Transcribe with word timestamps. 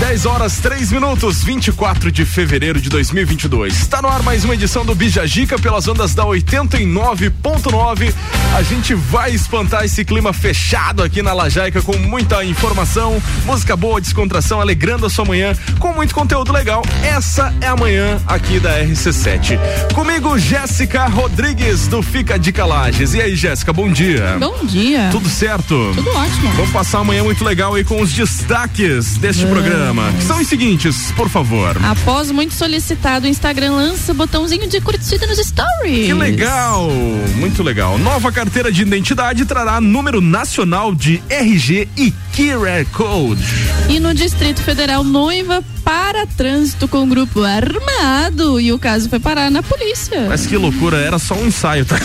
10 0.00 0.26
horas 0.26 0.58
3 0.58 0.92
minutos, 0.92 1.42
24 1.42 2.12
de 2.12 2.26
fevereiro 2.26 2.78
de 2.78 2.90
2022. 2.90 3.74
Está 3.74 4.02
no 4.02 4.08
ar 4.08 4.22
mais 4.22 4.44
uma 4.44 4.52
edição 4.52 4.84
do 4.84 4.94
Bijagica 4.94 5.58
pelas 5.58 5.88
ondas 5.88 6.14
da 6.14 6.22
89.9. 6.22 8.12
A 8.54 8.62
gente 8.62 8.94
vai 8.94 9.30
espantar 9.30 9.84
esse 9.84 10.04
clima 10.04 10.34
fechado 10.34 11.02
aqui 11.02 11.22
na 11.22 11.32
Lajaica 11.32 11.80
com 11.80 11.96
muita 11.96 12.44
informação, 12.44 13.22
música 13.46 13.74
boa, 13.74 13.98
descontração, 13.98 14.60
alegrando 14.60 15.06
a 15.06 15.10
sua 15.10 15.24
manhã 15.24 15.54
com 15.78 15.94
muito 15.94 16.14
conteúdo 16.14 16.52
legal. 16.52 16.82
Essa 17.02 17.54
é 17.62 17.66
a 17.66 17.76
manhã 17.76 18.20
aqui 18.26 18.60
da 18.60 18.78
RC7. 18.84 19.58
Comigo, 19.94 20.38
Jéssica 20.38 21.06
Rodrigues 21.06 21.88
do 21.88 22.02
Fica 22.02 22.38
de 22.38 22.52
Calages. 22.52 23.14
E 23.14 23.22
aí, 23.22 23.34
Jéssica, 23.34 23.72
bom 23.72 23.90
dia. 23.90 24.36
Bom 24.38 24.66
dia. 24.66 25.08
Tudo 25.10 25.28
certo? 25.30 25.92
Tudo 25.94 26.10
ótimo. 26.10 26.50
Vamos 26.52 26.70
passar 26.70 26.98
uma 26.98 27.06
manhã 27.06 27.24
muito 27.24 27.42
legal 27.42 27.74
aí 27.74 27.82
com 27.82 28.02
os 28.02 28.12
destaques 28.12 29.16
deste 29.16 29.44
é. 29.44 29.48
programa 29.48 29.85
programa. 29.86 30.12
Que 30.12 30.24
são 30.24 30.40
os 30.40 30.48
seguintes, 30.48 31.12
por 31.12 31.28
favor. 31.28 31.76
Após 31.84 32.30
muito 32.30 32.54
solicitado, 32.54 33.26
o 33.26 33.28
Instagram 33.28 33.72
lança 33.72 34.12
botãozinho 34.12 34.66
de 34.68 34.80
curtida 34.80 35.26
nos 35.26 35.38
stories. 35.38 36.06
Que 36.06 36.14
legal, 36.14 36.90
muito 37.36 37.62
legal. 37.62 37.98
Nova 37.98 38.32
carteira 38.32 38.72
de 38.72 38.82
identidade 38.82 39.44
trará 39.44 39.80
número 39.80 40.20
nacional 40.20 40.94
de 40.94 41.22
RG 41.28 41.88
e 41.96 42.12
QR 42.34 42.84
Code. 42.92 43.44
E 43.88 44.00
no 44.00 44.12
Distrito 44.14 44.60
Federal, 44.62 45.04
noiva 45.04 45.62
para 45.86 46.26
trânsito 46.26 46.88
com 46.88 47.02
um 47.02 47.08
grupo 47.08 47.44
armado 47.44 48.60
e 48.60 48.72
o 48.72 48.78
caso 48.78 49.08
foi 49.08 49.20
parar 49.20 49.52
na 49.52 49.62
polícia. 49.62 50.26
Mas 50.28 50.44
que 50.44 50.56
loucura, 50.56 50.96
era 50.96 51.16
só 51.16 51.36
um 51.36 51.46
ensaio, 51.46 51.86
tá? 51.86 51.96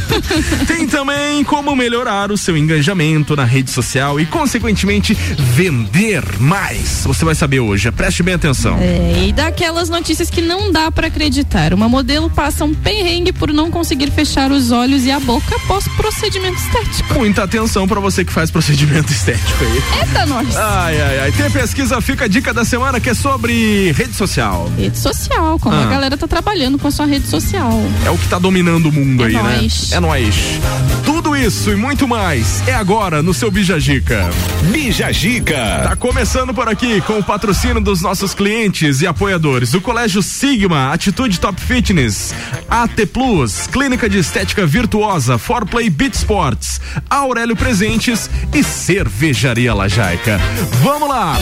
Tem 0.66 0.86
também 0.86 1.44
como 1.44 1.76
melhorar 1.76 2.32
o 2.32 2.38
seu 2.38 2.56
engajamento 2.56 3.36
na 3.36 3.44
rede 3.44 3.70
social 3.70 4.18
e, 4.18 4.24
consequentemente, 4.24 5.12
vender 5.12 6.24
mais. 6.40 7.02
Você 7.04 7.22
vai 7.22 7.34
saber 7.34 7.60
hoje, 7.60 7.92
preste 7.92 8.22
bem 8.22 8.32
atenção. 8.32 8.78
É, 8.78 9.26
e 9.26 9.32
daquelas 9.34 9.90
notícias 9.90 10.30
que 10.30 10.40
não 10.40 10.72
dá 10.72 10.90
para 10.90 11.08
acreditar. 11.08 11.74
Uma 11.74 11.86
modelo 11.86 12.30
passa 12.30 12.64
um 12.64 12.72
perrengue 12.72 13.34
por 13.34 13.52
não 13.52 13.70
conseguir 13.70 14.10
fechar 14.10 14.50
os 14.50 14.70
olhos 14.70 15.04
e 15.04 15.10
a 15.10 15.20
boca 15.20 15.54
após 15.54 15.86
procedimento 15.88 16.56
estético. 16.56 17.12
Muita 17.12 17.42
atenção 17.42 17.86
para 17.86 18.00
você 18.00 18.24
que 18.24 18.32
faz 18.32 18.50
procedimento 18.50 19.12
estético 19.12 19.64
aí. 19.64 20.00
Eita, 20.00 20.24
nós. 20.24 20.56
Ai, 20.56 20.98
ai, 20.98 21.18
ai. 21.20 21.32
Tem 21.32 21.50
pesquisa, 21.50 22.00
fica 22.00 22.24
a 22.24 22.28
dica 22.28 22.54
da 22.54 22.64
semana 22.64 22.98
que 22.98 23.10
é 23.10 23.17
sobre 23.18 23.92
rede 23.92 24.14
social. 24.14 24.70
Rede 24.76 24.98
social, 24.98 25.58
como 25.58 25.74
ah. 25.74 25.82
a 25.82 25.86
galera 25.86 26.16
tá 26.16 26.28
trabalhando 26.28 26.78
com 26.78 26.86
a 26.86 26.90
sua 26.90 27.06
rede 27.06 27.26
social. 27.26 27.72
É 28.04 28.10
o 28.10 28.16
que 28.16 28.28
tá 28.28 28.38
dominando 28.38 28.86
o 28.86 28.92
mundo 28.92 29.24
é 29.24 29.26
aí, 29.26 29.32
nóis. 29.32 29.90
né? 29.90 29.96
É 29.96 30.00
nóis. 30.00 30.34
Isso 31.44 31.70
e 31.70 31.76
muito 31.76 32.08
mais 32.08 32.66
é 32.66 32.74
agora 32.74 33.22
no 33.22 33.32
seu 33.32 33.50
Bijagica. 33.50 34.28
Bijagica. 34.72 35.82
Tá 35.84 35.96
começando 35.96 36.52
por 36.52 36.68
aqui 36.68 37.00
com 37.02 37.18
o 37.18 37.22
patrocínio 37.22 37.80
dos 37.80 38.02
nossos 38.02 38.34
clientes 38.34 39.00
e 39.02 39.06
apoiadores. 39.06 39.72
O 39.72 39.80
Colégio 39.80 40.20
Sigma, 40.20 40.92
Atitude 40.92 41.38
Top 41.38 41.60
Fitness, 41.60 42.34
AT 42.68 43.06
Plus, 43.12 43.68
Clínica 43.68 44.08
de 44.08 44.18
Estética 44.18 44.66
Virtuosa, 44.66 45.38
Forplay 45.38 45.88
Beat 45.88 46.14
Sports, 46.14 46.80
Aurélio 47.08 47.54
Presentes 47.54 48.28
e 48.52 48.64
Cervejaria 48.64 49.72
Lajaica. 49.72 50.40
Vamos 50.82 51.08
lá! 51.08 51.36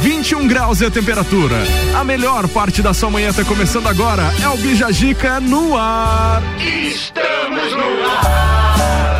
21 0.00 0.48
graus 0.48 0.80
é 0.80 0.86
a 0.86 0.90
temperatura. 0.90 1.56
A 1.94 2.02
melhor 2.02 2.48
parte 2.48 2.80
da 2.80 2.94
sua 2.94 3.10
manhã 3.10 3.28
está 3.28 3.44
começando 3.44 3.86
agora. 3.86 4.32
É 4.42 4.48
o 4.48 4.56
Bijagica 4.56 5.38
no 5.40 5.76
ar. 5.76 6.42
Estamos 6.58 7.72
no 7.72 8.06
ar. 8.06 9.11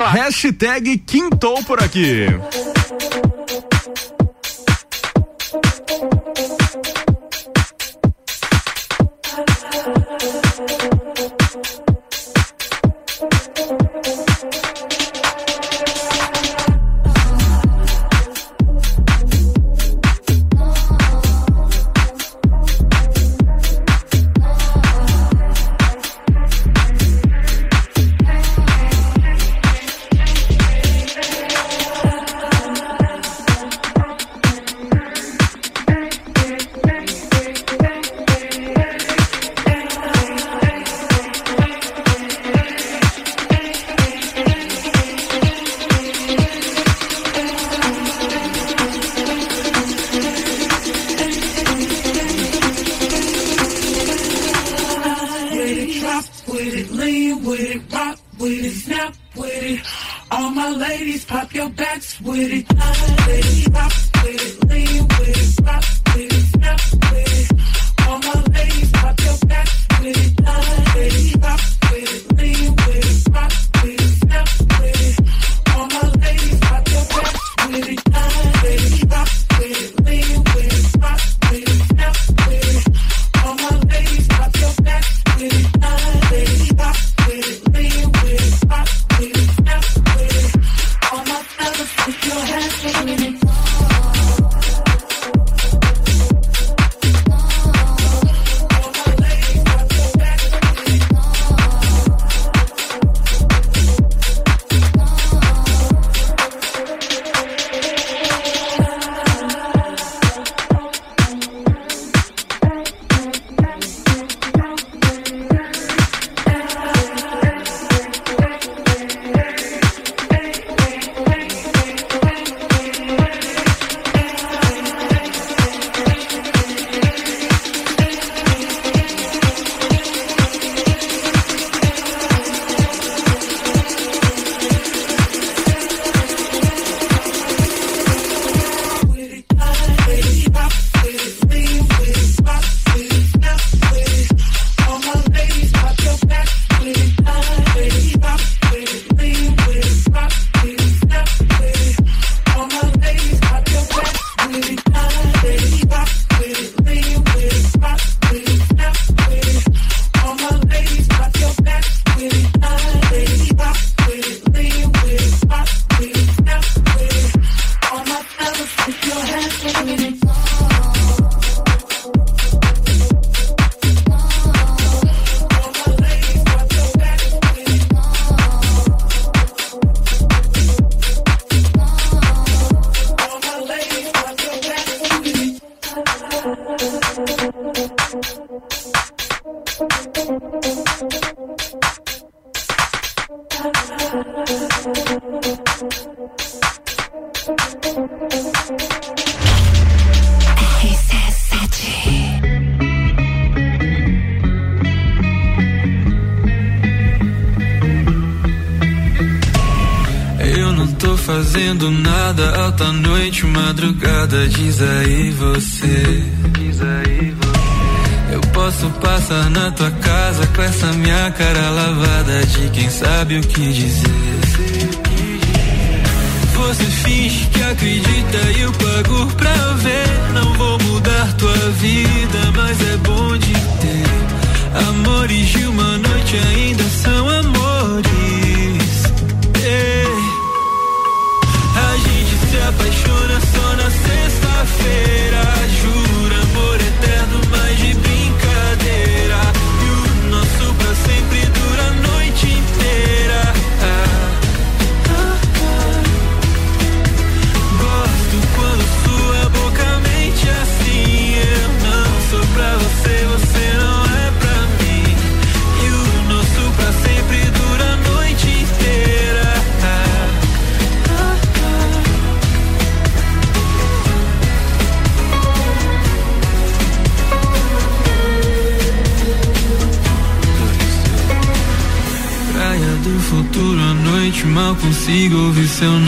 Hashtag 0.00 0.96
quintou 0.98 1.62
por 1.64 1.82
aqui. 1.82 2.26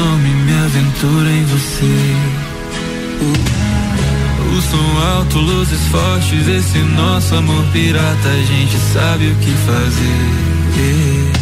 nome 0.02 0.28
me 0.28 0.52
aventura 0.52 1.30
em 1.30 1.44
você. 1.44 2.16
O 4.50 4.60
som 4.60 5.16
alto, 5.16 5.38
luzes 5.38 5.80
fortes, 5.86 6.48
esse 6.48 6.78
nosso 6.78 7.34
amor 7.36 7.64
pirata, 7.72 8.28
a 8.28 8.42
gente 8.42 8.76
sabe 8.92 9.30
o 9.30 9.34
que 9.36 9.52
fazer. 9.68 11.32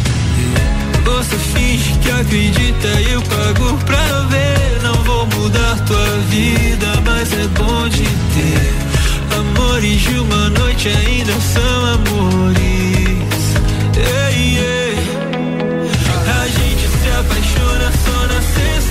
Você 1.03 1.35
finge 1.53 1.97
que 1.99 2.11
acredita 2.11 2.87
e 3.01 3.11
eu 3.13 3.21
pago 3.23 3.77
pra 3.85 4.21
ver. 4.29 4.81
Não 4.83 4.95
vou 5.03 5.25
mudar 5.25 5.79
tua 5.85 6.17
vida, 6.29 7.01
mas 7.05 7.33
é 7.33 7.47
bom 7.59 7.87
de 7.89 8.03
ter. 8.03 8.73
Amores 9.39 10.01
de 10.01 10.19
uma 10.19 10.49
noite 10.51 10.87
ainda 10.87 11.33
são 11.41 11.85
amores. 11.95 12.80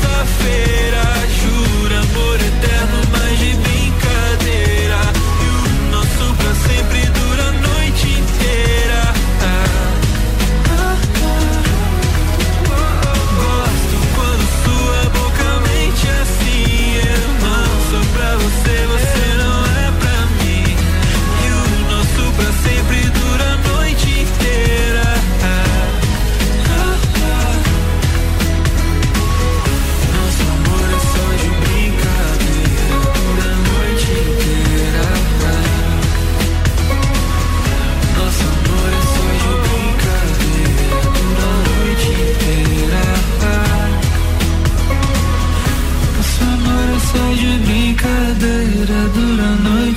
sexta-feira. 0.00 1.19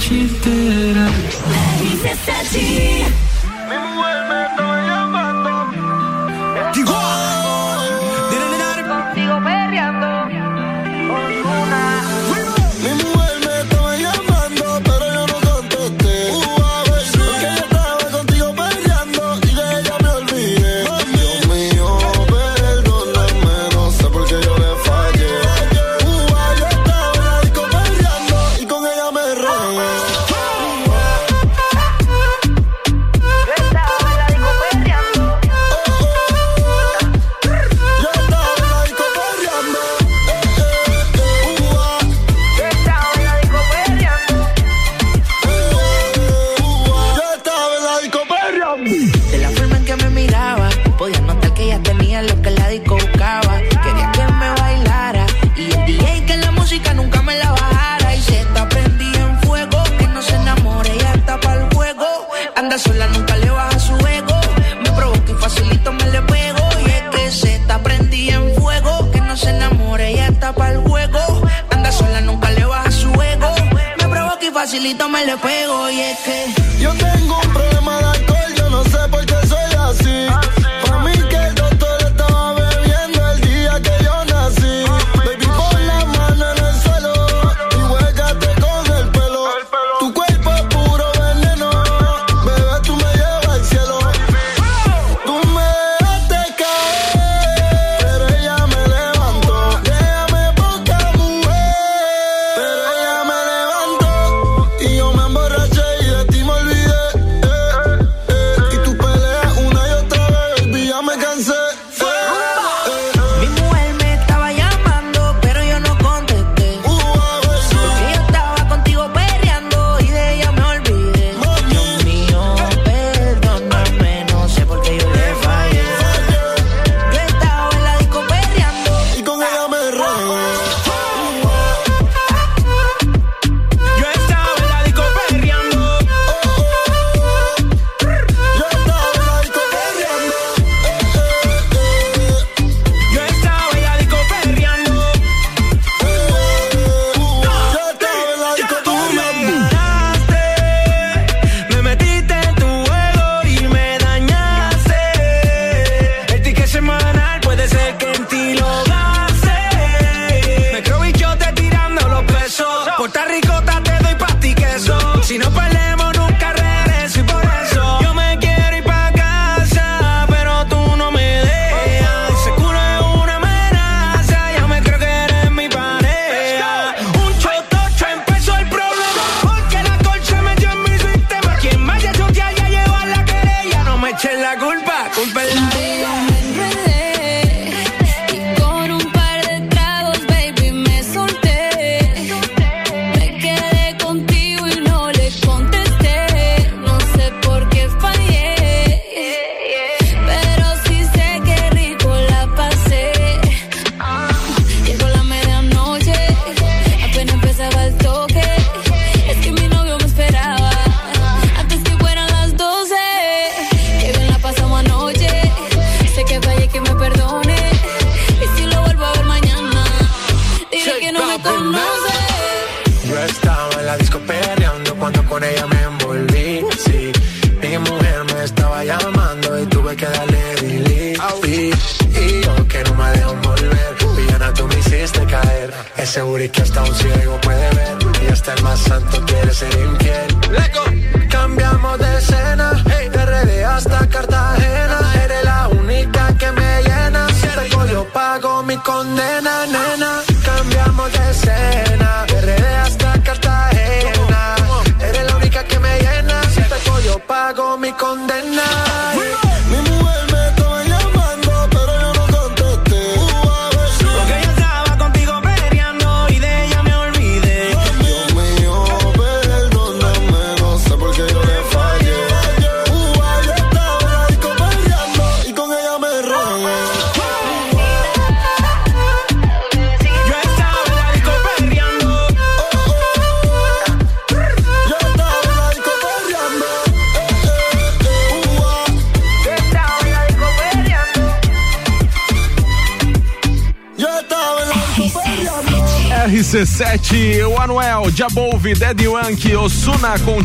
noite 0.03 0.13
inteira. 0.13 1.07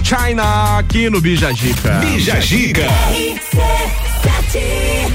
China 0.09 0.79
aqui 0.79 1.11
no 1.11 1.21
Bijagica. 1.21 1.99
Bija 1.99 2.41
Gica. 2.41 2.87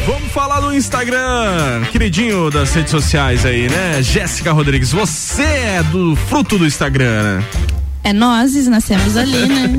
Vamos 0.05 0.31
falar 0.31 0.59
do 0.59 0.71
Instagram, 0.71 1.83
queridinho 1.91 2.51
das 2.51 2.71
redes 2.75 2.91
sociais 2.91 3.43
aí, 3.43 3.67
né? 3.67 4.03
Jéssica 4.03 4.51
Rodrigues, 4.51 4.91
você 4.91 5.41
é 5.41 5.81
do 5.81 6.15
fruto 6.15 6.59
do 6.59 6.67
Instagram, 6.67 7.39
né? 7.39 7.72
É 8.03 8.11
nozes, 8.11 8.67
nascemos 8.67 9.15
ali, 9.15 9.47
né? 9.47 9.69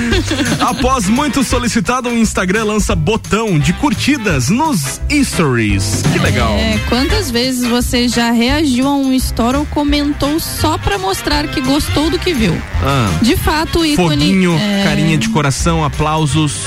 Após 0.60 1.08
muito 1.08 1.44
solicitado, 1.44 2.08
o 2.08 2.16
Instagram 2.16 2.64
lança 2.64 2.94
botão 2.96 3.58
de 3.58 3.72
curtidas 3.74 4.48
nos 4.48 4.98
stories. 5.10 6.02
Que 6.12 6.18
legal. 6.18 6.52
É, 6.54 6.78
quantas 6.88 7.30
vezes 7.30 7.68
você 7.68 8.08
já 8.08 8.30
reagiu 8.30 8.86
a 8.88 8.96
um 8.96 9.12
story 9.12 9.58
ou 9.58 9.66
comentou 9.66 10.40
só 10.40 10.78
pra 10.78 10.96
mostrar 10.98 11.48
que 11.48 11.60
gostou 11.60 12.08
do 12.10 12.18
que 12.18 12.32
viu? 12.32 12.56
Ah, 12.82 13.10
De 13.20 13.36
fato, 13.36 13.80
o 13.80 13.84
ícone. 13.84 14.08
foguinho, 14.16 14.54
é, 14.58 14.82
carinha 14.84 15.18
de 15.18 15.28
coração, 15.28 15.84
aplausos. 15.84 16.62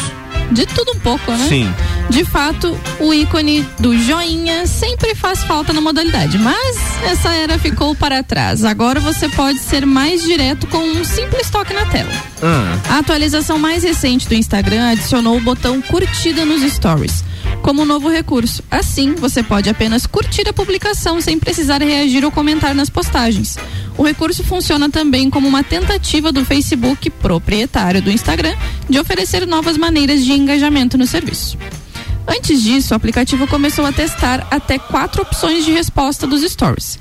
De 0.51 0.66
tudo 0.66 0.94
um 0.96 1.00
pouco, 1.00 1.32
né? 1.32 1.46
Sim. 1.48 1.74
De 2.10 2.25
fato, 2.25 2.75
o 3.00 3.13
ícone 3.13 3.63
do 3.80 3.96
joinha 3.98 4.66
sempre 4.66 5.13
faz 5.13 5.44
falta 5.44 5.72
na 5.72 5.80
modalidade, 5.80 6.38
mas 6.39 6.75
essa 7.04 7.30
era 7.32 7.60
ficou 7.60 7.96
para 7.96 8.24
trás. 8.24 8.66
Agora 8.66 9.00
você 9.00 9.30
pode 9.30 9.60
ser 9.60 9.86
mais 9.86 10.24
direto 10.24 10.66
com 10.68 10.80
um 10.80 11.04
simples 11.06 11.50
toque 11.50 11.74
na 11.74 11.86
tela. 11.86 12.12
Ah, 12.42 12.78
A 12.96 12.98
atualização 12.98 13.60
mais 13.60 13.84
recente 13.84 14.28
do 14.28 14.34
Instagram 14.34 14.89
adicionou 14.89 15.38
o 15.38 15.42
botão 15.42 15.82
curtida 15.82 16.46
nos 16.46 16.63
stories, 16.74 17.24
como 17.62 17.84
um 17.84 17.86
novo 17.86 18.10
recurso. 18.10 18.63
Assim, 18.72 19.13
você 19.13 19.44
pode 19.44 19.70
apenas 19.70 20.08
curtir 20.08 20.50
a 20.50 20.54
publicação 20.54 21.22
sem 21.22 21.38
precisar 21.38 21.80
reagir 21.82 22.25
ou 22.25 22.32
comentar 22.32 22.74
nas 22.74 22.89
postagens. 22.89 23.56
O 23.96 24.04
recurso 24.04 24.44
funciona 24.44 24.89
também 24.89 25.30
como 25.30 25.48
uma 25.48 25.63
tentativa 25.63 26.32
do 26.32 26.44
Facebook, 26.44 27.10
proprietário 27.12 28.01
do 28.01 28.12
Instagram, 28.12 28.56
de 28.89 29.00
oferecer 29.00 29.46
novas 29.46 29.78
maneiras 29.78 30.25
de 30.25 30.32
engajamento 30.34 30.98
no 30.98 31.06
serviço. 31.06 31.58
Antes 32.29 32.62
disso, 32.62 32.93
o 32.93 32.98
aplicativo 32.98 33.48
começou 33.48 33.83
a 33.86 33.91
testar 33.91 34.48
até 34.51 34.77
quatro 34.77 35.24
opções 35.24 35.65
de 35.65 35.71
resposta 35.71 36.27
dos 36.27 36.43
stories. 36.43 37.00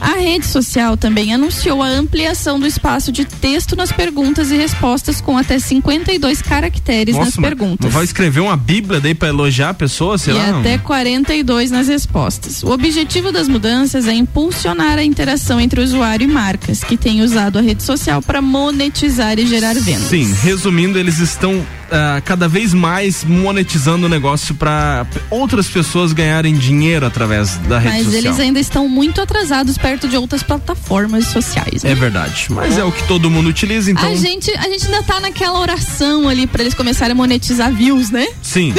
A 0.00 0.14
rede 0.18 0.46
social 0.46 0.96
também 0.96 1.32
anunciou 1.32 1.82
a 1.82 1.88
ampliação 1.88 2.58
do 2.60 2.66
espaço 2.66 3.10
de 3.10 3.24
texto 3.24 3.74
nas 3.74 3.90
perguntas 3.92 4.50
e 4.50 4.56
respostas 4.56 5.20
com 5.20 5.36
até 5.38 5.58
52 5.58 6.42
caracteres 6.42 7.16
nas 7.16 7.26
nossa, 7.26 7.40
mas- 7.40 7.48
perguntas. 7.50 7.78
mas 7.84 7.92
vai 7.94 8.04
escrever 8.04 8.40
uma 8.40 8.56
bíblia 8.56 9.00
daí 9.00 9.14
pra 9.14 9.28
elogiar 9.28 9.70
a 9.70 9.74
pessoa, 9.74 10.18
sei 10.18 10.34
E 10.34 10.38
lá? 10.38 10.46
não? 10.52 10.60
até 10.60 10.78
42 10.78 11.70
nas 11.70 11.88
respostas. 11.88 12.62
O 12.62 12.70
objetivo 12.70 13.32
das 13.32 13.48
mudanças 13.48 14.06
é 14.06 14.12
impulsionar 14.14 14.98
a 14.98 15.04
interação 15.04 15.60
entre 15.60 15.80
usuário 15.80 16.24
e 16.24 16.32
marcas, 16.32 16.84
que 16.84 16.96
têm 16.96 17.22
usado 17.22 17.58
a 17.58 17.62
rede 17.62 17.82
social 17.82 18.20
para 18.22 18.42
monetizar 18.42 19.38
e 19.38 19.46
gerar 19.46 19.74
vendas. 19.74 20.08
Sim, 20.08 20.32
resumindo, 20.42 20.98
eles 20.98 21.18
estão 21.18 21.64
ah, 21.90 22.20
cada 22.24 22.48
vez 22.48 22.74
mais 22.74 23.24
monetizando 23.24 24.06
o 24.06 24.08
negócio 24.08 24.54
para 24.54 25.06
outras 25.30 25.68
pessoas 25.68 26.12
ganharem 26.12 26.54
dinheiro 26.54 27.06
através 27.06 27.56
da 27.68 27.78
rede 27.78 27.94
Mas 27.96 28.04
social. 28.06 28.24
eles 28.24 28.40
ainda 28.40 28.60
estão 28.60 28.88
muito 28.88 29.20
atrasados 29.20 29.78
perto 29.86 30.08
de 30.08 30.16
outras 30.16 30.42
plataformas 30.42 31.28
sociais. 31.28 31.84
né? 31.84 31.92
É 31.92 31.94
verdade. 31.94 32.48
Mas 32.50 32.76
é 32.76 32.82
o 32.82 32.90
que 32.90 33.06
todo 33.06 33.30
mundo 33.30 33.48
utiliza, 33.48 33.88
então. 33.88 34.10
A 34.10 34.16
gente, 34.16 34.50
a 34.50 34.68
gente 34.68 34.84
ainda 34.84 35.04
tá 35.04 35.20
naquela 35.20 35.60
oração 35.60 36.28
ali 36.28 36.44
para 36.44 36.62
eles 36.62 36.74
começarem 36.74 37.12
a 37.12 37.14
monetizar 37.14 37.72
views, 37.72 38.10
né? 38.10 38.26
Sim. 38.42 38.74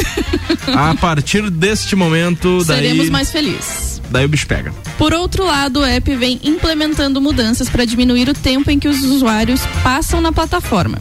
a 0.75 0.93
partir 0.99 1.49
deste 1.49 1.95
momento, 1.95 2.61
daí, 2.65 2.81
Seremos 2.81 3.09
mais 3.09 3.31
felizes. 3.31 4.01
daí 4.11 4.25
o 4.25 4.27
bicho 4.27 4.45
pega. 4.45 4.73
Por 4.97 5.13
outro 5.13 5.45
lado, 5.45 5.79
o 5.79 5.85
app 5.85 6.13
vem 6.13 6.41
implementando 6.43 7.21
mudanças 7.21 7.69
para 7.69 7.85
diminuir 7.85 8.27
o 8.27 8.33
tempo 8.33 8.69
em 8.69 8.77
que 8.77 8.89
os 8.89 9.01
usuários 9.01 9.61
passam 9.81 10.19
na 10.19 10.33
plataforma. 10.33 10.97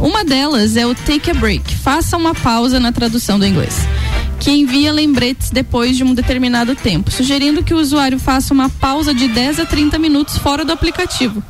Uma 0.00 0.24
delas 0.24 0.78
é 0.78 0.86
o 0.86 0.94
Take 0.94 1.30
a 1.30 1.34
Break, 1.34 1.76
faça 1.76 2.16
uma 2.16 2.34
pausa 2.34 2.80
na 2.80 2.90
tradução 2.90 3.38
do 3.38 3.46
inglês, 3.46 3.76
que 4.42 4.50
envia 4.50 4.92
lembretes 4.92 5.50
depois 5.50 5.96
de 5.96 6.02
um 6.02 6.12
determinado 6.12 6.74
tempo, 6.74 7.12
sugerindo 7.12 7.62
que 7.62 7.72
o 7.72 7.78
usuário 7.78 8.18
faça 8.18 8.52
uma 8.52 8.68
pausa 8.68 9.14
de 9.14 9.28
10 9.28 9.60
a 9.60 9.64
30 9.66 10.00
minutos 10.00 10.36
fora 10.36 10.64
do 10.64 10.72
aplicativo. 10.72 11.40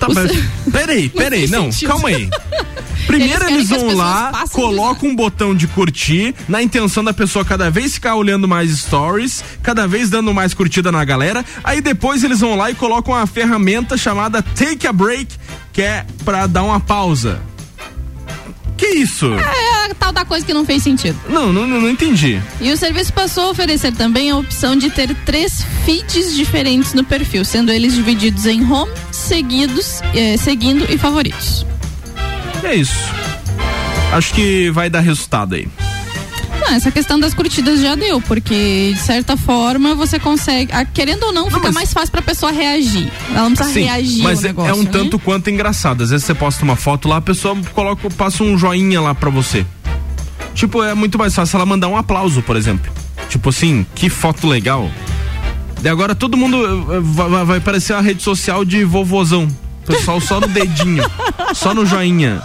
Tá, 0.00 0.08
O 0.08 0.14
mas, 0.14 0.32
peraí, 0.72 1.08
peraí, 1.14 1.46
não, 1.46 1.70
sentido. 1.70 1.88
calma 1.90 2.08
aí. 2.08 2.28
Primeiro 3.06 3.44
Eles 3.44 3.54
eles, 3.54 3.68
vão 3.68 3.94
lá, 3.94 4.44
colocam 4.50 5.08
um 5.10 5.14
botão 5.14 5.54
de 5.54 5.68
curtir, 5.68 6.34
na 6.48 6.60
intenção 6.60 7.04
da 7.04 7.12
pessoa 7.12 7.44
cada 7.44 7.70
vez 7.70 7.94
ficar 7.94 8.16
olhando 8.16 8.48
mais 8.48 8.76
stories, 8.76 9.44
cada 9.62 9.86
vez 9.86 10.10
dando 10.10 10.34
mais 10.34 10.52
curtida 10.52 10.90
na 10.90 11.04
galera. 11.04 11.44
Aí 11.62 11.80
depois 11.80 12.24
eles 12.24 12.40
vão 12.40 12.56
lá 12.56 12.72
e 12.72 12.74
colocam 12.74 13.14
uma 13.14 13.26
ferramenta 13.26 13.96
chamada 13.96 14.42
Take 14.42 14.84
a 14.84 14.92
Break, 14.92 15.28
que 15.72 15.82
é 15.82 16.04
pra 16.24 16.48
dar 16.48 16.64
uma 16.64 16.80
pausa. 16.80 17.40
Que 18.82 18.88
isso? 18.96 19.32
É 19.34 19.84
a 19.92 19.94
tal 19.94 20.10
da 20.10 20.24
coisa 20.24 20.44
que 20.44 20.52
não 20.52 20.66
fez 20.66 20.82
sentido. 20.82 21.16
Não, 21.28 21.52
não, 21.52 21.68
não 21.68 21.88
entendi. 21.88 22.42
E 22.60 22.72
o 22.72 22.76
serviço 22.76 23.12
passou 23.12 23.44
a 23.44 23.50
oferecer 23.50 23.92
também 23.92 24.28
a 24.32 24.36
opção 24.36 24.74
de 24.74 24.90
ter 24.90 25.14
três 25.24 25.64
feeds 25.84 26.34
diferentes 26.34 26.92
no 26.92 27.04
perfil, 27.04 27.44
sendo 27.44 27.70
eles 27.70 27.94
divididos 27.94 28.44
em 28.44 28.68
home, 28.68 28.90
seguidos, 29.12 30.00
eh, 30.12 30.36
seguindo 30.36 30.84
e 30.92 30.98
favoritos. 30.98 31.64
É 32.64 32.74
isso. 32.74 32.98
Acho 34.12 34.34
que 34.34 34.68
vai 34.70 34.90
dar 34.90 34.98
resultado 34.98 35.54
aí. 35.54 35.68
Não, 36.72 36.76
essa 36.78 36.90
questão 36.90 37.20
das 37.20 37.34
curtidas 37.34 37.80
já 37.82 37.94
deu, 37.94 38.18
porque 38.22 38.92
de 38.94 38.98
certa 38.98 39.36
forma 39.36 39.94
você 39.94 40.18
consegue, 40.18 40.72
ah, 40.72 40.86
querendo 40.86 41.24
ou 41.24 41.32
não, 41.32 41.44
fica 41.50 41.60
mas- 41.64 41.74
mais 41.74 41.92
fácil 41.92 42.10
pra 42.10 42.22
pessoa 42.22 42.50
reagir. 42.50 43.12
Ela 43.30 43.42
não 43.50 43.54
precisa 43.54 43.74
Sim, 43.78 43.84
reagir 43.84 44.22
mas 44.22 44.38
ao 44.38 44.44
é, 44.44 44.48
negócio, 44.48 44.70
é 44.70 44.74
um 44.74 44.82
né? 44.84 44.88
tanto 44.90 45.18
quanto 45.18 45.50
engraçado. 45.50 46.02
Às 46.02 46.08
vezes 46.08 46.24
você 46.24 46.32
posta 46.34 46.64
uma 46.64 46.74
foto 46.74 47.08
lá, 47.08 47.18
a 47.18 47.20
pessoa 47.20 47.54
coloca, 47.74 48.08
passa 48.10 48.42
um 48.42 48.56
joinha 48.56 49.02
lá 49.02 49.14
pra 49.14 49.28
você. 49.28 49.66
Tipo, 50.54 50.82
é 50.82 50.94
muito 50.94 51.18
mais 51.18 51.34
fácil 51.34 51.56
ela 51.56 51.66
mandar 51.66 51.88
um 51.88 51.96
aplauso, 51.96 52.40
por 52.40 52.56
exemplo. 52.56 52.90
Tipo 53.28 53.50
assim, 53.50 53.84
que 53.94 54.08
foto 54.08 54.46
legal. 54.46 54.90
E 55.84 55.88
agora 55.88 56.14
todo 56.14 56.38
mundo 56.38 56.56
eh, 56.94 57.00
vai, 57.02 57.28
vai- 57.28 57.44
vai 57.44 57.60
parecer 57.60 57.92
uma 57.92 58.00
rede 58.02 58.22
social 58.22 58.64
de 58.64 58.82
vovozão. 58.82 59.46
Pessoal 59.86 60.20
só 60.22 60.40
no 60.40 60.46
dedinho, 60.48 61.04
só 61.54 61.74
no 61.74 61.84
joinha. 61.84 62.40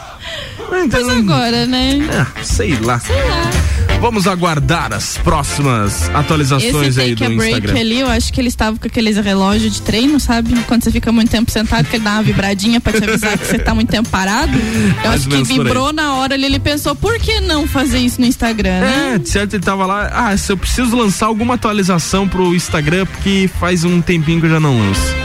Então, 0.84 1.06
Mas 1.06 1.18
agora, 1.18 1.66
né? 1.66 2.00
ah, 2.12 2.44
sei 2.44 2.78
lá. 2.82 3.00
Sei 3.00 3.16
lá. 3.16 3.52
Vamos 4.00 4.28
aguardar 4.28 4.94
as 4.94 5.18
próximas 5.18 6.10
atualizações 6.14 6.98
Esse 6.98 7.02
aí 7.02 7.16
do 7.16 7.26
break 7.36 7.56
Instagram. 7.56 7.80
ali, 7.80 8.00
eu 8.00 8.08
acho 8.08 8.32
que 8.32 8.40
ele 8.40 8.48
estava 8.48 8.78
com 8.78 8.88
aqueles 8.88 9.18
relógios 9.18 9.74
de 9.74 9.82
treino, 9.82 10.20
sabe? 10.20 10.56
Quando 10.68 10.84
você 10.84 10.92
fica 10.92 11.12
muito 11.12 11.30
tempo 11.30 11.50
sentado, 11.52 11.86
que 11.86 11.96
ele 11.96 12.04
dá 12.04 12.14
uma 12.14 12.24
vibradinha 12.24 12.80
pra 12.80 12.94
te 12.94 13.04
avisar 13.04 13.38
que 13.38 13.46
você 13.46 13.58
tá 13.60 13.74
muito 13.74 13.90
tempo 13.90 14.08
parado. 14.10 14.52
Eu 15.04 15.10
Mais 15.10 15.22
acho 15.22 15.30
que 15.30 15.44
vibrou 15.44 15.92
na 15.92 16.16
hora 16.16 16.36
ali, 16.36 16.46
ele 16.46 16.60
pensou, 16.60 16.96
por 16.96 17.18
que 17.20 17.40
não 17.42 17.68
fazer 17.68 18.00
isso 18.00 18.22
no 18.22 18.28
Instagram, 18.28 18.82
né? 18.82 19.12
É, 19.16 19.18
de 19.18 19.30
certo 19.30 19.56
ele 19.56 19.64
tava 19.64 19.86
lá. 19.86 20.10
Ah, 20.14 20.38
se 20.38 20.52
eu 20.52 20.58
preciso 20.58 20.96
lançar 20.96 21.26
alguma 21.26 21.56
atualização 21.56 22.28
pro 22.28 22.56
Instagram, 22.56 23.06
porque 23.06 23.50
faz 23.60 23.84
um 23.84 24.02
tempinho 24.02 24.40
que 24.40 24.46
eu 24.46 24.52
já 24.52 24.60
não 24.60 24.78
lanço. 24.78 25.16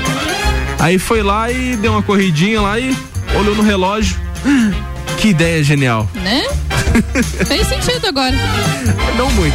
Aí 0.79 0.99
foi 0.99 1.23
lá 1.23 1.51
e 1.51 1.77
deu 1.77 1.93
uma 1.93 2.03
corridinha 2.03 2.61
lá 2.61 2.79
e 2.79 2.97
olhou 3.39 3.55
no 3.55 3.63
relógio. 3.63 4.17
Que 5.23 5.29
ideia 5.29 5.63
genial. 5.63 6.11
Né? 6.15 6.43
Fez 7.47 7.69
sentido 7.69 8.09
agora. 8.09 8.35
Não 9.17 9.31
muito. 9.31 9.55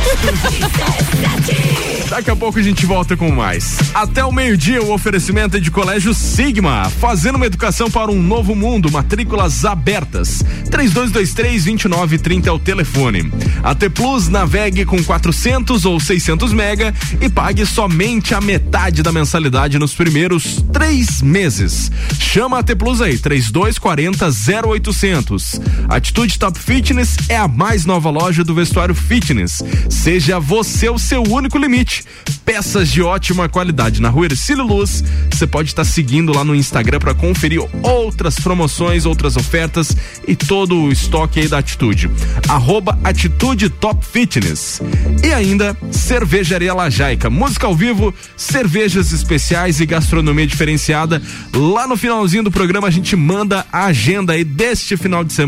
Daqui 2.09 2.31
a 2.31 2.35
pouco 2.37 2.57
a 2.57 2.63
gente 2.63 2.85
volta 2.85 3.17
com 3.17 3.29
mais. 3.29 3.77
Até 3.93 4.23
o 4.23 4.31
meio-dia, 4.31 4.81
o 4.81 4.93
oferecimento 4.93 5.57
é 5.57 5.59
de 5.59 5.69
Colégio 5.69 6.13
Sigma, 6.13 6.89
fazendo 6.89 7.35
uma 7.35 7.45
educação 7.45 7.91
para 7.91 8.09
um 8.09 8.23
novo 8.23 8.55
mundo, 8.55 8.89
matrículas 8.89 9.65
abertas. 9.65 10.41
3223-2930 10.69 12.47
é 12.47 12.51
o 12.51 12.57
telefone. 12.57 13.29
AT 13.61 13.89
Plus 13.93 14.29
navegue 14.29 14.85
com 14.85 15.03
400 15.03 15.83
ou 15.83 15.99
600 15.99 16.53
mega 16.53 16.93
e 17.19 17.29
pague 17.29 17.65
somente 17.65 18.33
a 18.33 18.39
metade 18.39 19.03
da 19.03 19.11
mensalidade 19.11 19.77
nos 19.77 19.93
primeiros 19.93 20.63
três 20.71 21.21
meses. 21.21 21.91
Chama 22.19 22.55
a 22.55 22.59
AT 22.61 22.73
Plus 22.75 23.01
aí, 23.01 23.17
3240 23.17 24.27
0800. 24.65 25.56
Atitude 25.89 26.37
Top 26.37 26.57
Fitness 26.59 27.17
é 27.29 27.37
a 27.37 27.47
mais 27.47 27.85
nova 27.85 28.09
loja 28.09 28.43
do 28.43 28.53
vestuário 28.53 28.93
fitness. 28.93 29.63
Seja 29.89 30.39
você 30.39 30.89
o 30.89 30.99
seu 30.99 31.23
único 31.23 31.57
limite. 31.57 32.05
Peças 32.45 32.89
de 32.89 33.01
ótima 33.01 33.49
qualidade 33.49 34.01
na 34.01 34.09
rua 34.09 34.25
Ercílio 34.25 34.65
Luz. 34.65 35.03
Você 35.31 35.47
pode 35.47 35.69
estar 35.69 35.83
seguindo 35.83 36.33
lá 36.33 36.43
no 36.43 36.55
Instagram 36.55 36.99
para 36.99 37.13
conferir 37.13 37.61
outras 37.81 38.35
promoções, 38.35 39.05
outras 39.05 39.35
ofertas 39.35 39.95
e 40.27 40.35
todo 40.35 40.75
o 40.75 40.91
estoque 40.91 41.39
aí 41.39 41.47
da 41.47 41.57
Atitude. 41.57 42.09
Arroba 42.47 42.97
Atitude 43.03 43.69
Top 43.69 44.05
Fitness. 44.05 44.81
E 45.23 45.33
ainda 45.33 45.75
Cervejaria 45.91 46.73
Lajaica. 46.73 47.29
Música 47.29 47.67
ao 47.67 47.75
vivo, 47.75 48.13
cervejas 48.35 49.11
especiais 49.11 49.79
e 49.79 49.85
gastronomia 49.85 50.45
diferenciada. 50.45 51.21
Lá 51.53 51.87
no 51.87 51.97
finalzinho 51.97 52.43
do 52.43 52.51
programa 52.51 52.87
a 52.87 52.91
gente 52.91 53.15
manda 53.15 53.65
a 53.71 53.85
agenda 53.85 54.33
aí 54.33 54.43
deste 54.43 54.95
final 54.95 55.23
de 55.23 55.33
semana 55.33 55.46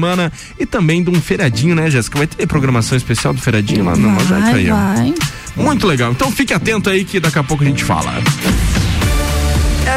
e 0.58 0.66
também 0.66 1.04
de 1.04 1.10
um 1.10 1.22
feriadinho, 1.22 1.76
né, 1.76 1.90
Jéssica? 1.90 2.18
Vai 2.18 2.28
ter 2.28 2.48
programação 2.48 2.98
especial 2.98 3.34
do 3.34 3.42
feriadinho 3.42 3.84
lá 3.84 3.96
na 3.96 4.14
Lajaica 4.14 4.52
Vai, 4.52 4.54
aí, 4.54 4.72
ó. 4.72 4.76
vai. 4.76 5.14
Muito 5.56 5.86
legal. 5.86 6.12
Então 6.12 6.32
fique 6.32 6.54
atento 6.54 6.90
aí 6.90 7.04
que 7.04 7.20
daqui 7.20 7.38
a 7.40 7.44
pouco 7.44 7.64
a 7.64 7.68
gente 7.68 7.84
fala. 7.84 8.14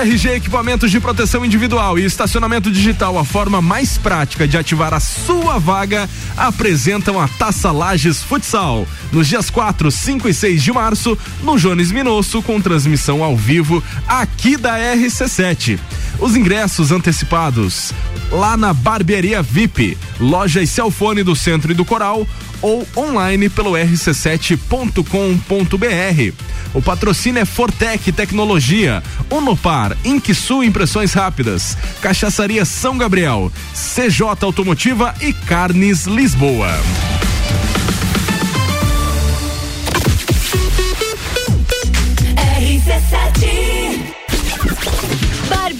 RG 0.00 0.30
Equipamentos 0.30 0.90
de 0.90 0.98
Proteção 0.98 1.44
Individual 1.44 1.98
e 1.98 2.04
Estacionamento 2.04 2.70
Digital, 2.70 3.18
a 3.18 3.24
forma 3.24 3.60
mais 3.60 3.98
prática 3.98 4.48
de 4.48 4.56
ativar 4.56 4.94
a 4.94 4.98
sua 4.98 5.58
vaga, 5.58 6.08
apresentam 6.34 7.20
a 7.20 7.28
Taça 7.28 7.70
Lages 7.70 8.22
Futsal. 8.22 8.88
Nos 9.12 9.28
dias 9.28 9.50
4, 9.50 9.90
5 9.90 10.28
e 10.30 10.34
6 10.34 10.62
de 10.62 10.72
março, 10.72 11.16
no 11.42 11.58
Jones 11.58 11.92
Minosso, 11.92 12.40
com 12.40 12.58
transmissão 12.58 13.22
ao 13.22 13.36
vivo 13.36 13.84
aqui 14.08 14.56
da 14.56 14.78
RC7. 14.78 15.78
Os 16.18 16.34
ingressos 16.34 16.90
antecipados 16.90 17.92
lá 18.30 18.56
na 18.56 18.72
Barbearia 18.72 19.42
VIP, 19.42 19.98
loja 20.18 20.62
e 20.62 20.66
Celfone 20.66 21.22
do 21.22 21.36
Centro 21.36 21.70
e 21.70 21.74
do 21.74 21.84
Coral 21.84 22.26
ou 22.62 22.86
online 22.96 23.48
pelo 23.48 23.72
rc7.com.br. 23.72 26.32
O 26.72 26.80
patrocínio 26.80 27.42
é 27.42 27.44
Fortec 27.44 28.10
Tecnologia, 28.12 29.02
Unopar, 29.30 29.96
Inquisul 30.04 30.64
Impressões 30.64 31.12
Rápidas, 31.12 31.76
Cachaçaria 32.00 32.64
São 32.64 32.96
Gabriel, 32.96 33.52
CJ 33.74 34.38
Automotiva 34.40 35.14
e 35.20 35.32
Carnes 35.32 36.06
Lisboa. 36.06 36.70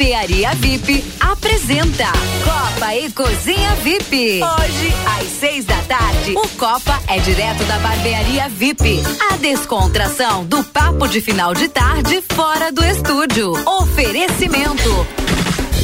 Barbearia 0.02 0.50
VIP 0.56 1.04
apresenta 1.20 2.06
Copa 2.42 2.92
e 2.96 3.08
Cozinha 3.12 3.72
VIP. 3.76 4.40
Hoje, 4.42 4.92
às 5.20 5.28
seis 5.28 5.64
da 5.64 5.76
tarde, 5.82 6.34
o 6.36 6.48
Copa 6.58 7.00
é 7.06 7.20
direto 7.20 7.62
da 7.66 7.78
Barbearia 7.78 8.48
VIP. 8.48 9.00
A 9.30 9.36
descontração 9.36 10.44
do 10.44 10.64
papo 10.64 11.06
de 11.06 11.20
final 11.20 11.54
de 11.54 11.68
tarde 11.68 12.20
fora 12.34 12.72
do 12.72 12.84
estúdio. 12.84 13.52
Oferecimento. 13.64 15.06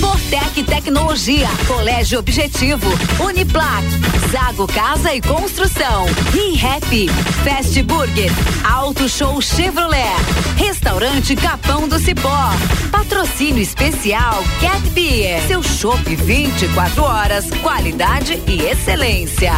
Fortec 0.01 0.63
Tecnologia, 0.65 1.49
Colégio 1.67 2.19
Objetivo, 2.19 2.87
Uniplac, 3.21 3.85
Zago 4.31 4.67
Casa 4.67 5.15
e 5.15 5.21
Construção, 5.21 6.07
ReHap, 6.33 7.09
Fast 7.45 7.83
Burger, 7.83 8.31
Auto 8.65 9.09
Show 9.09 9.41
Chevrolet, 9.41 10.15
Restaurante 10.57 11.35
Capão 11.37 11.89
do 11.89 11.99
Cipó, 11.99 12.51
Patrocínio 12.91 13.63
Especial 13.63 14.43
Cat 14.61 14.81
Beer, 14.91 15.43
seu 15.47 15.63
chopp 15.63 16.15
24 16.15 17.03
horas, 17.03 17.51
qualidade 17.63 18.43
e 18.47 18.63
excelência. 18.63 19.53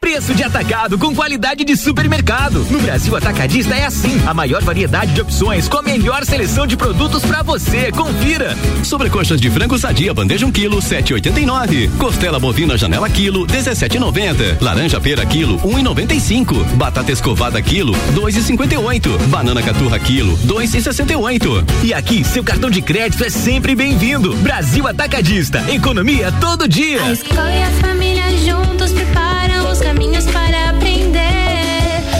Preço 0.00 0.34
de 0.34 0.42
atacado 0.42 0.98
com 0.98 1.14
qualidade 1.14 1.62
de 1.62 1.76
supermercado. 1.76 2.66
No 2.70 2.80
Brasil 2.80 3.14
Atacadista 3.14 3.74
é 3.74 3.84
assim. 3.84 4.18
A 4.26 4.32
maior 4.32 4.62
variedade 4.62 5.12
de 5.12 5.20
opções 5.20 5.68
com 5.68 5.76
a 5.76 5.82
melhor 5.82 6.24
seleção 6.24 6.66
de 6.66 6.74
produtos 6.74 7.22
pra 7.22 7.42
você. 7.42 7.92
Confira. 7.92 8.56
Sobrecoxas 8.82 9.38
de 9.38 9.50
frango 9.50 9.78
sadia, 9.78 10.14
bandeja 10.14 10.46
1 10.46 10.52
quilo, 10.52 10.78
7,89. 10.78 11.94
Costela 11.98 12.40
bovina 12.40 12.78
janela 12.78 13.10
quilo, 13.10 13.46
17,90. 13.46 14.62
Laranja 14.62 14.98
pera 14.98 15.24
quilo, 15.26 15.58
1,95. 15.58 16.64
Batata 16.76 17.12
escovada 17.12 17.60
quilo, 17.60 17.92
2,58. 18.14 19.18
Banana 19.26 19.62
caturra 19.62 19.98
quilo, 19.98 20.34
2,68. 20.38 21.84
E 21.84 21.92
aqui, 21.92 22.24
seu 22.24 22.42
cartão 22.42 22.70
de 22.70 22.80
crédito 22.80 23.22
é 23.22 23.28
sempre 23.28 23.74
bem-vindo. 23.74 24.34
Brasil 24.36 24.88
Atacadista. 24.88 25.62
Economia 25.70 26.32
todo 26.40 26.66
dia. 26.66 27.02
A 27.02 27.12
escola 27.12 27.52
e 27.54 27.62
a 27.62 27.70
família 27.72 28.24
juntos 28.38 28.92
preparam 28.92 29.59
os 29.70 29.80
caminhos 29.80 30.24
para 30.26 30.70
aprender. 30.70 31.20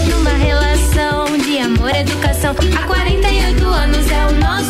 Numa 0.08 0.30
relação 0.30 1.36
de 1.38 1.58
amor 1.58 1.90
e 1.90 1.98
educação. 1.98 2.54
Há 2.76 2.86
48 2.86 3.66
anos 3.66 4.10
é 4.10 4.26
o 4.26 4.32
nosso 4.34 4.69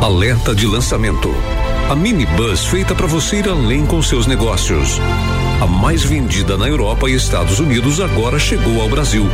Alerta 0.00 0.54
de 0.54 0.66
lançamento. 0.66 1.34
A 1.88 1.96
minibus 1.96 2.66
feita 2.66 2.94
para 2.94 3.06
você 3.06 3.38
ir 3.38 3.48
além 3.48 3.86
com 3.86 4.00
seus 4.02 4.26
negócios. 4.26 5.00
A 5.60 5.66
mais 5.66 6.04
vendida 6.04 6.56
na 6.56 6.68
Europa 6.68 7.08
e 7.08 7.14
Estados 7.14 7.58
Unidos 7.58 7.98
agora 7.98 8.38
chegou 8.38 8.80
ao 8.80 8.88
Brasil. 8.88 9.26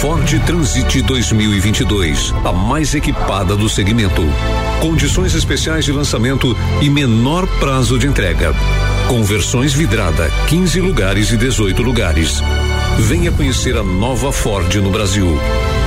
Ford 0.00 0.26
Transit 0.46 1.02
2022, 1.02 2.34
a 2.44 2.52
mais 2.52 2.94
equipada 2.94 3.54
do 3.54 3.68
segmento. 3.68 4.22
Condições 4.80 5.34
especiais 5.34 5.84
de 5.84 5.92
lançamento 5.92 6.56
e 6.80 6.88
menor 6.88 7.46
prazo 7.58 7.98
de 7.98 8.06
entrega. 8.06 8.54
Conversões 9.08 9.74
vidrada, 9.74 10.30
15 10.48 10.80
lugares 10.80 11.30
e 11.30 11.36
18 11.36 11.82
lugares. 11.82 12.40
Venha 12.98 13.30
conhecer 13.30 13.76
a 13.76 13.82
nova 13.82 14.32
Ford 14.32 14.74
no 14.76 14.90
Brasil. 14.90 15.38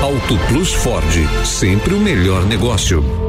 Auto 0.02 0.38
Plus 0.48 0.72
Ford, 0.72 1.04
sempre 1.44 1.94
o 1.96 2.00
melhor 2.00 2.46
negócio. 2.46 3.29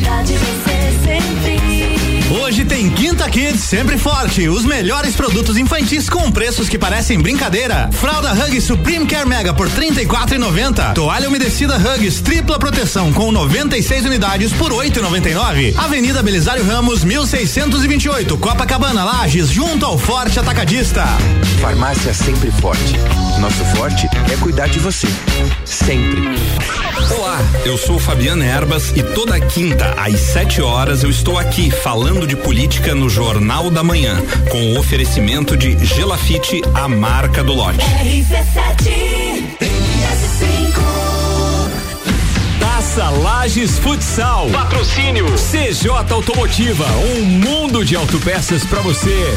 Cuidar 0.00 0.22
de 0.24 0.32
você 0.34 0.92
sempre. 1.04 2.39
Hoje 2.60 2.68
tem 2.68 2.90
Quinta 2.90 3.26
Kids, 3.30 3.62
sempre 3.62 3.96
forte. 3.96 4.46
Os 4.46 4.66
melhores 4.66 5.16
produtos 5.16 5.56
infantis 5.56 6.10
com 6.10 6.30
preços 6.30 6.68
que 6.68 6.78
parecem 6.78 7.18
brincadeira. 7.18 7.88
Fralda 7.90 8.34
Huggies 8.34 8.64
Supreme 8.64 9.06
Care 9.06 9.26
Mega 9.26 9.54
por 9.54 9.66
R$ 9.66 9.90
34,90. 9.90 10.92
Toalha 10.92 11.26
umedecida 11.26 11.78
Huggies 11.78 12.20
tripla 12.20 12.58
proteção 12.58 13.14
com 13.14 13.32
96 13.32 14.04
unidades 14.04 14.52
por 14.52 14.72
R$ 14.72 14.90
8,99. 14.90 15.74
Avenida 15.78 16.22
Belisário 16.22 16.62
Ramos, 16.66 17.02
1628, 17.02 18.36
Copacabana, 18.36 19.04
Lages, 19.04 19.48
junto 19.48 19.86
ao 19.86 19.96
Forte 19.96 20.38
Atacadista. 20.38 21.06
Farmácia 21.62 22.12
Sempre 22.12 22.50
Forte. 22.50 22.94
Nosso 23.40 23.64
forte 23.76 24.06
é 24.30 24.36
cuidar 24.36 24.66
de 24.66 24.78
você. 24.80 25.08
Sempre. 25.64 26.28
Olá, 27.18 27.38
eu 27.64 27.78
sou 27.78 27.98
Fabiana 27.98 28.44
Erbas 28.44 28.92
e 28.94 29.02
toda 29.02 29.40
quinta 29.40 29.94
às 29.96 30.20
7 30.20 30.60
horas 30.60 31.02
eu 31.02 31.10
estou 31.10 31.38
aqui 31.38 31.70
falando 31.70 32.26
de 32.26 32.36
política 32.36 32.49
no 32.96 33.08
Jornal 33.08 33.70
da 33.70 33.80
Manhã, 33.84 34.20
com 34.50 34.72
o 34.72 34.78
oferecimento 34.80 35.56
de 35.56 35.78
Gelafite, 35.86 36.60
a 36.74 36.88
marca 36.88 37.44
do 37.44 37.54
lote. 37.54 37.78
Taça 42.58 43.08
Lages 43.08 43.78
Futsal. 43.78 44.48
Patrocínio 44.50 45.26
CJ 45.36 46.12
Automotiva, 46.12 46.86
um 47.16 47.24
mundo 47.24 47.84
de 47.84 47.94
autopeças 47.94 48.64
para 48.64 48.80
você. 48.80 49.32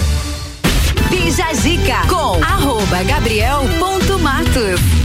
Bija 1.12 1.54
Zica 1.54 2.08
com 2.10 2.44
arroba 2.44 3.04
Gabriel 3.04 3.62
ponto 3.78 4.18
Matos. 4.18 5.03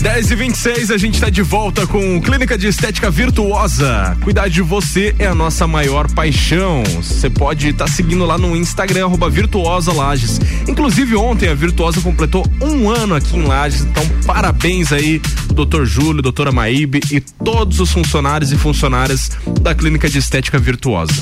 10 0.00 0.30
e 0.30 0.34
26 0.36 0.90
a 0.92 0.96
gente 0.96 1.14
está 1.14 1.28
de 1.28 1.42
volta 1.42 1.84
com 1.84 2.20
Clínica 2.20 2.56
de 2.56 2.68
Estética 2.68 3.10
Virtuosa. 3.10 4.16
Cuidar 4.22 4.48
de 4.48 4.62
você 4.62 5.12
é 5.18 5.26
a 5.26 5.34
nossa 5.34 5.66
maior 5.66 6.08
paixão. 6.12 6.84
Você 7.02 7.28
pode 7.28 7.68
estar 7.68 7.88
seguindo 7.88 8.24
lá 8.24 8.38
no 8.38 8.56
Instagram, 8.56 9.06
arroba 9.06 9.28
Virtuosa 9.28 9.92
Lages. 9.92 10.40
Inclusive, 10.68 11.16
ontem 11.16 11.48
a 11.48 11.54
Virtuosa 11.54 12.00
completou 12.00 12.46
um 12.60 12.88
ano 12.88 13.16
aqui 13.16 13.36
em 13.36 13.42
Lages. 13.42 13.82
Então, 13.82 14.04
parabéns 14.24 14.92
aí, 14.92 15.20
doutor 15.52 15.84
Júlio, 15.84 16.22
doutora 16.22 16.52
Maíbe 16.52 17.00
e 17.10 17.20
todos 17.20 17.80
os 17.80 17.90
funcionários 17.90 18.52
e 18.52 18.56
funcionárias 18.56 19.32
da 19.60 19.74
Clínica 19.74 20.08
de 20.08 20.18
Estética 20.18 20.58
Virtuosa. 20.58 21.12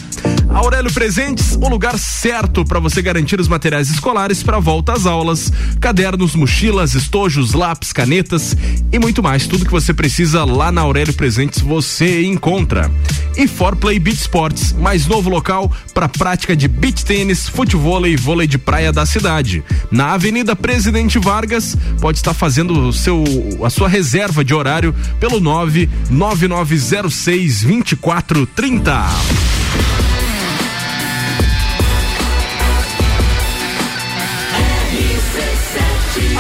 Aurélio 0.48 0.92
Presentes, 0.92 1.54
o 1.60 1.68
lugar 1.68 1.98
certo 1.98 2.64
para 2.64 2.80
você 2.80 3.02
garantir 3.02 3.38
os 3.38 3.46
materiais 3.46 3.90
escolares 3.90 4.42
para 4.42 4.58
volta 4.58 4.94
às 4.94 5.04
aulas, 5.04 5.52
cadernos, 5.80 6.34
mochilas, 6.34 6.94
estojos, 6.94 7.52
lápis, 7.52 7.92
canetas 7.92 8.56
e 8.92 8.98
muito 8.98 9.22
mais. 9.22 9.46
Tudo 9.46 9.64
que 9.64 9.70
você 9.70 9.94
precisa 9.94 10.44
lá 10.44 10.72
na 10.72 10.80
Aurélio 10.80 11.14
Presentes 11.14 11.60
você 11.60 12.24
encontra. 12.24 12.90
E 13.36 13.46
For 13.46 13.76
Play 13.76 13.98
Beach 13.98 14.20
Sports, 14.20 14.72
mais 14.72 15.06
novo 15.06 15.28
local 15.28 15.70
para 15.92 16.08
prática 16.08 16.56
de 16.56 16.66
beach 16.68 17.04
tênis, 17.04 17.46
futebol 17.48 18.06
e 18.06 18.16
vôlei 18.16 18.46
de 18.46 18.56
praia 18.58 18.92
da 18.92 19.04
cidade. 19.04 19.62
Na 19.90 20.14
Avenida 20.14 20.56
Presidente 20.56 21.18
Vargas, 21.18 21.76
pode 22.00 22.16
estar 22.18 22.32
fazendo 22.34 22.88
o 22.88 22.92
seu 22.92 23.24
a 23.62 23.70
sua 23.70 23.88
reserva 23.88 24.44
de 24.44 24.54
horário 24.54 24.94
pelo 25.20 25.40
99906 25.40 27.62
2430. 27.62 30.15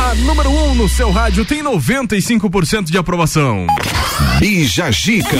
A 0.08 0.14
número 0.14 0.48
1 0.50 0.70
um 0.70 0.74
no 0.76 0.88
seu 0.88 1.10
rádio 1.10 1.44
tem 1.44 1.62
95% 1.64 2.84
de 2.84 2.96
aprovação. 2.96 3.66
Bija 4.38 4.90
Gica. 4.92 5.36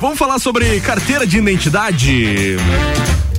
Vamos 0.00 0.18
falar 0.18 0.38
sobre 0.38 0.78
carteira 0.80 1.26
de 1.26 1.38
identidade. 1.38 2.56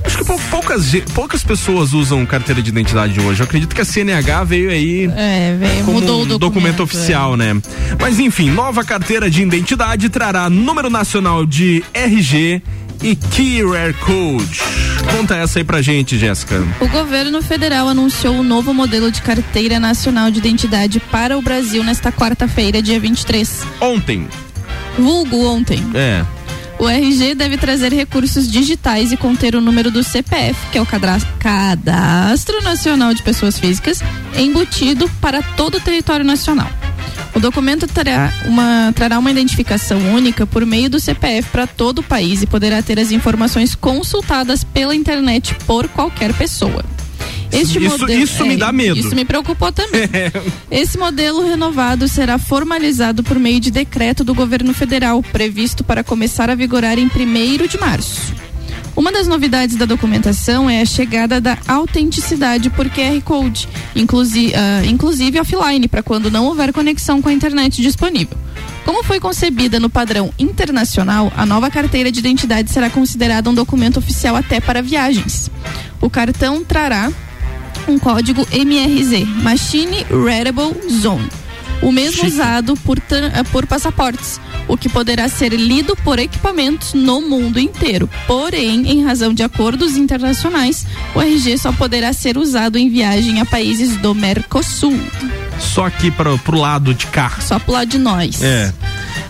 Acho 0.04 0.18
que 0.18 0.24
pou- 0.24 0.40
poucas, 0.50 0.92
poucas 1.14 1.42
pessoas 1.42 1.92
usam 1.94 2.24
carteira 2.26 2.60
de 2.60 2.68
identidade 2.68 3.18
hoje. 3.20 3.40
Eu 3.40 3.44
acredito 3.44 3.74
que 3.74 3.80
a 3.80 3.84
CNH 3.84 4.44
veio 4.44 4.70
aí 4.70 5.10
É, 5.16 5.56
veio, 5.58 5.84
como 5.84 6.00
mudou 6.00 6.20
o 6.20 6.24
um 6.24 6.26
documento. 6.26 6.38
documento 6.40 6.82
oficial, 6.82 7.36
né? 7.38 7.54
Mas 7.98 8.18
enfim, 8.20 8.50
nova 8.50 8.84
carteira 8.84 9.30
de 9.30 9.42
identidade 9.42 10.08
trará 10.10 10.50
número 10.50 10.90
nacional 10.90 11.46
de 11.46 11.82
RG 11.94 12.62
e 13.04 13.14
QR 13.14 13.92
Code. 14.00 14.60
Conta 15.14 15.36
essa 15.36 15.58
aí 15.58 15.64
pra 15.64 15.82
gente, 15.82 16.16
Jéssica. 16.16 16.56
O 16.80 16.88
governo 16.88 17.42
federal 17.42 17.86
anunciou 17.86 18.36
o 18.36 18.42
novo 18.42 18.72
modelo 18.72 19.12
de 19.12 19.20
carteira 19.20 19.78
nacional 19.78 20.30
de 20.30 20.38
identidade 20.38 20.98
para 20.98 21.36
o 21.36 21.42
Brasil 21.42 21.84
nesta 21.84 22.10
quarta-feira, 22.10 22.80
dia 22.80 22.98
23. 22.98 23.62
Ontem. 23.78 24.26
Vulgo 24.98 25.44
ontem. 25.44 25.84
É. 25.94 26.24
O 26.78 26.88
RG 26.88 27.34
deve 27.34 27.56
trazer 27.56 27.92
recursos 27.92 28.50
digitais 28.50 29.12
e 29.12 29.16
conter 29.16 29.54
o 29.54 29.60
número 29.60 29.90
do 29.90 30.02
CPF, 30.02 30.58
que 30.70 30.78
é 30.78 30.82
o 30.82 30.86
Cadastro 30.86 32.62
Nacional 32.62 33.14
de 33.14 33.22
Pessoas 33.22 33.58
Físicas, 33.58 34.00
embutido 34.36 35.08
para 35.20 35.42
todo 35.42 35.76
o 35.76 35.80
território 35.80 36.24
nacional. 36.24 36.68
O 37.34 37.40
documento 37.40 37.86
terá 37.88 38.32
uma, 38.46 38.92
trará 38.94 39.18
uma 39.18 39.30
identificação 39.30 39.98
única 40.14 40.46
por 40.46 40.64
meio 40.64 40.88
do 40.88 41.00
CPF 41.00 41.48
para 41.50 41.66
todo 41.66 41.98
o 41.98 42.02
país 42.02 42.42
e 42.42 42.46
poderá 42.46 42.80
ter 42.80 42.98
as 42.98 43.10
informações 43.10 43.74
consultadas 43.74 44.62
pela 44.62 44.94
internet 44.94 45.54
por 45.66 45.88
qualquer 45.88 46.32
pessoa. 46.34 46.93
Este 47.54 47.78
Isso- 47.78 47.98
modelo- 47.98 48.22
isso 48.22 48.46
me 48.46 48.54
é, 48.54 48.56
dá 48.56 48.72
medo. 48.72 48.98
Isso 48.98 49.14
me 49.14 49.24
preocupou 49.24 49.70
também. 49.72 50.02
Esse 50.70 50.98
modelo 50.98 51.46
renovado 51.46 52.08
será 52.08 52.38
formalizado 52.38 53.22
por 53.22 53.38
meio 53.38 53.60
de 53.60 53.70
decreto 53.70 54.24
do 54.24 54.34
governo 54.34 54.74
federal, 54.74 55.22
previsto 55.22 55.84
para 55.84 56.02
começar 56.02 56.50
a 56.50 56.54
vigorar 56.54 56.98
em 56.98 57.06
1 57.06 57.66
de 57.68 57.78
março. 57.78 58.34
Uma 58.96 59.10
das 59.10 59.26
novidades 59.26 59.74
da 59.76 59.84
documentação 59.86 60.70
é 60.70 60.80
a 60.80 60.84
chegada 60.84 61.40
da 61.40 61.58
autenticidade 61.66 62.70
por 62.70 62.88
QR 62.88 63.20
Code, 63.24 63.68
inclusi 63.94 64.52
ah, 64.54 64.84
inclusive 64.86 65.40
offline, 65.40 65.88
para 65.88 66.02
quando 66.02 66.30
não 66.30 66.46
houver 66.46 66.72
conexão 66.72 67.20
com 67.20 67.28
a 67.28 67.32
internet 67.32 67.82
disponível. 67.82 68.36
Como 68.84 69.02
foi 69.02 69.18
concebida 69.18 69.80
no 69.80 69.90
padrão 69.90 70.32
internacional, 70.38 71.32
a 71.36 71.44
nova 71.44 71.70
carteira 71.70 72.12
de 72.12 72.20
identidade 72.20 72.70
será 72.70 72.88
considerada 72.90 73.50
um 73.50 73.54
documento 73.54 73.96
oficial 73.98 74.36
até 74.36 74.60
para 74.60 74.80
viagens. 74.82 75.50
O 76.00 76.08
cartão 76.10 76.62
trará 76.62 77.10
um 77.88 77.98
código 77.98 78.46
MRZ, 78.50 79.26
Machine 79.42 80.04
Readable 80.04 80.74
Zone. 80.90 81.28
O 81.82 81.92
mesmo 81.92 82.26
usado 82.26 82.76
por, 82.76 82.98
eh, 82.98 83.42
por 83.52 83.66
passaportes, 83.66 84.40
o 84.66 84.76
que 84.76 84.88
poderá 84.88 85.28
ser 85.28 85.52
lido 85.52 85.94
por 85.96 86.18
equipamentos 86.18 86.94
no 86.94 87.20
mundo 87.20 87.60
inteiro. 87.60 88.08
Porém, 88.26 88.90
em 88.90 89.04
razão 89.04 89.34
de 89.34 89.42
acordos 89.42 89.96
internacionais, 89.96 90.86
o 91.14 91.20
RG 91.20 91.58
só 91.58 91.72
poderá 91.72 92.12
ser 92.12 92.38
usado 92.38 92.78
em 92.78 92.88
viagem 92.88 93.40
a 93.40 93.44
países 93.44 93.96
do 93.98 94.14
Mercosul. 94.14 94.98
Só 95.60 95.86
aqui 95.86 96.10
para 96.10 96.36
pro 96.38 96.58
lado 96.58 96.94
de 96.94 97.06
cá. 97.06 97.32
Só 97.40 97.58
pro 97.58 97.72
lado 97.72 97.88
de 97.88 97.98
nós. 97.98 98.42
É. 98.42 98.72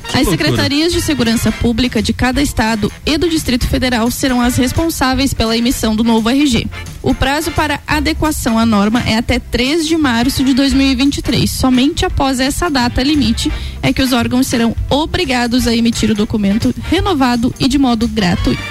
Que 0.08 0.18
As 0.18 0.26
loucura. 0.26 0.48
secretarias 0.48 0.92
de 0.92 1.00
segurança 1.00 1.50
pública 1.50 2.00
de 2.02 2.12
cada 2.12 2.40
estado 2.42 2.92
e 3.04 3.16
do 3.16 3.28
Distrito 3.28 3.66
Federal 3.66 4.10
serão 4.10 4.40
as 4.40 4.56
responsáveis 4.56 5.32
pela 5.34 5.56
emissão 5.56 5.96
do 5.96 6.04
novo 6.04 6.28
RG. 6.28 6.66
O 7.02 7.14
prazo 7.14 7.50
para 7.50 7.80
adequação 7.86 8.58
à 8.58 8.64
norma 8.66 9.00
é 9.00 9.16
até 9.16 9.38
3 9.38 9.86
de 9.86 9.96
março 9.96 10.44
de 10.44 10.54
2023. 10.54 11.50
Somente 11.50 12.04
após 12.04 12.38
essa 12.38 12.70
data 12.70 13.02
limite 13.02 13.50
é 13.82 13.92
que 13.92 14.02
os 14.02 14.12
órgãos 14.12 14.46
serão 14.46 14.76
obrigados 14.88 15.66
a 15.66 15.74
emitir 15.74 16.10
o 16.10 16.14
documento 16.14 16.74
renovado 16.90 17.52
e 17.58 17.66
de 17.66 17.78
modo 17.78 18.06
gratuito. 18.06 18.62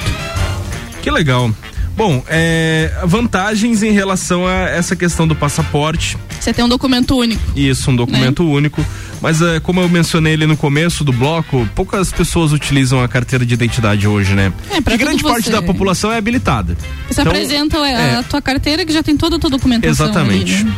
Que 1.01 1.11
legal. 1.11 1.51
Bom, 1.95 2.23
é, 2.27 2.91
vantagens 3.05 3.83
em 3.83 3.91
relação 3.91 4.47
a 4.47 4.53
essa 4.69 4.95
questão 4.95 5.27
do 5.27 5.35
passaporte. 5.35 6.17
Você 6.39 6.51
tem 6.51 6.65
um 6.65 6.69
documento 6.69 7.15
único. 7.15 7.41
Isso, 7.55 7.91
um 7.91 7.95
documento 7.95 8.43
único. 8.49 8.83
Mas 9.21 9.41
é, 9.41 9.59
como 9.59 9.79
eu 9.79 9.87
mencionei 9.87 10.33
ali 10.33 10.45
no 10.47 10.57
começo 10.57 11.03
do 11.03 11.13
bloco, 11.13 11.67
poucas 11.75 12.11
pessoas 12.11 12.51
utilizam 12.51 13.01
a 13.01 13.07
carteira 13.07 13.45
de 13.45 13.53
identidade 13.53 14.07
hoje, 14.07 14.33
né? 14.33 14.51
É, 14.71 14.81
pra 14.81 14.95
e 14.95 14.97
grande 14.97 15.23
parte 15.23 15.45
você- 15.45 15.51
da 15.51 15.61
população 15.61 16.11
é 16.11 16.17
habilitada. 16.17 16.75
Você 17.09 17.21
Então, 17.21 17.31
apresenta 17.31 17.79
a, 17.79 17.87
é. 17.89 18.15
a 18.15 18.23
tua 18.23 18.41
carteira 18.41 18.83
que 18.85 18.91
já 18.91 19.01
tem 19.03 19.15
toda 19.15 19.35
a 19.37 19.39
tua 19.39 19.49
documentação. 19.51 20.07
Exatamente. 20.07 20.53
ali, 20.55 20.63
né? 20.65 20.73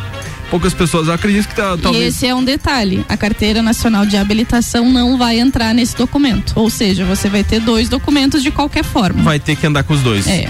Poucas 0.50 0.72
pessoas 0.72 1.08
acreditam 1.08 1.50
que 1.50 1.56
tá, 1.56 1.74
E 1.76 1.82
talvez. 1.82 2.14
esse 2.14 2.24
é 2.24 2.32
um 2.32 2.44
detalhe: 2.44 3.04
a 3.08 3.16
carteira 3.16 3.62
nacional 3.62 4.06
de 4.06 4.16
habilitação 4.16 4.88
não 4.92 5.18
vai 5.18 5.40
entrar 5.40 5.74
nesse 5.74 5.96
documento. 5.96 6.52
Ou 6.54 6.70
seja, 6.70 7.04
você 7.04 7.28
vai 7.28 7.42
ter 7.42 7.58
dois 7.58 7.88
documentos 7.88 8.44
de 8.44 8.52
qualquer 8.52 8.84
forma. 8.84 9.22
Vai 9.24 9.40
ter 9.40 9.56
que 9.56 9.66
andar 9.66 9.82
com 9.82 9.92
os 9.94 10.02
dois. 10.02 10.24
É. 10.28 10.48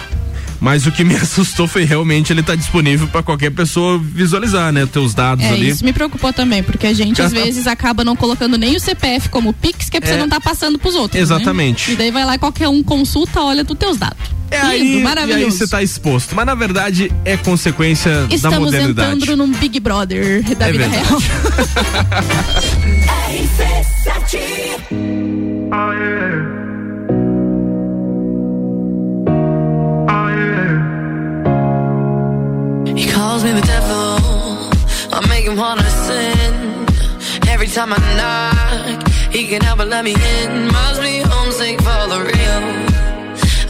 Mas 0.60 0.86
o 0.86 0.92
que 0.92 1.04
me 1.04 1.14
assustou 1.16 1.66
foi 1.68 1.84
realmente 1.84 2.32
ele 2.32 2.40
estar 2.40 2.54
disponível 2.56 3.06
para 3.08 3.22
qualquer 3.22 3.50
pessoa 3.50 3.98
visualizar, 3.98 4.72
né? 4.72 4.86
Teus 4.86 5.14
dados 5.14 5.44
É, 5.44 5.50
ali. 5.50 5.68
isso 5.68 5.84
me 5.84 5.92
preocupou 5.92 6.32
também, 6.32 6.62
porque 6.62 6.86
a 6.86 6.92
gente 6.92 7.20
às 7.20 7.32
vezes 7.32 7.66
acaba 7.66 8.04
não 8.04 8.16
colocando 8.16 8.56
nem 8.56 8.76
o 8.76 8.80
CPF 8.80 9.28
como 9.28 9.52
Pix, 9.52 9.90
que 9.90 9.96
é 9.96 10.00
pra 10.00 10.08
você 10.08 10.14
É. 10.14 10.18
não 10.18 10.28
tá 10.28 10.40
passando 10.40 10.78
pros 10.78 10.94
outros. 10.94 11.20
Exatamente. 11.20 11.88
né? 11.88 11.94
E 11.94 11.96
daí 11.96 12.10
vai 12.10 12.24
lá 12.24 12.38
qualquer 12.38 12.68
um 12.68 12.82
consulta, 12.82 13.40
olha 13.40 13.64
dos 13.64 13.76
teus 13.76 13.96
dados. 13.96 14.36
É 14.50 14.58
Lindo, 14.60 14.70
aí, 14.70 14.98
e 14.98 15.02
maravilhoso. 15.02 15.44
aí 15.44 15.50
você 15.50 15.66
tá 15.66 15.82
exposto. 15.82 16.34
Mas 16.34 16.46
na 16.46 16.54
verdade 16.54 17.12
é 17.24 17.36
consequência 17.36 18.26
da 18.28 18.34
Estamos 18.34 18.58
modernidade. 18.60 19.16
entrando 19.16 19.44
num 19.46 19.52
Big 19.52 19.80
Brother 19.80 20.42
da 20.56 20.68
É 20.68 20.72
vida 20.72 20.88
verdade. 20.88 21.08
real. 21.08 21.22
He 26.46 26.55
calls 33.36 33.44
me 33.44 33.52
the 33.60 33.66
devil. 33.66 34.16
I 35.12 35.20
make 35.28 35.44
him 35.44 35.56
wanna 35.56 35.88
sin. 36.06 36.54
Every 37.48 37.66
time 37.66 37.92
I 37.92 38.00
knock, 38.18 39.08
he 39.30 39.46
can 39.46 39.60
help 39.60 39.78
but 39.78 39.88
let 39.88 40.04
me 40.04 40.14
in. 40.14 40.68
Must 40.72 41.00
be 41.02 41.20
homesick 41.32 41.76
for 41.86 42.02
the 42.12 42.20
real. 42.30 42.62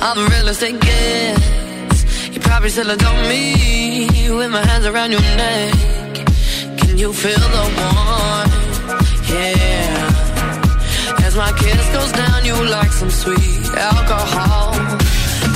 I'm 0.07 0.16
the 0.22 0.26
realest 0.35 0.62
it 0.62 0.79
gets. 0.88 1.96
You 2.33 2.40
probably 2.40 2.68
still 2.68 2.90
adore 2.90 3.22
me 3.33 4.09
with 4.38 4.50
my 4.50 4.64
hands 4.70 4.87
around 4.87 5.11
your 5.11 5.26
neck. 5.42 6.14
Can 6.81 6.96
you 7.02 7.12
feel 7.12 7.46
the 7.57 7.66
warmth? 7.79 8.55
Yeah. 9.35 11.26
As 11.26 11.35
my 11.35 11.50
kiss 11.62 11.85
goes 11.96 12.12
down, 12.12 12.44
you 12.44 12.57
like 12.76 12.92
some 12.92 13.11
sweet 13.11 13.66
alcohol. 13.90 14.74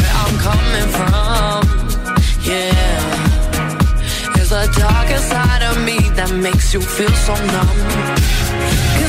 Where 0.00 0.14
I'm 0.22 0.34
coming 0.48 0.88
from, 0.98 1.60
yeah. 2.50 3.19
The 4.60 4.66
darker 4.78 5.16
side 5.16 5.62
of 5.62 5.82
me 5.86 6.10
that 6.16 6.30
makes 6.34 6.74
you 6.74 6.82
feel 6.82 7.08
so 7.12 7.34
numb. 7.34 8.99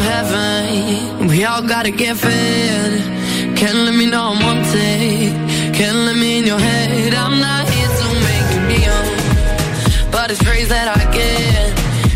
Heaven. 0.00 1.28
We 1.28 1.44
all 1.44 1.62
gotta 1.62 1.90
get 1.90 2.16
fed. 2.16 3.56
Can't 3.56 3.78
let 3.86 3.94
me 3.94 4.06
know 4.06 4.32
I'm 4.32 4.40
one 4.42 4.62
take. 4.72 5.34
Can't 5.74 5.98
let 6.06 6.16
me 6.16 6.38
in 6.38 6.46
your 6.46 6.58
head. 6.58 7.14
I'm 7.14 7.40
not 7.40 7.68
here 7.68 7.92
to 8.00 8.06
make 8.28 8.46
you 8.54 8.60
kneel. 8.70 9.00
But 10.10 10.30
it's 10.30 10.42
praise 10.42 10.68
that 10.68 10.88
I 10.96 11.00
get. 11.12 11.68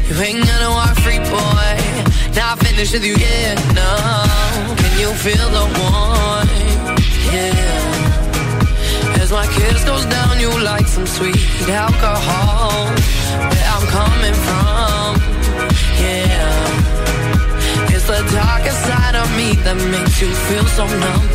You 0.08 0.14
ain't 0.22 0.46
gonna 0.46 0.70
walk 0.70 0.96
free, 1.04 1.18
boy. 1.18 1.74
Not 2.34 2.58
finished 2.64 2.92
with 2.92 3.04
you 3.04 3.16
yet. 3.16 3.56
No. 3.74 3.90
Can 4.80 4.92
you 5.00 5.10
feel 5.24 5.48
the 5.58 5.66
warmth? 5.78 7.02
Yeah. 7.32 9.20
As 9.22 9.30
my 9.30 9.46
kiss 9.56 9.84
goes 9.84 10.04
down, 10.06 10.40
you 10.40 10.50
like 10.62 10.86
some 10.86 11.06
sweet 11.06 11.36
alcohol. 11.68 12.86
Where 13.50 13.68
I'm 13.74 13.86
coming 13.98 14.36
from. 14.46 15.08
Yeah. 16.00 16.93
It's 18.06 18.20
the 18.20 18.36
darker 18.36 18.70
side 18.70 19.16
of 19.16 19.34
me 19.34 19.54
that 19.64 19.76
makes 19.90 20.20
you 20.20 20.28
feel 20.28 20.66
so 20.66 20.84
numb. 20.84 21.26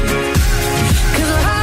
Cause 1.15 1.45
I 1.45 1.58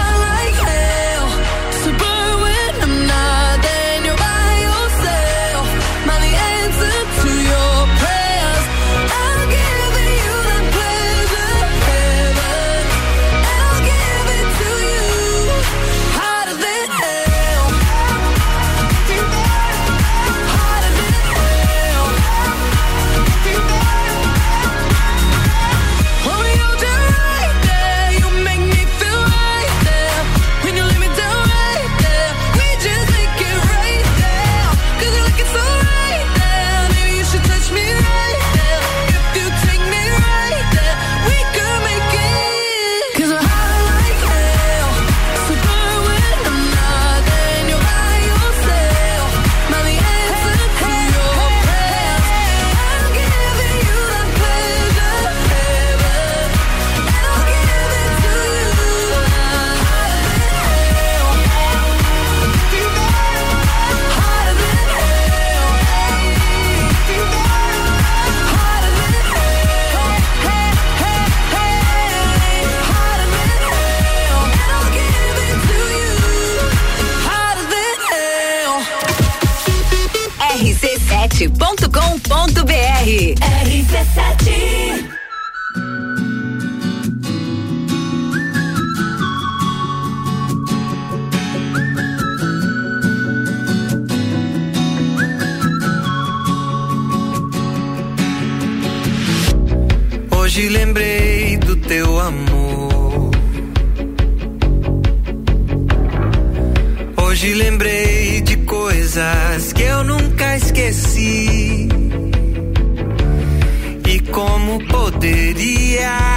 de 115.18 115.54
día. 115.54 116.35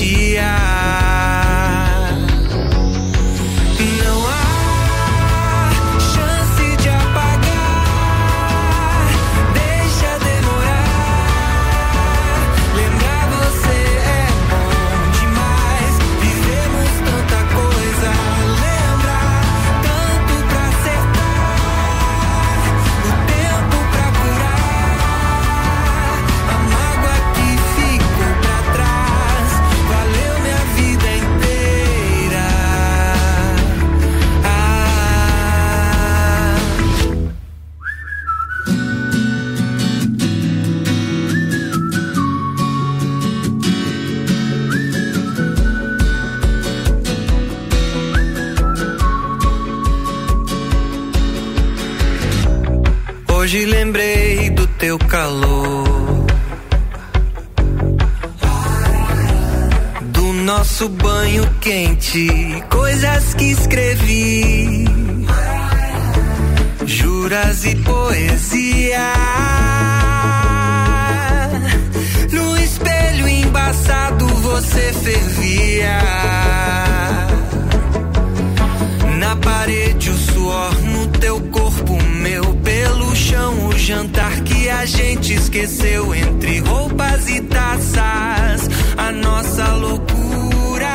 sentia. 0.00 0.79
teu 54.90 54.98
calor. 54.98 56.26
Do 60.02 60.32
nosso 60.32 60.88
banho 60.88 61.48
quente, 61.60 62.28
coisas 62.68 63.34
que 63.34 63.52
escrevi, 63.52 64.84
juras 66.86 67.64
e 67.66 67.76
poesia. 67.76 69.12
No 72.32 72.58
espelho 72.58 73.28
embaçado 73.28 74.26
você 74.26 74.92
fervia. 74.92 75.98
Na 79.20 79.36
parede 79.36 80.10
o 80.10 80.16
suor 80.16 80.74
no 80.82 81.06
teu 81.06 81.40
pelo 82.80 83.14
chão 83.14 83.68
o 83.68 83.78
jantar 83.78 84.40
que 84.40 84.70
a 84.70 84.86
gente 84.86 85.34
esqueceu 85.34 86.14
entre 86.14 86.60
roupas 86.60 87.28
e 87.28 87.42
taças, 87.42 88.70
a 88.96 89.12
nossa 89.12 89.66
loucura. 89.74 90.88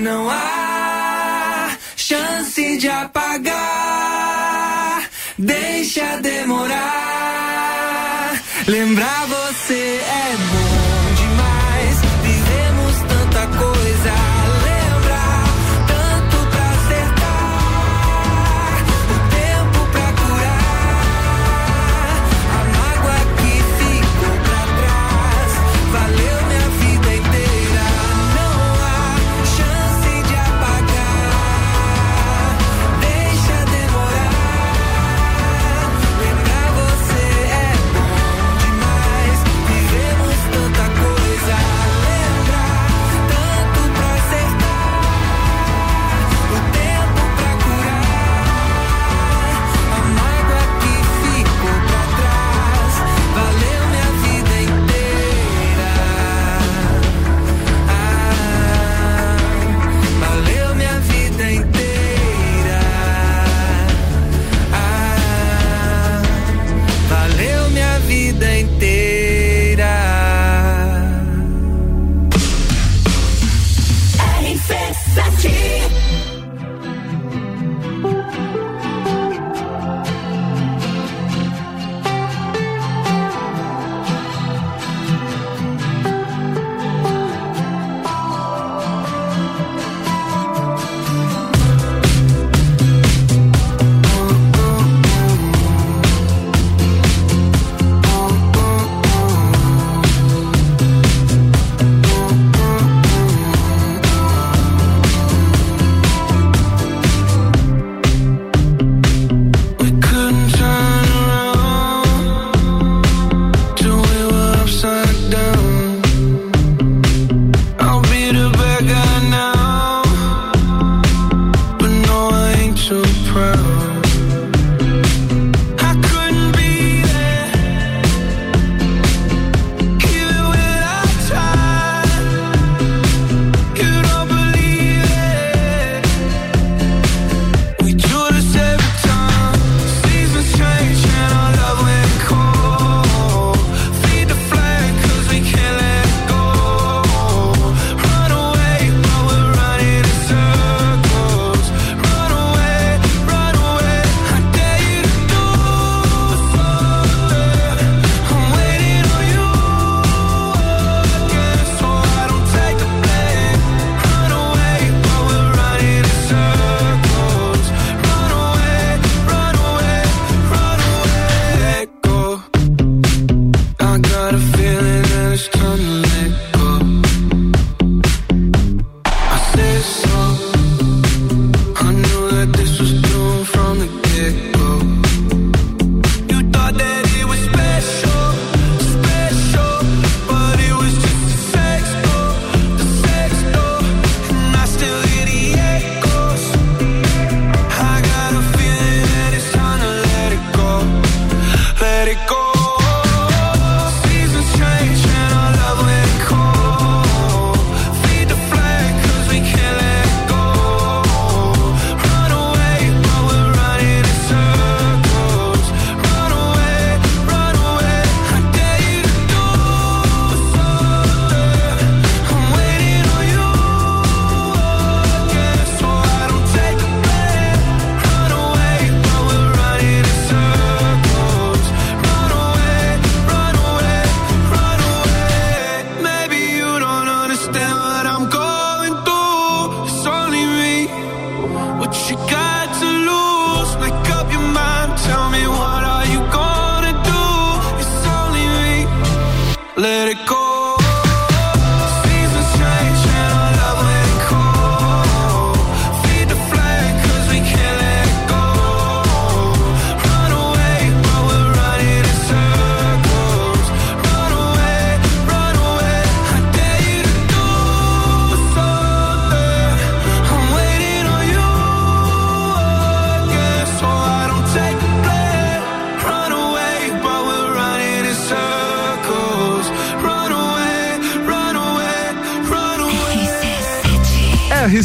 Não 0.00 0.30
há 0.30 1.76
chance 1.96 2.76
de 2.76 2.88
apagar, 2.88 3.50
deixa 5.36 6.18
demorar. 6.18 6.84
Lembrar 8.68 9.26
você 9.26 10.00
é 10.00 10.53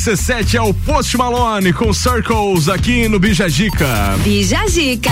RC7 0.09 0.55
é 0.55 0.61
o 0.61 0.73
Post 0.73 1.15
Malone 1.17 1.71
com 1.71 1.93
Circles 1.93 2.67
aqui 2.67 3.07
no 3.07 3.19
Bijagica. 3.19 4.17
Bijagica. 4.23 5.11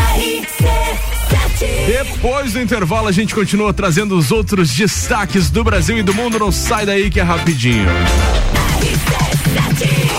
Depois 1.86 2.54
do 2.54 2.62
intervalo, 2.62 3.08
a 3.08 3.12
gente 3.12 3.36
continua 3.36 3.72
trazendo 3.72 4.18
os 4.18 4.32
outros 4.32 4.72
destaques 4.72 5.52
do 5.52 5.64
Brasil 5.64 6.00
e 6.00 6.02
do 6.02 6.16
mundo. 6.16 6.40
Não 6.40 6.52
sai 6.52 6.84
daí 6.84 7.12
que 7.12 7.20
é 7.20 7.24
rapidinho. 7.24 7.86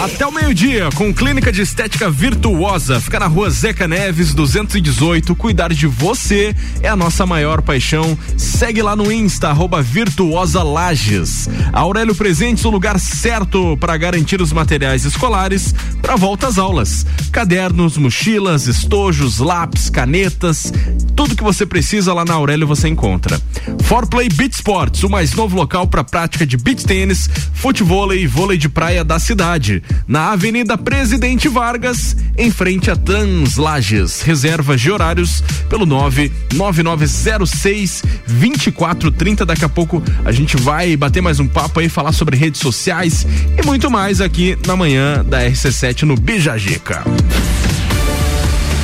Até 0.01 0.25
o 0.25 0.31
meio-dia, 0.31 0.91
com 0.95 1.13
clínica 1.13 1.51
de 1.51 1.63
estética 1.63 2.09
virtuosa. 2.09 3.01
Fica 3.01 3.19
na 3.19 3.27
rua 3.27 3.51
Zeca 3.51 3.89
Neves, 3.89 4.33
218. 4.33 5.35
Cuidar 5.35 5.73
de 5.73 5.89
você 5.89 6.55
é 6.81 6.89
a 6.89 6.95
nossa 6.95 7.27
maior 7.27 7.61
paixão. 7.63 8.17
Segue 8.37 8.81
lá 8.81 8.95
no 8.95 9.11
Insta, 9.11 9.49
arroba 9.49 9.83
Virtuosa 9.83 10.63
Lages. 10.63 11.49
Aurélio 11.73 12.15
Presentes, 12.15 12.65
o 12.65 12.71
lugar 12.71 12.99
certo 12.99 13.77
para 13.79 13.97
garantir 13.97 14.41
os 14.41 14.53
materiais 14.53 15.05
escolares 15.05 15.75
para 16.01 16.17
volta 16.17 16.47
às 16.47 16.59
aulas. 16.59 17.05
Cadernos, 17.31 17.97
mochilas, 17.97 18.67
estojos, 18.67 19.39
lápis, 19.39 19.91
canetas. 19.91 20.73
Tudo 21.15 21.37
que 21.37 21.43
você 21.43 21.67
precisa 21.67 22.15
lá 22.15 22.25
na 22.25 22.35
Aurélio 22.35 22.67
você 22.67 22.89
encontra. 22.89 23.41
Forplay 23.85 24.29
Beach 24.29 24.55
Sports, 24.55 25.03
o 25.03 25.11
mais 25.11 25.35
novo 25.35 25.57
local 25.57 25.87
para 25.87 26.05
prática 26.05 26.47
de 26.47 26.57
beach 26.57 26.85
tênis, 26.85 27.29
futebol 27.53 28.13
e 28.13 28.27
vôlei 28.27 28.59
de 28.59 28.69
praia 28.69 29.05
da 29.05 29.19
cidade. 29.19 29.83
Na 30.07 30.33
Avenida 30.33 30.79
Presidente 30.79 31.49
Vargas, 31.49 32.17
em 32.37 32.51
frente 32.51 32.91
a 32.91 32.97
Trans 32.97 33.57
Lages. 33.57 34.23
Reservas 34.23 34.81
de 34.81 34.91
horários 34.91 35.43
pelo 35.69 35.87
99906 35.87 38.03
2430. 38.29 39.45
Daqui 39.45 39.65
a 39.65 39.69
pouco 39.69 40.03
a 40.25 40.33
gente 40.33 40.57
vai 40.57 40.97
bater 40.97 41.21
mais 41.21 41.41
um 41.41 41.49
papo 41.49 41.81
aí, 41.81 41.89
falar 41.89 42.13
sobre 42.13 42.37
redes 42.37 42.61
sociais 42.61 43.27
e 43.57 43.65
muito 43.65 43.91
mais 43.91 44.21
aqui 44.21 44.57
na 44.67 44.77
manhã 44.77 45.25
da 45.25 45.41
RC7 45.43 46.03
no 46.03 46.17
Bijagica. 46.17 47.05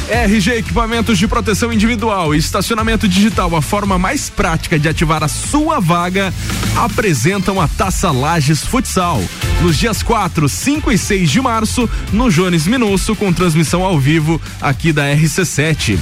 RG 0.09 0.59
Equipamentos 0.59 1.19
de 1.19 1.27
Proteção 1.27 1.73
Individual 1.73 2.35
e 2.35 2.39
Estacionamento 2.39 3.09
Digital, 3.09 3.57
a 3.57 3.63
forma 3.63 3.99
mais 3.99 4.29
prática 4.29 4.79
de 4.79 4.89
ativar 4.89 5.25
a 5.25 5.29
sua 5.29 5.81
vaga, 5.81 6.33
apresentam 6.77 7.61
a 7.61 7.67
Taça 7.67 8.11
Lages 8.11 8.63
Futsal. 8.63 9.23
Nos 9.63 9.77
dias 9.79 10.03
4, 10.03 10.49
5 10.49 10.93
e 10.93 10.99
6 10.99 11.31
de 11.31 11.41
março, 11.41 11.89
no 12.13 12.31
Jones 12.31 12.67
Minusso, 12.67 13.17
com 13.17 13.33
transmissão 13.33 13.83
ao 13.83 13.99
vivo 13.99 14.41
aqui 14.61 14.93
da 14.93 15.05
RC7. 15.05 15.99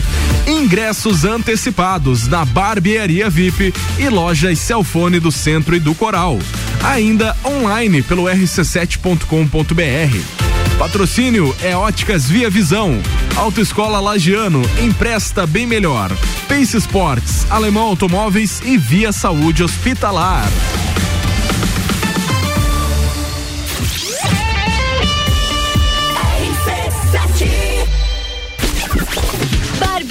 Ingressos 0.46 1.24
antecipados 1.24 2.28
na 2.28 2.44
Barbearia 2.44 3.30
VIP 3.30 3.72
e 3.98 4.08
lojas 4.08 4.58
Celfone 4.58 5.20
do 5.20 5.32
Centro 5.32 5.76
e 5.76 5.80
do 5.80 5.94
Coral. 5.94 6.38
Ainda 6.82 7.36
online 7.44 8.02
pelo 8.02 8.24
rc7.com.br. 8.24 10.78
Patrocínio 10.78 11.54
é 11.62 11.76
Óticas 11.76 12.28
Via 12.28 12.50
Visão. 12.50 13.00
Autoescola 13.36 14.00
Lagiano, 14.00 14.62
empresta 14.82 15.46
bem 15.46 15.66
melhor. 15.66 16.10
Pace 16.48 16.76
Sports, 16.76 17.46
Alemão 17.50 17.84
Automóveis 17.84 18.60
e 18.64 18.76
Via 18.76 19.12
Saúde 19.12 19.62
Hospitalar. 19.62 20.48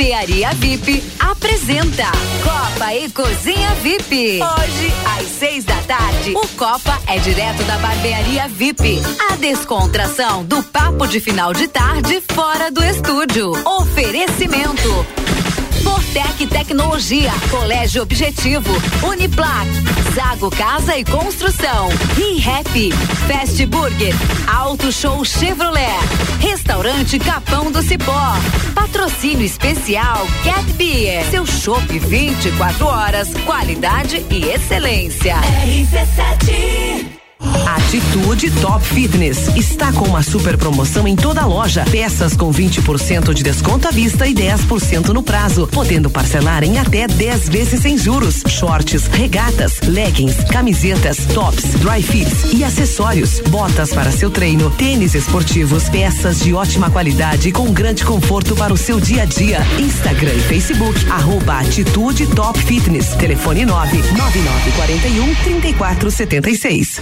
Barbearia 0.02 0.50
VIP 0.56 1.04
apresenta 1.20 2.06
Copa 2.44 2.92
e 2.96 3.08
Cozinha 3.12 3.70
VIP. 3.84 4.40
Hoje, 4.42 4.92
às 5.20 5.28
seis 5.28 5.64
da 5.64 5.76
tarde, 5.84 6.34
o 6.36 6.48
Copa 6.58 7.00
é 7.06 7.20
direto 7.20 7.64
da 7.66 7.78
Barbearia 7.78 8.48
VIP. 8.48 9.00
A 9.30 9.36
descontração 9.36 10.44
do 10.44 10.64
papo 10.64 11.06
de 11.06 11.20
final 11.20 11.54
de 11.54 11.68
tarde 11.68 12.20
fora 12.34 12.72
do 12.72 12.84
estúdio. 12.84 13.52
Oferecimento. 13.64 15.21
Fortec 15.84 16.48
Tecnologia, 16.48 17.32
Colégio 17.50 18.04
Objetivo, 18.04 18.72
Uniplac, 19.04 19.68
Zago 20.14 20.50
Casa 20.50 20.98
e 20.98 21.04
Construção, 21.04 21.90
ReHap, 22.16 22.92
Fast 23.28 23.66
Burger, 23.66 24.14
Auto 24.48 24.92
Show 24.92 25.24
Chevrolet, 25.24 26.00
Restaurante 26.40 27.20
Capão 27.20 27.72
do 27.72 27.82
Cipó, 27.82 28.34
Patrocínio 28.74 29.46
Especial 29.46 30.28
Cat 30.44 30.72
Beer, 30.74 31.26
seu 31.30 31.46
chopp 31.46 31.88
24 31.98 32.86
horas, 32.86 33.30
qualidade 33.46 34.26
e 34.30 34.46
excelência. 34.46 35.36
RC7 35.66 37.21
Atitude 37.92 38.52
Top 38.62 38.86
Fitness 38.86 39.50
está 39.56 39.92
com 39.92 40.06
uma 40.06 40.22
super 40.22 40.58
promoção 40.58 41.08
em 41.08 41.16
toda 41.16 41.42
a 41.42 41.46
loja. 41.46 41.84
Peças 41.90 42.36
com 42.36 42.52
20% 42.52 43.34
de 43.34 43.44
desconto 43.44 43.88
à 43.88 43.92
vista 43.92 44.28
e 44.28 44.34
10% 44.34 45.10
no 45.10 45.24
prazo, 45.24 45.68
podendo 45.68 46.10
parcelar 46.10 46.64
em 46.64 46.78
até 46.78 47.08
10 47.08 47.50
vezes 47.50 47.82
sem 47.82 47.98
juros. 47.98 48.44
Shorts, 48.48 49.08
regatas, 49.08 49.80
leggings, 49.82 50.44
camisetas, 50.46 51.26
tops, 51.34 51.64
dry 51.80 52.02
fits 52.02 52.54
e 52.54 52.64
acessórios. 52.64 53.40
Botas 53.50 53.92
para 53.92 54.12
seu 54.12 54.30
treino, 54.30 54.70
tênis 54.72 55.16
esportivos, 55.16 55.90
peças 55.90 56.40
de 56.40 56.54
ótima 56.54 56.90
qualidade 56.90 57.50
e 57.50 57.52
com 57.52 57.72
grande 57.74 58.06
conforto 58.06 58.56
para 58.56 58.74
o 58.74 58.78
seu 58.78 59.00
dia 59.00 59.24
a 59.24 59.26
dia. 59.26 59.60
Instagram 59.80 60.34
e 60.34 60.42
Facebook, 60.42 61.06
arroba 61.10 61.60
Atitude 61.60 62.28
Top 62.28 62.58
Fitness. 62.60 63.16
Telefone 63.16 63.66
9 63.66 63.98
9941 63.98 65.36
3476. 65.44 67.02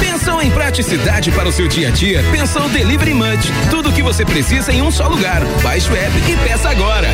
Pensou 0.00 0.42
em 0.42 0.50
praticidade 0.50 1.30
para 1.32 1.48
o 1.48 1.52
seu 1.52 1.68
dia 1.68 1.88
a 1.88 1.90
dia? 1.90 2.22
Pensou 2.30 2.68
Delivery 2.68 3.14
Munch. 3.14 3.52
Tudo 3.70 3.90
o 3.90 3.92
que 3.92 4.02
você 4.02 4.24
precisa 4.24 4.72
em 4.72 4.82
um 4.82 4.90
só 4.90 5.08
lugar. 5.08 5.42
Baixe 5.62 5.90
o 5.90 5.96
app 5.96 6.16
e 6.30 6.36
peça 6.48 6.70
agora. 6.70 7.08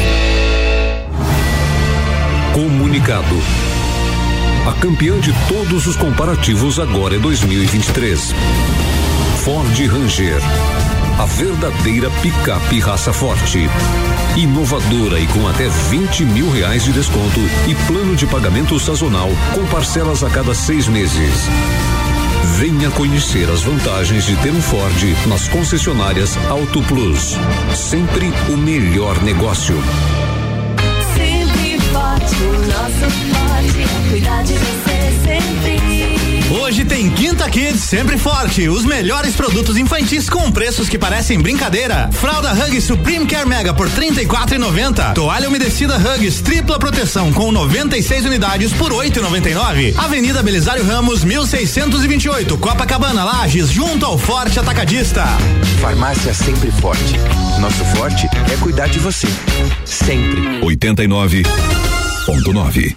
Comunicado. 2.53 3.37
A 4.67 4.73
campeã 4.73 5.19
de 5.21 5.33
todos 5.49 5.87
os 5.87 5.97
comparativos 5.97 6.79
agora 6.79 7.17
é 7.17 7.19
2023. 7.19 8.33
Ford 9.45 9.79
Ranger. 9.87 10.41
A 11.19 11.27
verdadeira 11.27 12.11
picape 12.23 12.81
raça 12.81 13.13
forte. 13.13 13.69
Inovadora 14.37 15.21
e 15.21 15.27
com 15.29 15.47
até 15.47 15.69
20 15.69 16.25
mil 16.25 16.51
reais 16.51 16.83
de 16.83 16.93
desconto 16.93 17.41
e 17.69 17.75
plano 17.87 18.17
de 18.17 18.27
pagamento 18.27 18.79
sazonal 18.81 19.29
com 19.55 19.65
parcelas 19.67 20.25
a 20.25 20.31
cada 20.31 20.55
seis 20.55 20.89
meses. 20.89 21.49
Venha 22.45 22.91
conhecer 22.91 23.51
as 23.51 23.63
vantagens 23.63 24.27
de 24.27 24.37
ter 24.37 24.53
um 24.53 24.61
Ford 24.61 24.95
nas 25.27 25.49
concessionárias 25.49 26.37
Auto 26.49 26.83
Plus. 26.83 27.37
Sempre 27.75 28.31
o 28.49 28.57
melhor 28.57 29.21
negócio. 29.23 29.77
Sempre 31.17 31.79
forte, 31.91 32.35
o 32.45 32.53
nosso 32.67 33.11
forte 33.11 33.83
é 33.83 34.11
cuidar 34.11 34.43
de 34.45 34.53
você 34.53 35.13
sempre. 35.25 35.94
Hoje 36.65 36.83
tem 36.83 37.11
Quinta 37.11 37.51
Kids, 37.51 37.83
sempre 37.83 38.17
forte. 38.17 38.67
Os 38.71 38.87
melhores 38.87 39.37
produtos 39.37 39.77
infantis 39.77 40.31
com 40.31 40.51
preços 40.51 40.89
que 40.89 40.99
parecem 40.99 41.39
brincadeira. 41.39 42.09
Fralda 42.11 42.55
Hugs 42.55 42.85
Supreme 42.85 43.27
Care 43.27 43.47
Mega 43.47 43.75
por 43.75 43.87
R$ 43.87 44.11
34,90. 44.11 45.13
Toalha 45.13 45.47
umedecida 45.47 45.99
Hugs 45.99 46.41
tripla 46.41 46.79
proteção 46.79 47.31
com 47.35 47.53
96 47.53 48.25
unidades 48.25 48.73
por 48.73 48.93
R$ 48.93 49.11
8,99. 49.11 49.95
Avenida 49.99 50.43
Belisário 50.43 50.87
Ramos, 50.87 51.23
1628, 51.23 52.57
Copacabana, 52.57 53.25
Lages, 53.25 53.69
junto 53.69 54.07
ao 54.07 54.17
Forte 54.17 54.59
Atacadista. 54.59 55.27
Farmácia 55.83 56.33
Sempre 56.33 56.71
Forte. 56.71 57.19
Nosso 57.61 57.85
forte 57.95 58.27
é 58.51 58.57
cuidar 58.57 58.89
de 58.89 59.01
você. 59.01 59.29
Sempre. 59.85 60.41
89.9. 60.63 62.97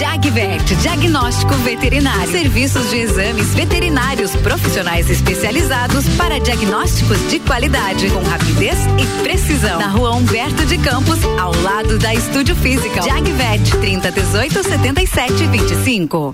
Jagvet, 0.00 0.76
diagnóstico 0.76 1.52
veterinário. 1.56 2.32
Serviços 2.32 2.88
de 2.88 2.96
exames 3.00 3.52
veterinários 3.52 4.34
profissionais 4.36 5.10
especializados 5.10 6.08
para 6.16 6.40
diagnósticos 6.40 7.18
de 7.28 7.38
qualidade, 7.40 8.08
com 8.08 8.22
rapidez 8.22 8.78
e 8.98 9.22
precisão. 9.22 9.78
Na 9.78 9.88
rua 9.88 10.12
Humberto 10.12 10.64
de 10.64 10.78
Campos, 10.78 11.18
ao 11.38 11.54
lado 11.60 11.98
da 11.98 12.14
Estúdio 12.14 12.56
Física. 12.56 13.02
Jagvet, 13.02 13.76
30 13.78 14.10
18 14.10 14.62
77 14.62 15.46
25. 15.48 16.32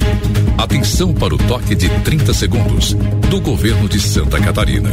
Atenção 0.57 1.13
para 1.13 1.35
o 1.35 1.39
toque 1.39 1.75
de 1.75 1.89
30 1.89 2.33
segundos 2.33 2.95
do 3.29 3.41
governo 3.41 3.89
de 3.89 3.99
Santa 3.99 4.41
Catarina. 4.41 4.91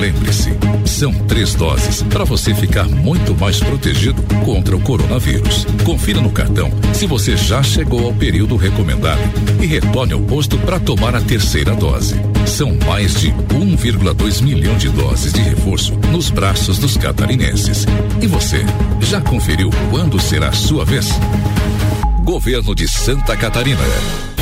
Lembre-se, 0.00 0.56
são 0.86 1.12
três 1.12 1.54
doses 1.54 2.02
para 2.02 2.24
você 2.24 2.54
ficar 2.54 2.84
muito 2.84 3.34
mais 3.34 3.60
protegido 3.60 4.22
contra 4.44 4.76
o 4.76 4.80
coronavírus. 4.80 5.66
Confira 5.84 6.20
no 6.20 6.30
cartão 6.30 6.70
se 6.94 7.06
você 7.06 7.36
já 7.36 7.62
chegou 7.62 8.03
ao 8.06 8.14
período 8.14 8.56
recomendado 8.56 9.20
e 9.60 9.66
retorne 9.66 10.12
ao 10.12 10.20
posto 10.20 10.58
para 10.58 10.78
tomar 10.80 11.14
a 11.14 11.20
terceira 11.20 11.74
dose. 11.74 12.14
São 12.46 12.76
mais 12.86 13.14
de 13.20 13.30
1,2 13.32 14.42
milhão 14.42 14.76
de 14.76 14.88
doses 14.90 15.32
de 15.32 15.40
reforço 15.40 15.94
nos 16.10 16.30
braços 16.30 16.78
dos 16.78 16.96
catarinenses. 16.96 17.86
E 18.20 18.26
você, 18.26 18.64
já 19.00 19.20
conferiu 19.20 19.70
quando 19.90 20.20
será 20.20 20.48
a 20.48 20.52
sua 20.52 20.84
vez? 20.84 21.08
Governo 22.24 22.74
de 22.74 22.88
Santa 22.88 23.36
Catarina. 23.36 24.33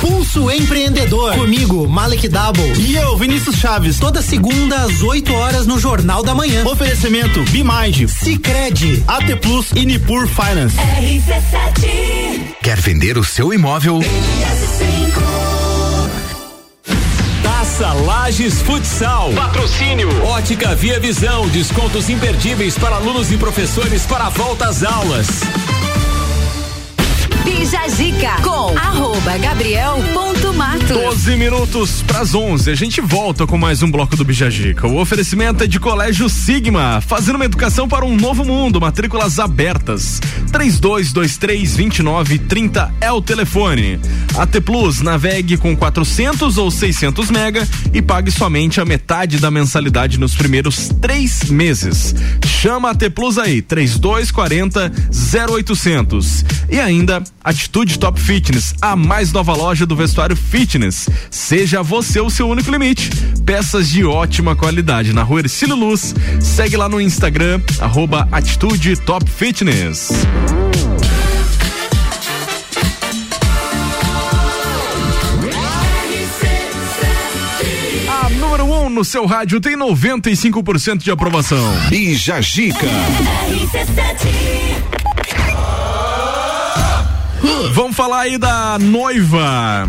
Pulso 0.00 0.50
Empreendedor. 0.50 1.32
Comigo, 1.34 1.88
Malek 1.88 2.28
Double. 2.28 2.72
E 2.78 2.96
eu, 2.96 3.16
Vinícius 3.16 3.56
Chaves. 3.56 3.98
Toda 3.98 4.20
segunda 4.22 4.76
às 4.82 5.02
8 5.02 5.32
horas 5.34 5.66
no 5.66 5.78
Jornal 5.78 6.22
da 6.22 6.34
Manhã. 6.34 6.64
Oferecimento 6.66 7.42
Bimage, 7.44 8.06
Cicred, 8.08 9.02
AT 9.08 9.36
Plus 9.40 9.70
e 9.74 9.84
Nipur 9.86 10.26
Finance. 10.28 10.76
RC7 10.76 12.56
Quer 12.62 12.80
vender 12.80 13.16
o 13.18 13.24
seu 13.24 13.52
imóvel? 13.52 14.00
Taça 17.42 17.92
Lages 17.92 18.60
Futsal. 18.62 19.32
Patrocínio. 19.32 20.08
Ótica 20.24 20.74
Via 20.74 20.98
Visão. 21.00 21.48
Descontos 21.48 22.08
imperdíveis 22.08 22.76
para 22.78 22.96
alunos 22.96 23.30
e 23.30 23.36
professores 23.36 24.04
para 24.06 24.26
a 24.26 24.30
volta 24.30 24.66
às 24.68 24.82
aulas. 24.82 25.26
Bija 27.46 27.88
Zica 27.88 28.42
com 28.42 28.76
arroba 28.76 29.38
gabriel.matos. 29.38 30.88
12 30.88 31.36
minutos 31.36 32.02
pras 32.02 32.34
11. 32.34 32.72
A 32.72 32.74
gente 32.74 33.00
volta 33.00 33.46
com 33.46 33.56
mais 33.56 33.84
um 33.84 33.90
bloco 33.90 34.16
do 34.16 34.24
Bijagica. 34.24 34.88
O 34.88 34.98
oferecimento 34.98 35.62
é 35.62 35.68
de 35.68 35.78
Colégio 35.78 36.28
Sigma, 36.28 37.00
fazendo 37.00 37.36
uma 37.36 37.44
educação 37.44 37.88
para 37.88 38.04
um 38.04 38.16
novo 38.16 38.44
mundo. 38.44 38.80
Matrículas 38.80 39.38
abertas. 39.38 40.20
3223-2930 40.50 42.90
é 43.00 43.12
o 43.12 43.22
telefone. 43.22 44.00
AT 44.36 44.60
Plus, 44.62 45.00
navegue 45.00 45.56
com 45.56 45.76
400 45.76 46.58
ou 46.58 46.68
600 46.68 47.30
mega 47.30 47.64
e 47.94 48.02
pague 48.02 48.32
somente 48.32 48.80
a 48.80 48.84
metade 48.84 49.38
da 49.38 49.52
mensalidade 49.52 50.18
nos 50.18 50.34
primeiros 50.34 50.88
três 51.00 51.44
meses. 51.44 52.12
Chama 52.44 52.88
a 52.88 52.90
AT 52.90 53.08
Plus 53.14 53.38
aí, 53.38 53.62
3240 53.62 54.90
0800. 55.48 56.44
E 56.68 56.80
ainda, 56.80 57.22
Atitude 57.46 58.00
Top 58.00 58.20
Fitness, 58.20 58.74
a 58.82 58.96
mais 58.96 59.30
nova 59.30 59.54
loja 59.54 59.86
do 59.86 59.94
vestuário 59.94 60.34
fitness. 60.34 61.08
Seja 61.30 61.80
você 61.80 62.20
o 62.20 62.28
seu 62.28 62.48
único 62.48 62.72
limite. 62.72 63.08
Peças 63.44 63.88
de 63.88 64.04
ótima 64.04 64.56
qualidade 64.56 65.12
na 65.12 65.22
rua 65.22 65.38
Ercílio 65.38 65.76
Luz. 65.76 66.12
Segue 66.40 66.76
lá 66.76 66.88
no 66.88 67.00
Instagram, 67.00 67.60
arroba 67.78 68.26
Atitude 68.32 68.96
Top 68.96 69.30
Fitness. 69.30 70.10
A 78.08 78.28
número 78.28 78.64
1 78.64 78.86
um 78.86 78.90
no 78.90 79.04
seu 79.04 79.24
rádio 79.24 79.60
tem 79.60 79.76
95% 79.76 80.98
de 80.98 81.12
aprovação. 81.12 81.64
Bija 81.90 82.40
Gica. 82.42 82.88
Vamos 87.72 87.96
falar 87.96 88.20
aí 88.22 88.38
da 88.38 88.78
noiva. 88.78 89.88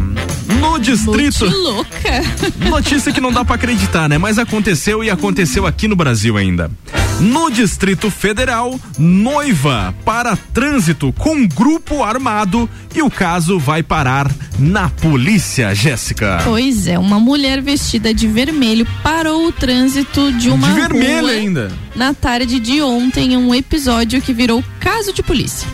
No 0.60 0.80
distrito. 0.80 1.46
Muito 1.46 1.58
louca. 1.58 2.22
Notícia 2.70 3.12
que 3.12 3.22
não 3.22 3.32
dá 3.32 3.44
pra 3.44 3.56
acreditar, 3.56 4.08
né? 4.08 4.18
Mas 4.18 4.38
aconteceu 4.38 5.04
e 5.04 5.10
aconteceu 5.10 5.66
aqui 5.66 5.88
no 5.88 5.96
Brasil 5.96 6.38
ainda. 6.38 6.72
No 7.20 7.50
Distrito 7.50 8.12
Federal, 8.12 8.80
noiva 8.98 9.94
para 10.06 10.36
trânsito 10.36 11.12
com 11.14 11.48
grupo 11.48 12.04
armado 12.04 12.70
e 12.94 13.02
o 13.02 13.10
caso 13.10 13.58
vai 13.58 13.82
parar 13.82 14.30
na 14.60 14.90
polícia, 14.90 15.74
Jéssica. 15.74 16.40
Pois 16.44 16.86
é, 16.86 16.98
uma 17.00 17.20
mulher 17.20 17.62
vestida 17.62 18.14
de 18.14 18.28
vermelho 18.28 18.88
parou 19.02 19.48
o 19.48 19.52
trânsito 19.52 20.32
de 20.34 20.50
uma 20.50 20.68
De 20.68 20.74
vermelho 20.74 21.22
rua 21.22 21.32
ainda. 21.32 21.87
Na 21.98 22.14
tarde 22.14 22.60
de 22.60 22.82
ontem 22.82 23.34
em 23.34 23.38
um 23.38 23.54
episódio 23.54 24.22
que 24.22 24.32
virou 24.32 24.64
caso 24.80 25.12
de 25.12 25.24
polícia. 25.24 25.68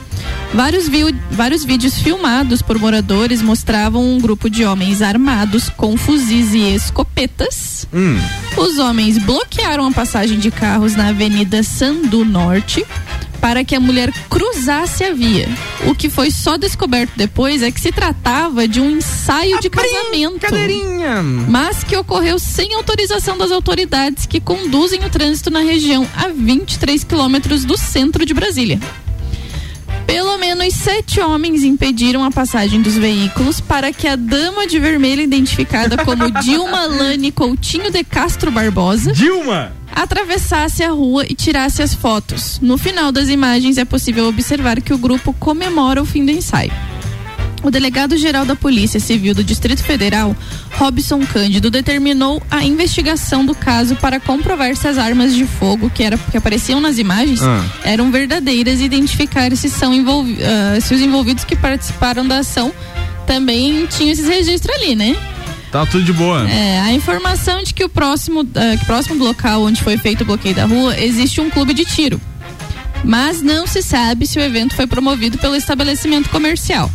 Vários, 0.54 0.86
vários 1.32 1.66
vídeos 1.66 2.00
filmados 2.00 2.62
por 2.62 2.80
moradores 2.80 3.42
mostravam 3.42 4.04
um 4.04 4.20
grupo 4.20 4.50
de 4.50 4.64
homens 4.64 5.02
armados 5.02 5.68
com 5.70 5.98
fuzis 5.98 6.54
e 6.54 6.74
escopetas. 6.74 7.88
Hum. 7.94 8.18
Os 8.56 8.78
homens 8.80 9.18
bloquearam 9.18 9.86
a 9.86 9.92
passagem 9.92 10.40
de 10.40 10.50
carros 10.50 10.96
na 10.96 11.10
Avenida 11.10 11.62
Sandu 11.62 12.24
Norte 12.24 12.86
para 13.44 13.66
que 13.66 13.76
a 13.76 13.80
mulher 13.82 14.10
cruzasse 14.30 15.04
a 15.04 15.14
via. 15.14 15.50
O 15.86 15.94
que 15.94 16.10
foi 16.10 16.32
só 16.32 16.56
descoberto 16.56 17.12
depois 17.18 17.62
é 17.62 17.70
que 17.70 17.82
se 17.82 17.92
tratava 17.92 18.66
de 18.70 18.80
um 18.80 18.90
ensaio 18.90 19.60
de 19.60 19.70
casamento. 19.70 20.40
Mas 21.50 21.84
que 21.84 21.98
ocorreu 21.98 22.40
sem 22.40 22.74
autorização 22.74 23.38
das 23.38 23.52
autoridades 23.52 24.26
que 24.26 24.40
conduzem 24.40 25.04
o 25.04 25.10
trânsito 25.10 25.52
na 25.52 25.60
região 25.60 26.08
a 26.16 26.30
23 26.30 27.04
quilômetros 27.04 27.66
do 27.66 27.78
centro 27.78 28.26
de 28.26 28.34
Brasília. 28.34 28.80
Pelo 30.08 30.38
menos 30.38 30.74
sete 30.74 31.20
homens 31.20 31.64
impediram 31.64 32.24
a 32.24 32.32
passagem 32.32 32.82
dos 32.82 32.96
veículos 32.96 33.60
para 33.60 33.92
que 33.92 34.08
a 34.08 34.16
dama 34.16 34.66
de 34.66 34.80
vermelho, 34.80 35.22
identificada 35.22 36.06
como 36.06 36.32
Dilma 36.42 36.86
Lane 36.86 37.30
Coutinho 37.30 37.92
de 37.92 38.06
Castro 38.06 38.52
Barbosa, 38.52 39.12
Dilma, 39.12 39.74
atravessasse 39.96 40.84
a 40.84 40.90
rua 40.92 41.26
e 41.30 41.34
tirasse 41.36 41.82
as 41.82 41.94
fotos. 41.94 42.60
No 42.62 42.78
final 42.78 43.12
das 43.12 43.30
imagens 43.30 43.78
é 43.78 43.86
possível 43.86 44.28
observar 44.28 44.82
que 44.82 44.94
o 44.94 44.98
grupo 44.98 45.34
comemora 45.34 46.02
o 46.02 46.06
fim 46.06 46.26
do 46.26 46.32
ensaio. 46.32 46.72
O 47.64 47.72
delegado-geral 47.72 48.44
da 48.46 48.58
Polícia 48.58 49.00
Civil 49.00 49.34
do 49.34 49.42
Distrito 49.42 49.82
Federal, 49.82 50.36
Robson 50.72 51.26
Cândido, 51.26 51.72
determinou 51.72 52.44
a 52.52 52.62
investigação 52.66 53.46
do 53.46 53.56
caso 53.56 53.96
para 53.96 54.20
comprovar 54.20 54.76
se 54.76 54.86
as 54.86 54.98
armas 54.98 55.34
de 55.34 55.46
fogo 55.46 55.90
que, 55.90 56.04
era, 56.04 56.18
que 56.18 56.36
apareciam 56.36 56.82
nas 56.82 56.98
imagens 56.98 57.42
Ah. 57.42 57.64
eram 57.86 58.12
verdadeiras 58.12 58.82
e 58.82 58.84
identificar 58.84 59.56
se, 59.56 59.70
são 59.70 59.94
envolvi 59.94 60.38
ah, 60.44 60.78
se 60.82 60.94
os 60.94 61.00
envolvidos 61.00 61.46
que 61.46 61.56
participaram 61.56 62.28
da 62.28 62.40
ação 62.40 62.74
também 63.26 63.86
tinham 63.88 64.12
esses 64.12 64.28
registros 64.28 64.76
ali, 64.76 64.94
né? 64.94 65.16
Tá 65.74 65.88
tudo 65.88 66.04
de 66.04 66.14
boa. 66.14 66.48
É, 66.48 66.80
a 66.82 66.94
informação 66.94 67.64
de 67.64 67.74
que 67.74 67.84
o 67.84 67.90
próximo, 67.90 68.46
que 68.46 68.86
próximo 68.86 69.18
do 69.18 69.24
local 69.24 69.64
onde 69.64 69.82
foi 69.82 69.98
feito 69.98 70.22
o 70.22 70.26
bloqueio 70.26 70.54
da 70.54 70.66
rua 70.66 70.96
existe 71.00 71.42
um 71.42 71.50
clube 71.50 71.74
de 71.74 71.84
tiro. 71.84 72.22
Mas 73.04 73.42
não 73.42 73.66
se 73.66 73.82
sabe 73.82 74.28
se 74.28 74.38
o 74.38 74.42
evento 74.44 74.76
foi 74.76 74.86
promovido 74.86 75.40
pelo 75.40 75.56
estabelecimento 75.56 76.30
comercial. 76.30 76.92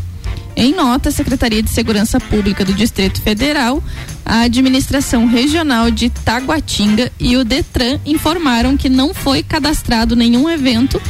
Em 0.55 0.73
nota, 0.73 1.09
a 1.09 1.13
Secretaria 1.13 1.61
de 1.61 1.71
Segurança 1.71 2.21
Pública 2.21 2.65
do 2.65 2.73
Distrito 2.73 3.21
Federal, 3.21 3.83
a 4.25 4.43
Administração 4.43 5.27
Regional 5.27 5.91
de 5.91 6.09
Taguatinga 6.09 7.11
e 7.19 7.37
o 7.37 7.45
Detran 7.45 7.99
informaram 8.07 8.77
que 8.77 8.89
não 8.89 9.13
foi 9.13 9.43
cadastrado 9.43 10.15
nenhum 10.15 10.49
evento 10.49 11.03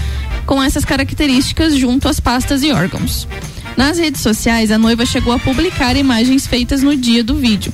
com 0.47 0.63
essas 0.63 0.87
características 0.87 1.77
junto 1.77 2.09
às 2.09 2.19
pastas 2.19 2.63
e 2.63 2.73
órgãos. 2.73 3.29
Nas 3.79 3.97
redes 3.97 4.21
sociais, 4.23 4.73
a 4.73 4.77
noiva 4.77 5.07
chegou 5.07 5.33
a 5.33 5.39
publicar 5.39 5.95
imagens 5.97 6.49
feitas 6.49 6.83
no 6.83 6.97
dia 6.97 7.23
do 7.23 7.37
vídeo, 7.37 7.73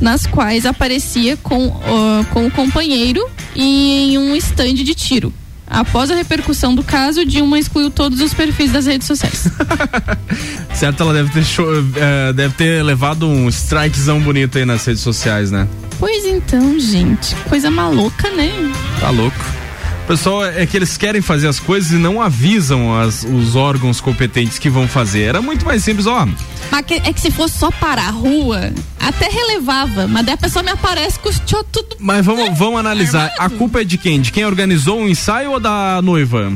nas 0.00 0.26
quais 0.26 0.64
aparecia 0.64 1.36
com, 1.36 1.66
ó, 1.84 2.22
com 2.32 2.46
o 2.46 2.50
companheiro 2.52 3.28
e 3.52 4.12
em 4.14 4.16
um 4.18 4.36
estande 4.36 4.84
de 4.84 4.94
tiro. 4.94 5.34
Após 5.66 6.08
a 6.08 6.14
repercussão 6.14 6.72
do 6.72 6.84
caso, 6.84 7.24
Dilma 7.24 7.58
excluiu 7.58 7.90
todos 7.90 8.20
os 8.20 8.32
perfis 8.32 8.70
das 8.70 8.86
redes 8.86 9.08
sociais. 9.08 9.48
Certo, 10.72 11.02
ela 11.02 11.12
deve 11.12 11.30
ter, 11.32 11.42
show- 11.44 11.66
eh, 11.96 12.32
deve 12.32 12.54
ter 12.54 12.84
levado 12.84 13.26
um 13.26 13.48
strikezão 13.48 14.20
bonito 14.20 14.56
aí 14.56 14.64
nas 14.64 14.84
redes 14.84 15.02
sociais, 15.02 15.50
né? 15.50 15.66
pois 15.98 16.24
então, 16.26 16.78
gente, 16.78 17.34
coisa 17.48 17.72
maluca, 17.72 18.30
né? 18.30 18.52
Tá 19.00 19.10
louco. 19.10 19.44
O 20.04 20.06
pessoal 20.06 20.44
é 20.44 20.66
que 20.66 20.76
eles 20.76 20.98
querem 20.98 21.22
fazer 21.22 21.48
as 21.48 21.58
coisas 21.58 21.90
e 21.92 21.94
não 21.94 22.20
avisam 22.20 22.94
as- 23.00 23.24
os 23.24 23.56
órgãos 23.56 24.02
competentes 24.02 24.58
que 24.58 24.68
vão 24.68 24.86
fazer. 24.86 25.22
Era 25.22 25.40
muito 25.40 25.64
mais 25.64 25.82
simples, 25.82 26.06
ó. 26.06 26.28
Mas 26.70 26.84
que- 26.84 26.94
é 26.94 27.12
que 27.12 27.20
se 27.20 27.30
fosse 27.30 27.58
só 27.58 27.70
parar 27.70 28.08
a 28.08 28.10
rua, 28.10 28.70
até 29.00 29.28
relevava, 29.30 30.06
mas 30.06 30.26
daí 30.26 30.34
a 30.34 30.36
pessoa 30.38 30.62
me 30.62 30.70
aparece 30.70 31.18
com 31.18 31.30
tchô 31.30 31.64
tudo. 31.64 31.96
Mas 31.98 32.24
vamos, 32.24 32.56
vamos 32.58 32.78
analisar. 32.80 33.32
A 33.38 33.48
culpa 33.48 33.80
é 33.80 33.84
de 33.84 33.96
quem? 33.96 34.20
De 34.20 34.30
quem 34.30 34.44
organizou 34.44 35.00
o 35.00 35.08
ensaio 35.08 35.52
ou 35.52 35.58
da 35.60 36.02
noiva? 36.02 36.52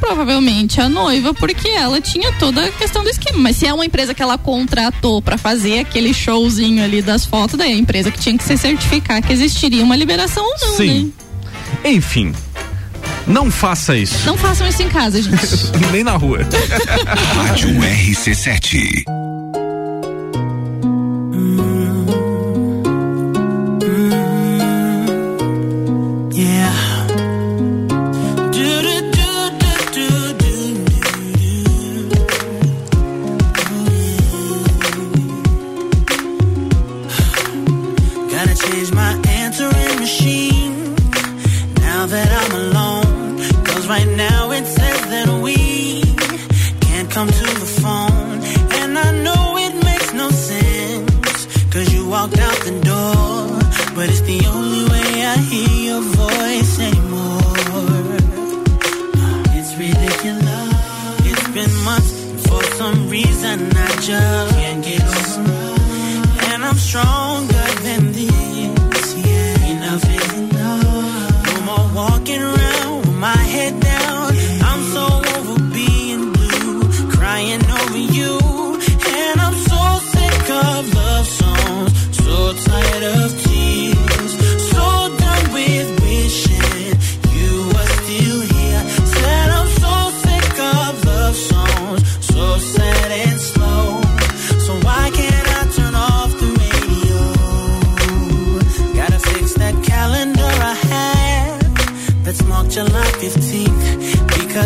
Provavelmente 0.00 0.80
a 0.80 0.88
noiva, 0.88 1.34
porque 1.34 1.68
ela 1.68 2.00
tinha 2.00 2.32
toda 2.38 2.64
a 2.64 2.70
questão 2.70 3.02
do 3.02 3.10
esquema. 3.10 3.38
Mas 3.40 3.56
se 3.56 3.66
é 3.66 3.74
uma 3.74 3.84
empresa 3.84 4.14
que 4.14 4.22
ela 4.22 4.38
contratou 4.38 5.20
pra 5.20 5.36
fazer 5.36 5.80
aquele 5.80 6.14
showzinho 6.14 6.82
ali 6.82 7.02
das 7.02 7.26
fotos, 7.26 7.58
daí 7.58 7.72
é 7.72 7.74
a 7.74 7.78
empresa 7.78 8.10
que 8.10 8.18
tinha 8.18 8.38
que 8.38 8.44
se 8.44 8.56
certificar 8.56 9.20
que 9.22 9.32
existiria 9.34 9.84
uma 9.84 9.96
liberação 9.96 10.42
ou 10.42 10.54
não, 10.68 10.76
Sim. 10.78 11.04
né? 11.04 11.10
Enfim. 11.84 12.32
Não 13.26 13.50
faça 13.50 13.96
isso. 13.96 14.26
Não 14.26 14.38
façam 14.38 14.66
isso 14.66 14.82
em 14.82 14.88
casa, 14.88 15.20
gente. 15.20 15.36
Nem 15.92 16.02
na 16.02 16.16
rua. 16.16 16.40
Rádio 17.36 17.70
RC7. 17.70 19.27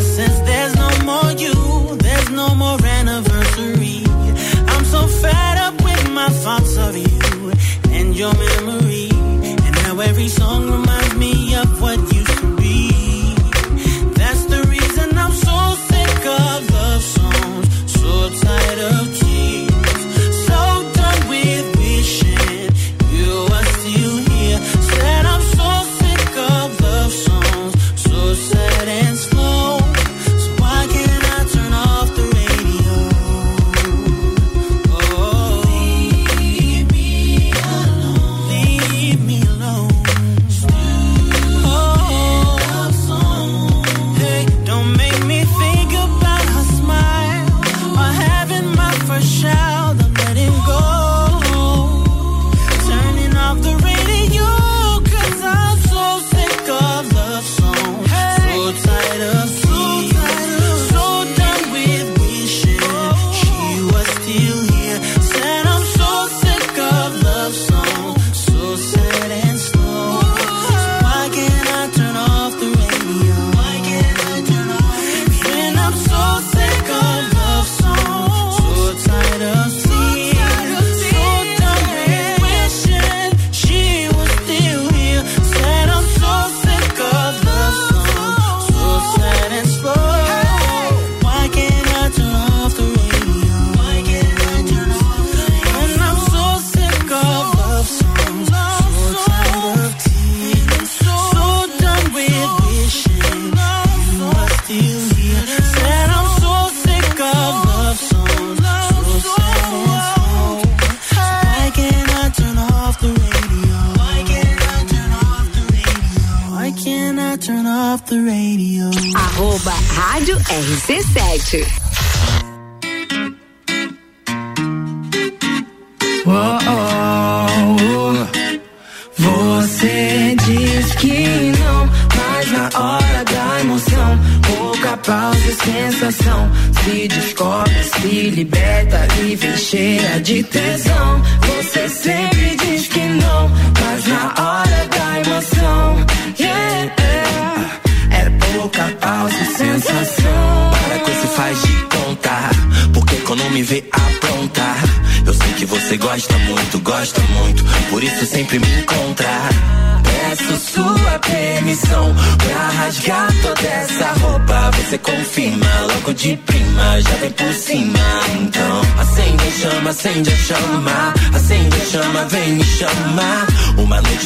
Since 0.02 0.51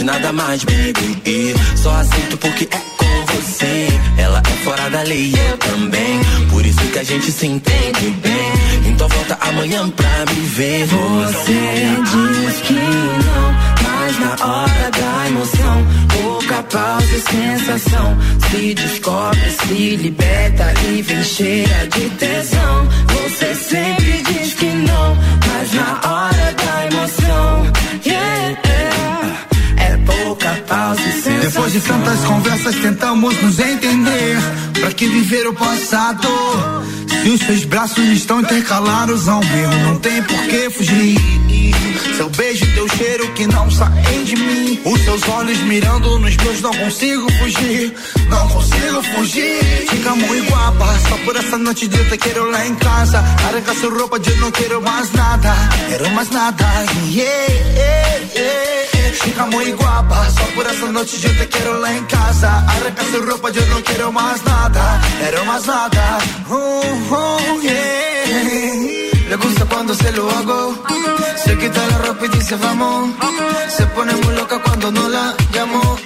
nada 0.07 0.33
mais, 0.33 0.65
baby. 0.65 0.96
Passado 35.87 36.29
Se 37.23 37.29
os 37.31 37.41
seus 37.41 37.65
braços 37.65 38.05
estão 38.09 38.41
intercalados 38.41 39.29
ao 39.29 39.41
meu 39.45 39.71
Não 39.85 39.97
tem 39.99 40.21
por 40.23 40.43
que 40.47 40.69
fugir. 40.69 41.17
Seu 42.17 42.29
teu 42.87 42.97
cheiro 42.97 43.33
que 43.33 43.47
não 43.47 43.71
saem 43.71 44.25
de 44.25 44.37
mim 44.37 44.81
Os 44.85 45.01
seus 45.03 45.29
olhos 45.29 45.59
mirando 45.63 46.19
nos 46.19 46.37
meus 46.37 46.61
não 46.61 46.73
consigo 46.73 47.31
fugir 47.33 47.95
Não 48.29 48.49
consigo 48.49 49.03
fugir 49.03 49.87
Fica 49.91 50.15
muito 50.15 50.51
guapa 50.51 50.87
Só 51.09 51.17
por 51.25 51.37
essa 51.37 51.59
noite 51.59 51.89
de 51.89 52.05
te 52.05 52.17
quero 52.17 52.51
lá 52.51 52.67
em 52.67 52.75
casa 52.77 53.19
Arranca 53.19 53.75
sua 53.75 53.91
roupa 53.91 54.19
eu 54.25 54.37
não 54.37 54.51
quero 54.51 54.81
mais 54.83 55.13
nada 55.13 55.55
Quero 55.89 56.11
mais 56.11 56.31
nada 56.31 56.65
yeah, 57.11 57.53
yeah, 57.75 58.19
yeah. 58.35 58.77
Fica 59.23 59.47
muito 59.47 59.83
guapa, 59.83 60.31
só 60.31 60.45
por 60.55 60.67
essa 60.67 60.87
noite 60.87 61.27
eu 61.27 61.37
te 61.37 61.47
quero 61.47 61.81
lá 61.81 61.93
em 61.93 62.05
casa. 62.05 62.49
Arranca 62.49 63.03
sua 63.11 63.27
roupa, 63.27 63.51
eu 63.51 63.67
não 63.69 63.83
quero 63.83 64.13
mais 64.13 64.43
nada, 64.45 64.81
quero 65.19 65.45
mais 65.47 65.65
nada. 65.65 66.19
Uh, 66.49 66.55
uh, 66.55 67.63
yeah. 67.63 69.06
Le 69.29 69.37
gusta 69.37 69.65
cuando 69.65 69.95
se 69.95 70.13
lo 70.13 70.31
hago. 70.31 70.75
Se 71.45 71.59
quita 71.59 71.87
la 71.87 71.99
ropa 71.99 72.27
y 72.27 72.29
dice 72.29 72.57
vamos. 72.57 73.11
Se 73.69 73.87
pone 73.87 74.15
muy 74.15 74.35
loca 74.35 74.61
cuando 74.63 74.91
no 74.93 75.09
la 75.09 75.35
llamo. 75.53 76.06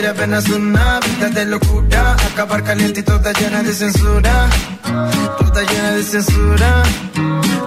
Quiere 0.00 0.14
apenas 0.14 0.48
una 0.48 0.98
vida 1.00 1.28
de 1.28 1.44
locura. 1.44 2.16
Acabar 2.32 2.64
caliente 2.64 3.00
y 3.00 3.02
toda 3.02 3.34
llena 3.34 3.62
de 3.62 3.74
censura. 3.74 4.48
Toda 5.38 5.62
llena 5.62 5.90
de 5.90 6.02
censura. 6.02 6.82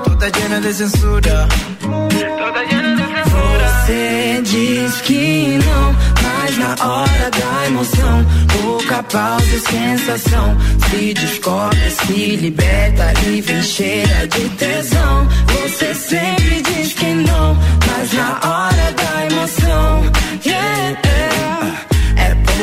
Toda 0.03 0.29
llena 0.29 0.59
de 0.59 0.73
censura. 0.73 1.47
Toda 1.79 2.63
llena 2.63 2.95
de 2.95 3.05
censura. 3.13 3.84
Você 3.86 4.41
diz 4.45 5.01
que 5.03 5.59
não, 5.63 5.95
mas 6.23 6.57
na 6.57 6.71
hora 6.84 7.29
da 7.29 7.67
emoção, 7.67 8.25
pouca 8.63 9.03
pausa 9.03 9.55
e 9.55 9.59
sensação. 9.59 10.57
Se 10.89 11.13
descobre, 11.13 11.91
se 11.91 12.36
liberta 12.38 13.13
e 13.27 13.41
vem 13.41 13.61
cheia 13.61 14.27
de 14.27 14.49
tesão. 14.57 15.27
Você 15.61 15.93
sempre 15.93 16.63
diz 16.63 16.93
que 16.93 17.13
não, 17.13 17.55
mas 17.86 18.11
na 18.13 18.39
hora 18.43 18.91
da 18.91 19.25
emoção, 19.27 20.11
yeah, 20.43 20.89
é 20.89 21.03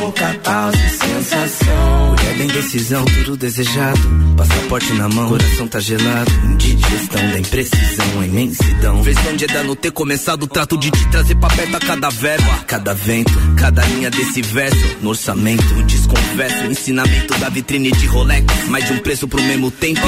pouca 0.01 0.35
pausa 0.43 0.79
e 0.79 0.91
sensação. 0.91 2.09
Mulher 2.09 2.35
bem 2.39 2.47
decisão, 2.49 3.05
tudo 3.05 3.37
desejado. 3.37 4.01
Passaporte 4.37 4.93
na 4.95 5.09
mão, 5.09 5.29
coração 5.29 5.69
tá 5.69 5.79
gelado. 5.79 6.31
Indigestão 6.45 7.31
da 7.31 7.39
imprecisão, 7.39 8.21
a 8.21 8.27
imensidão. 8.27 9.03
Versão 9.03 9.37
de 9.37 9.45
Eda 9.45 9.63
não 9.63 9.77
ter 9.77 9.93
começado 9.93 10.47
trato 10.47 10.79
de 10.79 10.91
te 10.91 11.09
trazer 11.11 11.35
pra 11.35 11.51
perto 11.51 11.77
a 11.77 11.81
cada 11.81 12.09
verba. 12.09 12.65
Cada 12.67 12.95
vento, 12.95 13.33
cada 13.57 13.85
linha 13.85 14.11
desse 14.11 14.41
verso. 14.41 14.97
No 15.03 15.11
orçamento, 15.11 15.83
desconverso. 15.85 16.65
Ensinamento 16.65 17.39
da 17.39 17.49
vitrine 17.51 17.93
de 17.93 18.07
Rolex. 18.07 18.47
Mais 18.69 18.87
de 18.87 18.95
um 18.95 18.99
preço 18.99 19.29
pro 19.29 19.43
mesmo 19.43 19.71
tempo. 19.71 20.01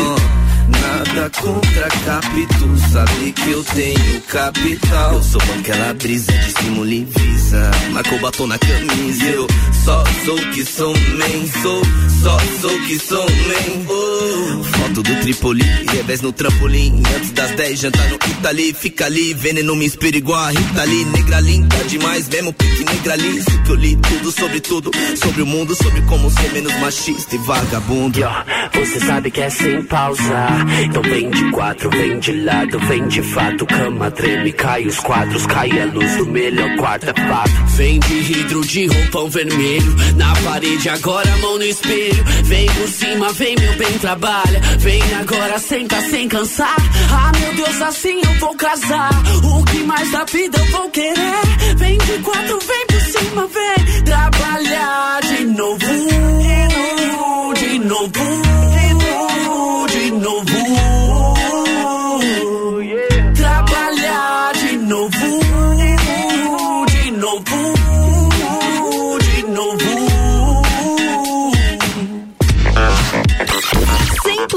Nada 0.92 1.30
contra 1.40 1.88
capito, 2.04 2.78
sabe 2.92 3.32
que 3.32 3.50
eu 3.50 3.64
tenho 3.64 4.20
capital. 4.28 5.14
Eu 5.14 5.22
sou 5.22 5.40
aquela 5.58 5.94
brisa 5.94 6.30
de 6.32 6.52
simula 6.52 6.90
e 6.90 7.04
visa. 7.04 7.70
Marcou 7.92 8.18
batom 8.20 8.46
na 8.46 8.58
camisa. 8.58 9.24
Eu 9.24 9.46
só 9.84 10.04
sou 10.26 10.36
que 10.36 10.64
sou, 10.66 10.92
man. 10.92 11.62
Sou, 11.62 11.82
só 12.22 12.38
sou 12.60 12.78
que 12.80 12.98
sou, 12.98 13.24
man. 13.24 13.86
Oh. 13.88 14.64
Foto 14.64 15.02
do 15.02 15.20
Tripoli, 15.22 15.64
revés 15.92 16.20
no 16.20 16.30
trampolim. 16.30 17.02
Antes 17.16 17.30
das 17.30 17.50
10, 17.52 17.80
jantar 17.80 18.08
no 18.10 18.16
Itali. 18.16 18.74
Fica 18.74 19.06
ali, 19.06 19.32
veneno 19.32 19.74
me 19.74 19.86
inspira 19.86 20.18
igual 20.18 20.40
a 20.40 20.50
Rita 20.50 20.84
Lee. 20.84 21.06
Negra 21.06 21.40
linda 21.40 21.76
demais, 21.88 22.28
mesmo 22.28 22.52
pique 22.52 22.84
negra 22.84 23.14
ali. 23.14 23.42
Que 23.64 23.70
eu 23.70 23.76
li 23.76 23.96
tudo 23.96 24.30
sobre 24.30 24.60
tudo. 24.60 24.90
Sobre 25.16 25.40
o 25.40 25.46
mundo, 25.46 25.74
sobre 25.74 26.02
como 26.02 26.30
ser 26.30 26.52
menos 26.52 26.74
machista 26.80 27.34
e 27.34 27.38
vagabundo. 27.38 28.20
Você 28.74 29.00
sabe 29.00 29.30
que 29.30 29.40
é 29.40 29.48
sem 29.48 29.82
pausa. 29.84 30.46
Então 30.84 31.00
vem 31.00 31.30
de 31.30 31.50
quatro, 31.52 31.88
vem 31.90 32.18
de 32.18 32.32
lado, 32.42 32.78
vem 32.80 33.06
de 33.06 33.22
fato. 33.22 33.64
Cama 33.66 34.10
treme, 34.10 34.52
cai 34.52 34.84
os 34.84 34.98
quadros, 34.98 35.46
cai 35.46 35.70
a 35.80 35.84
luz 35.84 36.16
do 36.16 36.26
melhor 36.26 36.76
quarto 36.76 37.08
é 37.08 37.14
fato. 37.28 37.52
Vem 37.76 38.00
de 38.00 38.14
hidro 38.14 38.66
de 38.66 38.86
roupão 38.86 39.30
vermelho. 39.30 39.96
Na 40.16 40.34
parede, 40.42 40.88
agora 40.88 41.36
mão 41.36 41.56
no 41.56 41.62
espelho. 41.62 42.24
Vem 42.42 42.66
por 42.66 42.88
cima, 42.88 43.32
vem 43.32 43.54
meu 43.60 43.72
bem, 43.74 43.98
trabalha. 43.98 44.60
Vem 44.78 45.02
agora, 45.20 45.58
senta 45.60 46.00
sem 46.00 46.26
cansar. 46.26 46.76
Ah, 47.12 47.30
meu 47.38 47.54
Deus, 47.54 47.80
assim 47.80 48.20
eu 48.20 48.34
vou 48.40 48.54
casar. 48.56 49.10
O 49.44 49.64
que 49.64 49.78
mais 49.84 50.10
da 50.10 50.24
vida 50.24 50.58
eu 50.58 50.64
vou 50.66 50.90
querer? 50.90 51.76
Vem 51.76 51.96
de 51.96 52.18
quatro, 52.24 52.58
vem 52.58 52.86
por 52.88 53.00
cima, 53.00 53.46
vem 53.46 54.02
trabalhar 54.02 55.20
de 55.20 55.44
novo. 55.44 55.78
De 57.54 57.78
novo. 57.78 58.42
De 59.94 60.10
novo. 60.10 60.42
Trabalhar 60.42 60.61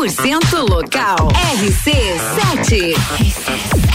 100% 0.07 0.69
local. 0.69 1.31
RC7. 1.33 2.93
RC7. 2.93 3.94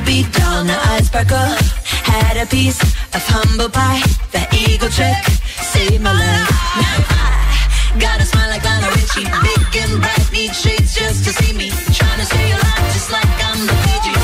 Used 0.00 0.24
to 0.24 0.32
be 0.32 0.38
dull, 0.38 0.64
now 0.64 0.80
I 0.82 1.00
sparkle. 1.02 1.36
Had 1.36 2.36
a 2.36 2.46
piece 2.46 2.80
of 2.82 3.22
humble 3.26 3.68
pie. 3.68 4.00
The 4.32 4.46
eagle 4.56 4.88
trick 4.88 5.24
saved 5.60 6.02
my 6.02 6.12
life. 6.12 6.50
Now 6.76 7.04
I 7.08 7.98
got 7.98 8.20
a 8.20 8.24
smile 8.24 8.48
like 8.48 8.64
Lionel 8.64 8.90
Richie. 8.90 9.24
Big 9.24 9.82
and 9.82 10.00
bright, 10.00 10.32
need 10.32 10.54
shades 10.54 10.94
just 10.94 11.24
to 11.24 11.32
see 11.32 11.56
me. 11.56 11.70
Trying 11.92 12.18
to 12.18 12.26
stay 12.26 12.52
alive 12.52 12.92
just 12.92 13.10
like 13.12 13.28
I'm 13.44 13.66
the 13.66 13.74
Fiji. 13.74 14.19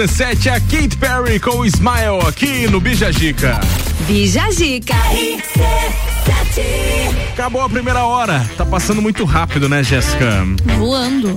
RC7 0.00 0.46
é 0.46 0.50
a 0.52 0.60
Kate 0.60 0.96
Perry 0.96 1.38
com 1.38 1.58
o 1.58 1.66
Smile 1.66 2.26
aqui 2.26 2.66
no 2.68 2.80
Bijagica. 2.80 3.60
Bijagica. 4.06 4.94
Acabou 7.34 7.60
a 7.60 7.68
primeira 7.68 8.02
hora. 8.06 8.48
Tá 8.56 8.64
passando 8.64 9.02
muito 9.02 9.26
rápido, 9.26 9.68
né, 9.68 9.82
Jéssica? 9.82 10.46
Voando. 10.78 11.34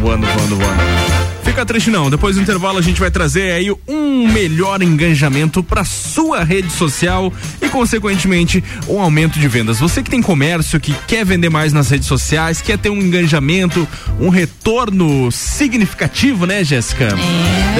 Voando, 0.00 0.26
voando, 0.28 0.56
voando. 0.56 1.18
Fica 1.42 1.66
triste 1.66 1.90
não, 1.90 2.08
depois 2.08 2.36
do 2.36 2.42
intervalo 2.42 2.78
a 2.78 2.82
gente 2.82 3.00
vai 3.00 3.10
trazer 3.10 3.50
aí 3.50 3.74
um 3.88 4.28
melhor 4.30 4.80
engajamento 4.80 5.60
para 5.60 5.84
sua 5.84 6.44
rede 6.44 6.70
social 6.70 7.32
e 7.60 7.68
consequentemente 7.68 8.62
um 8.86 9.00
aumento 9.00 9.40
de 9.40 9.48
vendas. 9.48 9.80
Você 9.80 10.04
que 10.04 10.10
tem 10.10 10.22
comércio, 10.22 10.78
que 10.78 10.94
quer 11.08 11.24
vender 11.24 11.48
mais 11.48 11.72
nas 11.72 11.90
redes 11.90 12.06
sociais, 12.06 12.62
quer 12.62 12.78
ter 12.78 12.90
um 12.90 12.98
engajamento, 12.98 13.88
um 14.20 14.28
retorno 14.28 15.32
significativo, 15.32 16.46
né, 16.46 16.62
Jéssica? 16.62 17.08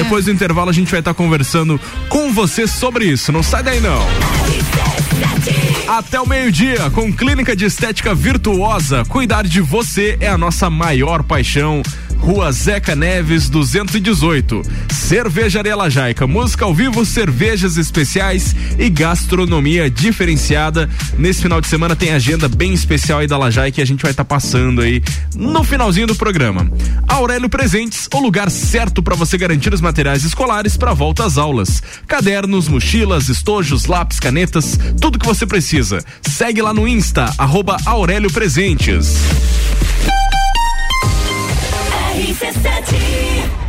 Depois 0.03 0.23
do 0.23 0.31
intervalo 0.31 0.69
a 0.69 0.73
gente 0.73 0.89
vai 0.89 1.01
estar 1.01 1.13
conversando 1.13 1.77
com 2.07 2.31
você 2.31 2.65
sobre 2.65 3.03
isso. 3.03 3.33
Não 3.33 3.43
sai 3.43 3.61
daí 3.61 3.81
não. 3.81 3.99
Até 5.89 6.21
o 6.21 6.25
meio-dia, 6.25 6.89
com 6.91 7.11
Clínica 7.11 7.53
de 7.53 7.65
Estética 7.65 8.15
Virtuosa. 8.15 9.03
Cuidar 9.09 9.43
de 9.43 9.59
você 9.59 10.17
é 10.21 10.29
a 10.29 10.37
nossa 10.37 10.69
maior 10.69 11.21
paixão. 11.21 11.83
Rua 12.29 12.51
Zeca 12.51 12.95
Neves 12.95 13.49
218. 13.49 14.61
Cervejaria 14.93 15.75
Lajaica, 15.75 16.27
música 16.27 16.63
ao 16.63 16.75
vivo, 16.75 17.03
cervejas 17.03 17.75
especiais 17.75 18.55
e 18.77 18.87
gastronomia 18.87 19.89
diferenciada. 19.89 20.87
Nesse 21.17 21.41
final 21.41 21.59
de 21.59 21.65
semana 21.65 21.95
tem 21.95 22.11
agenda 22.11 22.47
bem 22.47 22.71
especial 22.71 23.17
aí 23.17 23.25
da 23.25 23.35
Lajaica 23.35 23.81
e 23.81 23.83
a 23.83 23.85
gente 23.85 24.03
vai 24.03 24.11
estar 24.11 24.25
passando 24.25 24.81
aí 24.81 25.01
no 25.35 25.63
finalzinho 25.63 26.05
do 26.05 26.13
programa. 26.13 26.71
Aurélio 27.07 27.49
Presentes, 27.49 28.07
o 28.13 28.19
lugar 28.19 28.51
certo 28.51 29.01
para 29.01 29.15
você 29.15 29.35
garantir 29.35 29.73
os 29.73 29.81
materiais 29.81 30.23
escolares 30.23 30.77
para 30.77 30.93
volta 30.93 31.25
às 31.25 31.35
aulas. 31.35 31.81
Cadernos, 32.05 32.67
mochilas, 32.67 33.27
estojos, 33.27 33.87
lápis, 33.87 34.19
canetas, 34.19 34.77
tudo 35.01 35.17
que 35.17 35.25
você 35.25 35.47
precisa. 35.47 36.05
Segue 36.21 36.61
lá 36.61 36.75
no 36.75 36.87
Insta, 36.87 37.33
arroba 37.39 37.77
Aurélio 37.87 38.31
Presentes. 38.31 39.15
RC7 42.41 43.68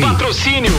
Patrocínio 0.00 0.70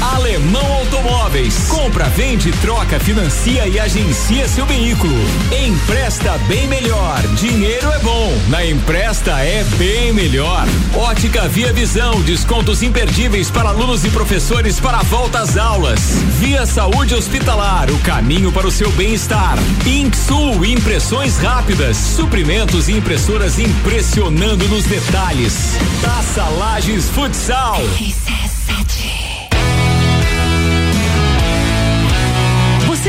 Alemão 0.00 0.72
Automóveis. 0.74 1.68
Compra, 1.68 2.04
vende, 2.10 2.50
troca, 2.60 2.98
financia 2.98 3.66
e 3.66 3.78
agencia 3.78 4.48
seu 4.48 4.66
veículo. 4.66 5.14
Empresta 5.66 6.38
bem 6.48 6.66
melhor. 6.68 7.20
Dinheiro 7.36 7.90
é 7.92 7.98
bom. 8.00 8.32
Na 8.48 8.64
Empresta 8.64 9.32
é 9.40 9.64
bem 9.76 10.12
melhor. 10.12 10.66
Ótica 10.94 11.48
Via 11.48 11.72
Visão. 11.72 12.20
Descontos 12.22 12.82
imperdíveis 12.82 13.50
para 13.50 13.70
alunos 13.70 14.04
e 14.04 14.10
professores 14.10 14.78
para 14.80 14.98
a 14.98 15.02
volta 15.02 15.40
às 15.40 15.56
aulas. 15.56 16.00
Via 16.38 16.66
Saúde 16.66 17.14
Hospitalar. 17.14 17.90
O 17.90 17.98
caminho 18.00 18.52
para 18.52 18.66
o 18.66 18.72
seu 18.72 18.90
bem-estar. 18.92 19.56
Inksul. 19.86 20.64
Impressões 20.64 21.38
rápidas. 21.38 21.96
Suprimentos 21.96 22.88
e 22.88 22.92
impressoras 22.92 23.58
impressionando 23.58 24.68
nos 24.68 24.84
detalhes. 24.84 25.76
Taça 26.02 26.44
Lages 26.48 27.08
Futsal. 27.10 27.80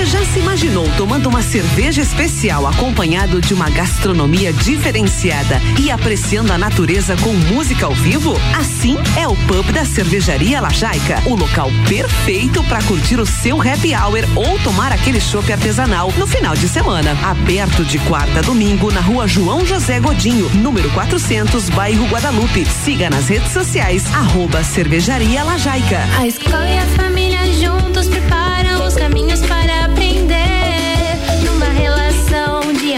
Já 0.05 0.23
se 0.25 0.39
imaginou 0.39 0.85
tomando 0.97 1.27
uma 1.29 1.41
cerveja 1.41 2.01
especial 2.01 2.67
acompanhado 2.67 3.39
de 3.39 3.53
uma 3.53 3.69
gastronomia 3.69 4.51
diferenciada 4.51 5.61
e 5.81 5.89
apreciando 5.89 6.51
a 6.51 6.57
natureza 6.57 7.15
com 7.17 7.31
música 7.31 7.85
ao 7.85 7.93
vivo? 7.93 8.35
Assim 8.59 8.97
é 9.17 9.25
o 9.27 9.35
pub 9.47 9.71
da 9.71 9.85
Cervejaria 9.85 10.59
Lajaica, 10.59 11.23
o 11.25 11.35
local 11.35 11.69
perfeito 11.87 12.61
para 12.65 12.83
curtir 12.83 13.17
o 13.17 13.25
seu 13.25 13.61
happy 13.61 13.95
hour 13.95 14.23
ou 14.35 14.59
tomar 14.59 14.91
aquele 14.91 15.21
chopp 15.21 15.51
artesanal 15.51 16.11
no 16.17 16.27
final 16.27 16.53
de 16.53 16.67
semana. 16.67 17.17
Aberto 17.23 17.85
de 17.85 17.97
quarta 17.99 18.39
a 18.39 18.41
domingo 18.41 18.91
na 18.91 19.01
rua 19.01 19.25
João 19.25 19.65
José 19.65 20.01
Godinho, 20.01 20.49
número 20.55 20.89
400, 20.91 21.69
bairro 21.69 22.05
Guadalupe. 22.07 22.65
Siga 22.65 23.09
nas 23.09 23.29
redes 23.29 23.53
sociais, 23.53 24.05
arroba 24.13 24.63
Cervejaria 24.63 25.43
Lajaica. 25.43 26.01
A 26.19 26.27
escola 26.27 26.69
e 26.69 26.77
a 26.77 26.85
família 26.87 27.39
juntos 27.53 28.07
preparam 28.07 28.85
os 28.85 28.95
caminhos 28.95 29.39
para 29.41 29.82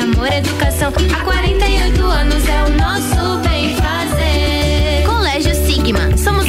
amor 0.05 0.31
educação. 0.31 0.93
Há 1.13 1.23
48 1.23 2.03
anos 2.03 2.47
é 2.47 2.63
o 2.63 2.69
nosso 2.77 3.39
bem 3.39 3.75
fazer. 3.75 5.03
Colégio 5.05 5.55
Sigma, 5.55 6.15
somos 6.15 6.45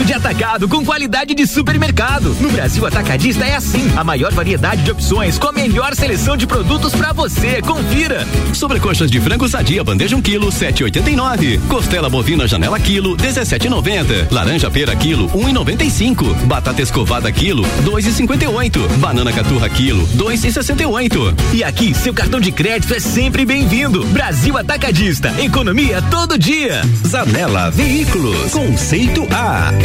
Preço 0.00 0.04
de 0.04 0.14
atacado 0.14 0.68
com 0.68 0.84
qualidade 0.84 1.34
de 1.34 1.46
supermercado. 1.46 2.34
No 2.40 2.50
Brasil 2.50 2.86
Atacadista 2.86 3.44
é 3.44 3.54
assim, 3.54 3.86
a 3.96 4.02
maior 4.02 4.32
variedade 4.32 4.82
de 4.82 4.90
opções 4.90 5.38
com 5.38 5.48
a 5.48 5.52
melhor 5.52 5.94
seleção 5.94 6.36
de 6.36 6.46
produtos 6.46 6.94
pra 6.94 7.12
você. 7.12 7.60
Confira. 7.60 8.26
Sobrecoxas 8.54 9.10
de 9.10 9.20
frango 9.20 9.48
sadia, 9.48 9.84
bandeja 9.84 10.16
1 10.16 10.22
kg, 10.22 10.46
7,89. 10.46 11.60
Costela 11.68 12.08
bovina 12.08 12.48
janela 12.48 12.80
quilo, 12.80 13.16
17,90. 13.16 14.32
Laranja 14.32 14.70
pera 14.70 14.96
quilo, 14.96 15.28
1,95. 15.30 16.34
Batata 16.46 16.80
escovada 16.80 17.30
quilo, 17.30 17.62
2,58. 17.84 18.88
Banana 18.98 19.32
caturra 19.32 19.68
quilo, 19.68 20.06
2,68. 20.16 21.34
E 21.52 21.62
aqui, 21.62 21.94
seu 21.94 22.14
cartão 22.14 22.40
de 22.40 22.52
crédito 22.52 22.94
é 22.94 23.00
sempre 23.00 23.44
bem-vindo. 23.44 24.04
Brasil 24.06 24.56
Atacadista, 24.56 25.34
economia 25.42 26.00
todo 26.10 26.38
dia. 26.38 26.80
Zanela 27.06 27.70
Veículos, 27.70 28.50
conceito 28.50 29.26
A, 29.30 29.72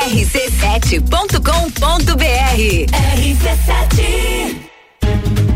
rc7.com.br 0.00 2.90
RC7 2.90 4.69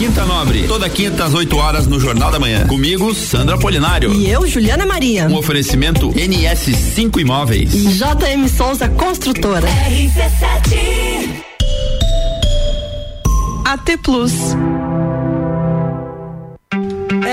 Quinta 0.00 0.24
Nobre, 0.24 0.66
toda 0.66 0.88
quinta 0.88 1.26
às 1.26 1.34
8 1.34 1.54
horas 1.58 1.86
no 1.86 2.00
Jornal 2.00 2.30
da 2.30 2.38
Manhã. 2.38 2.66
Comigo, 2.66 3.14
Sandra 3.14 3.58
Polinário. 3.58 4.10
E 4.14 4.30
eu, 4.30 4.46
Juliana 4.46 4.86
Maria. 4.86 5.26
Um 5.26 5.36
oferecimento 5.36 6.08
NS5 6.12 7.20
Imóveis. 7.20 7.74
E 7.74 7.86
JM 7.86 8.48
Souza 8.48 8.88
Construtora. 8.88 9.68
RC7 9.68 11.42
AT 13.66 13.98
Plus. 14.02 14.32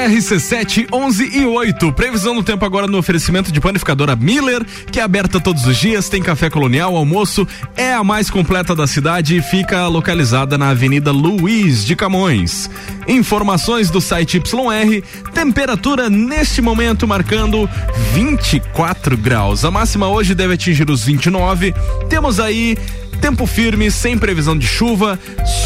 RC7 0.07 0.87
11 0.91 1.37
e 1.37 1.45
8. 1.45 1.91
Previsão 1.91 2.33
do 2.33 2.41
tempo 2.41 2.63
agora 2.63 2.87
no 2.87 2.97
oferecimento 2.97 3.51
de 3.51 3.59
panificadora 3.59 4.15
Miller, 4.15 4.65
que 4.89 5.01
é 5.01 5.03
aberta 5.03 5.37
todos 5.37 5.65
os 5.65 5.75
dias, 5.75 6.07
tem 6.07 6.23
café 6.23 6.49
colonial, 6.49 6.95
almoço, 6.95 7.45
é 7.75 7.93
a 7.93 8.03
mais 8.05 8.29
completa 8.29 8.73
da 8.73 8.87
cidade 8.87 9.35
e 9.35 9.41
fica 9.41 9.85
localizada 9.87 10.57
na 10.57 10.69
Avenida 10.69 11.11
Luiz 11.11 11.83
de 11.83 11.93
Camões. 11.93 12.69
Informações 13.05 13.89
do 13.89 13.99
site 13.99 14.37
YR, 14.37 15.03
temperatura 15.33 16.09
neste 16.09 16.61
momento 16.61 17.05
marcando 17.05 17.69
24 18.13 19.17
graus. 19.17 19.65
A 19.65 19.71
máxima 19.71 20.07
hoje 20.07 20.33
deve 20.33 20.53
atingir 20.53 20.89
os 20.89 21.03
29. 21.03 21.73
Temos 22.09 22.39
aí 22.39 22.77
Tempo 23.21 23.45
firme, 23.45 23.89
sem 23.91 24.17
previsão 24.17 24.57
de 24.57 24.65
chuva, 24.65 25.19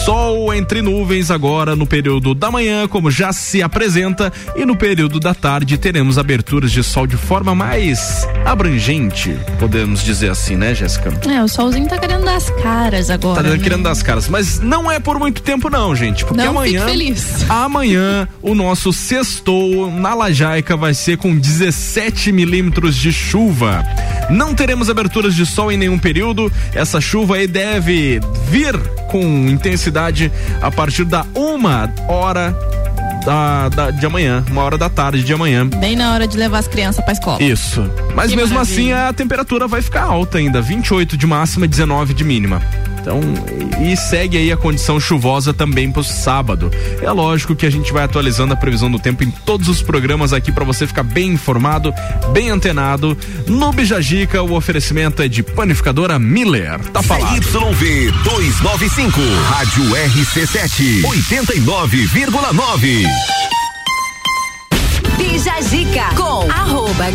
sol 0.06 0.54
entre 0.54 0.82
nuvens 0.82 1.30
agora 1.30 1.76
no 1.76 1.86
período 1.86 2.34
da 2.34 2.49
manhã, 2.49 2.88
como 2.88 3.12
já 3.12 3.32
se 3.32 3.62
apresenta, 3.62 4.32
e 4.56 4.66
no 4.66 4.76
período 4.76 5.20
da 5.20 5.34
tarde 5.34 5.78
teremos 5.78 6.18
aberturas 6.18 6.72
de 6.72 6.84
sol 6.84 7.06
de 7.06 7.18
forma 7.18 7.54
mais 7.54 8.28
abrangente, 8.45 9.38
podemos 9.60 10.04
dizer 10.04 10.32
assim, 10.32 10.56
né, 10.56 10.74
Jéssica? 10.74 11.14
É, 11.30 11.43
o 11.43 11.47
solzinho 11.47 11.88
tá 11.88 11.97
querendo 11.97 12.26
dar 12.26 12.36
as 12.36 12.49
caras 12.49 13.10
agora. 13.10 13.43
Tá 13.43 13.49
né? 13.49 13.58
querendo 13.58 13.84
dar 13.84 13.91
as 13.91 14.02
caras, 14.02 14.28
mas 14.28 14.60
não 14.60 14.89
é 14.89 14.99
por 14.99 15.20
muito 15.20 15.41
tempo 15.41 15.70
não, 15.70 15.95
gente, 15.95 16.26
porque 16.26 16.41
Não 16.41 16.52
amanhã, 16.52 16.86
amanhã 17.49 18.28
o 18.41 18.56
nosso 18.56 18.91
sextou 18.91 19.91
na 19.91 20.14
Lajaica 20.14 20.76
vai 20.76 20.93
ser 20.93 21.18
com 21.18 21.38
17 21.38 22.32
milímetros 22.32 22.95
de 22.95 23.12
chuva. 23.12 23.84
Não 24.30 24.54
teremos 24.54 24.89
aberturas 24.89 25.36
de 25.36 25.45
sol 25.45 25.72
em 25.72 25.78
nenhum 25.78 25.99
período. 25.99 26.52
Essa 26.74 27.02
chuva 27.02 27.41
aí 27.42 27.48
deve 27.48 28.20
vir 28.50 28.78
com 29.10 29.22
intensidade 29.50 30.32
a 30.62 30.72
partir 30.72 31.04
da 31.06 31.26
uma 31.36 31.92
hora 32.08 32.56
da, 33.26 33.70
da- 33.70 33.92
de 33.92 34.06
amanhã, 34.06 34.44
uma 34.50 34.64
hora 34.64 34.78
da 34.78 34.89
tarde 34.89 35.24
de 35.24 35.34
amanhã. 35.34 35.68
Bem 35.68 35.96
na 35.96 36.14
hora 36.14 36.28
de 36.28 36.38
levar 36.38 36.60
as 36.60 36.68
crianças 36.68 37.04
pra 37.04 37.14
escola. 37.14 37.42
Isso. 37.42 37.82
Mas 38.16 38.32
Que 38.32 38.38
mesmo 38.38 38.56
maravilha. 38.56 38.84
assim 38.84 38.92
a 38.94 39.14
temperatura 39.14 39.68
vai 39.68 39.82
ficar 39.82 40.04
alta 40.04 40.38
ainda, 40.38 40.62
28 40.62 41.16
de 41.18 41.28
máxima 41.28 41.66
e 41.66 41.68
19 41.68 42.14
de 42.14 42.24
mínima. 42.24 42.62
Então, 43.02 43.20
e 43.82 43.97
segue 43.97 44.38
aí 44.38 44.52
a 44.52 44.58
condição 44.58 44.99
chuvosa 44.99 45.52
também 45.54 45.91
pro 45.91 46.04
sábado. 46.04 46.72
É 47.02 47.12
lógico 47.12 47.56
que 47.56 47.66
a 47.66 47.70
gente 47.70 47.91
vai 47.91 48.04
atualizando 48.04 48.54
a 48.54 48.56
previsão 48.56 48.91
do 48.91 48.99
tempo 48.99 49.24
em 49.24 49.32
todos 49.32 49.68
os 49.68 49.82
programas 49.82 50.34
aqui 50.34 50.52
para 50.52 50.64
você 50.64 50.86
ficar 50.86 51.02
bem 51.04 51.32
informado, 51.32 51.91
bem 52.32 52.52
antenado. 52.52 53.18
No 53.47 53.74
Bijagica, 53.74 54.43
o 54.43 54.54
oferecimento 54.54 55.22
é 55.22 55.28
de 55.28 55.41
panificadora 55.41 56.20
Miller. 56.20 56.80
Tá 56.91 57.02
falado. 57.02 57.43
CYV 57.43 58.12
295, 58.24 59.20
Rádio 59.49 59.84
RC7, 59.84 61.02
89,9. 61.02 63.61
Bija 65.42 65.60
Zica 65.64 66.14
com 66.16 66.52
arroba 66.52 67.06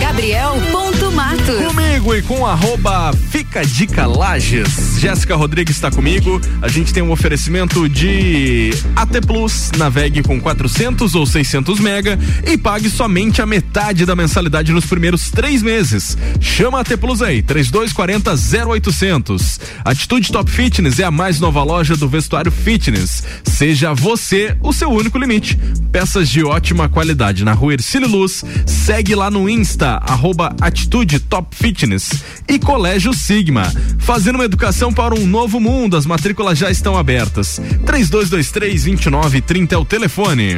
comigo 1.68 2.12
e 2.12 2.22
com 2.22 2.44
arroba 2.44 3.12
Fica 3.30 3.64
Dica 3.64 4.04
Lages. 4.04 4.98
Jéssica 4.98 5.36
Rodrigues 5.36 5.76
está 5.76 5.92
comigo. 5.92 6.40
A 6.60 6.66
gente 6.66 6.92
tem 6.92 7.04
um 7.04 7.12
oferecimento 7.12 7.88
de 7.88 8.70
AT 8.96 9.20
Plus. 9.24 9.70
Navegue 9.76 10.24
com 10.24 10.40
400 10.40 11.14
ou 11.14 11.24
600 11.24 11.78
mega 11.78 12.18
e 12.44 12.58
pague 12.58 12.90
somente 12.90 13.40
a 13.40 13.46
metade 13.46 14.04
da 14.04 14.16
mensalidade 14.16 14.72
nos 14.72 14.86
primeiros 14.86 15.30
três 15.30 15.62
meses. 15.62 16.18
Chama 16.40 16.78
a 16.78 16.80
AT 16.80 16.96
Plus 16.96 17.22
aí, 17.22 17.42
3240 17.42 18.34
0800. 18.68 19.60
Atitude 19.84 20.32
Top 20.32 20.50
Fitness 20.50 20.98
é 20.98 21.04
a 21.04 21.12
mais 21.12 21.38
nova 21.38 21.62
loja 21.62 21.96
do 21.96 22.08
vestuário 22.08 22.50
fitness. 22.50 23.22
Seja 23.44 23.94
você 23.94 24.56
o 24.60 24.72
seu 24.72 24.90
único 24.90 25.16
limite. 25.16 25.56
Peças 25.92 26.28
de 26.28 26.42
ótima 26.42 26.88
qualidade 26.88 27.44
na 27.44 27.52
rua 27.52 27.74
Ercílio 27.74 28.08
Luz. 28.16 28.44
Segue 28.64 29.14
lá 29.14 29.30
no 29.30 29.48
Insta, 29.48 30.00
arroba 30.02 30.54
Atitude 30.60 31.20
Top 31.20 31.54
Fitness. 31.54 32.10
E 32.48 32.58
Colégio 32.58 33.12
Sigma. 33.12 33.72
Fazendo 33.98 34.36
uma 34.36 34.44
educação 34.44 34.92
para 34.92 35.14
um 35.14 35.26
novo 35.26 35.60
mundo. 35.60 35.96
As 35.96 36.06
matrículas 36.06 36.58
já 36.58 36.70
estão 36.70 36.96
abertas. 36.96 37.60
3223 37.84 38.84
2930 38.84 39.74
é 39.74 39.78
o 39.78 39.84
telefone. 39.84 40.56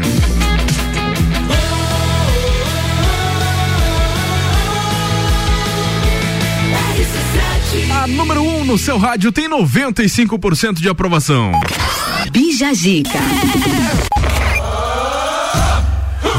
A 8.03 8.07
número 8.07 8.43
1 8.43 8.61
um 8.61 8.65
no 8.65 8.79
seu 8.79 8.99
rádio 8.99 9.33
tem 9.33 9.49
95% 9.49 10.75
de 10.75 10.89
aprovação. 10.89 11.53
Bija 12.33 12.73
Zica. 12.73 13.19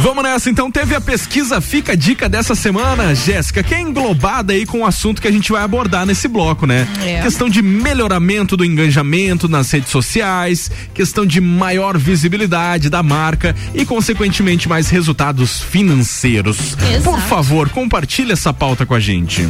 Vamos 0.02 0.24
nessa, 0.24 0.50
então 0.50 0.72
teve 0.72 0.96
a 0.96 1.02
pesquisa 1.02 1.60
Fica 1.60 1.92
a 1.92 1.96
Dica 1.96 2.30
dessa 2.30 2.56
semana, 2.56 3.14
Jéssica, 3.14 3.62
que 3.62 3.76
é 3.76 3.82
englobada 3.82 4.54
aí 4.54 4.66
com 4.66 4.80
o 4.80 4.86
assunto 4.86 5.22
que 5.22 5.28
a 5.28 5.32
gente 5.32 5.52
vai 5.52 5.62
abordar 5.62 6.06
nesse 6.06 6.28
bloco, 6.28 6.66
né? 6.66 6.88
É. 7.04 7.22
Questão 7.22 7.50
de 7.50 7.62
melhoramento 7.62 8.56
do 8.56 8.64
engajamento 8.64 9.50
nas 9.50 9.70
redes 9.72 9.92
sociais, 9.92 10.72
questão 10.94 11.26
de 11.26 11.42
maior 11.42 11.98
visibilidade 11.98 12.90
da 12.90 13.04
marca 13.04 13.54
e, 13.74 13.86
consequentemente, 13.86 14.70
mais 14.70 14.90
resultados 14.90 15.60
financeiros. 15.62 16.78
Exato. 16.78 17.04
Por 17.04 17.20
favor, 17.20 17.70
compartilhe 17.70 18.32
essa 18.32 18.54
pauta 18.54 18.86
com 18.86 18.94
a 18.94 19.00
gente. 19.00 19.48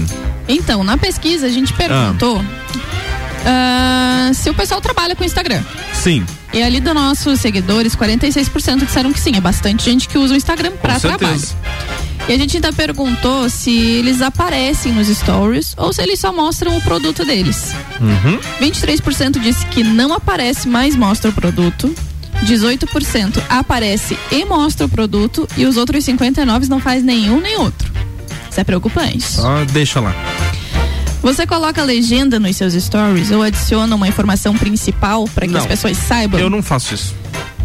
Então, 0.47 0.83
na 0.83 0.97
pesquisa 0.97 1.45
a 1.45 1.49
gente 1.49 1.71
perguntou 1.73 2.43
ah, 3.45 4.31
se 4.33 4.49
o 4.49 4.53
pessoal 4.53 4.81
trabalha 4.81 5.15
com 5.15 5.23
Instagram. 5.23 5.61
Sim. 5.93 6.25
E 6.51 6.63
ali 6.63 6.79
dos 6.79 6.93
nossos 6.93 7.39
seguidores, 7.39 7.95
46% 7.95 8.85
disseram 8.85 9.13
que 9.13 9.19
sim. 9.19 9.35
É 9.35 9.41
bastante 9.41 9.85
gente 9.85 10.07
que 10.07 10.17
usa 10.17 10.33
o 10.33 10.37
Instagram 10.37 10.71
para 10.81 10.99
trabalho. 10.99 11.41
E 12.27 12.33
a 12.33 12.37
gente 12.37 12.57
ainda 12.57 12.73
perguntou 12.73 13.49
se 13.49 13.75
eles 13.75 14.21
aparecem 14.21 14.91
nos 14.91 15.07
stories 15.07 15.73
ou 15.77 15.93
se 15.93 16.01
eles 16.01 16.19
só 16.19 16.31
mostram 16.31 16.77
o 16.77 16.81
produto 16.81 17.25
deles. 17.25 17.73
Uhum. 17.99 18.39
23% 18.61 19.39
disse 19.39 19.65
que 19.67 19.83
não 19.83 20.13
aparece, 20.13 20.67
mas 20.67 20.95
mostra 20.95 21.29
o 21.29 21.33
produto. 21.33 21.93
18% 22.45 23.41
aparece 23.49 24.17
e 24.31 24.45
mostra 24.45 24.85
o 24.85 24.89
produto. 24.89 25.47
E 25.57 25.65
os 25.65 25.77
outros 25.77 26.05
59% 26.05 26.67
não 26.67 26.79
faz 26.79 27.03
nenhum 27.03 27.39
nem 27.39 27.57
outro. 27.57 27.91
Isso 28.49 28.59
é 28.59 28.63
preocupante. 28.63 29.23
Só 29.23 29.63
deixa 29.65 29.99
lá. 29.99 30.13
Você 31.21 31.45
coloca 31.45 31.83
legenda 31.83 32.39
nos 32.39 32.55
seus 32.55 32.73
stories 32.73 33.29
ou 33.31 33.43
adiciona 33.43 33.93
uma 33.95 34.07
informação 34.07 34.55
principal 34.55 35.25
para 35.27 35.45
que 35.45 35.53
Não. 35.53 35.59
as 35.59 35.65
pessoas 35.65 35.97
saibam? 35.97 36.39
Eu 36.39 36.49
não 36.49 36.63
faço 36.63 36.95
isso. 36.95 37.15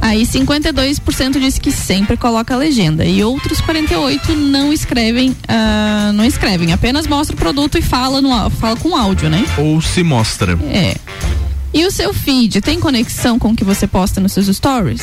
Aí 0.00 0.26
52% 0.26 1.40
disse 1.40 1.60
que 1.60 1.72
sempre 1.72 2.16
coloca 2.16 2.54
legenda 2.56 3.06
e 3.06 3.24
outros 3.24 3.60
48 3.62 4.36
não 4.36 4.72
escrevem, 4.72 5.34
ah, 5.48 6.12
não 6.14 6.24
escrevem, 6.24 6.72
apenas 6.72 7.06
mostra 7.06 7.34
o 7.34 7.38
produto 7.38 7.78
e 7.78 7.82
fala 7.82 8.20
no 8.20 8.50
fala 8.50 8.76
com 8.76 8.94
áudio, 8.94 9.30
né? 9.30 9.46
Ou 9.56 9.80
se 9.80 10.02
mostra. 10.02 10.58
É. 10.64 10.96
E 11.72 11.86
o 11.86 11.90
seu 11.90 12.12
feed 12.12 12.60
tem 12.60 12.78
conexão 12.78 13.38
com 13.38 13.52
o 13.52 13.56
que 13.56 13.64
você 13.64 13.86
posta 13.86 14.20
nos 14.20 14.32
seus 14.32 14.46
stories? 14.46 15.02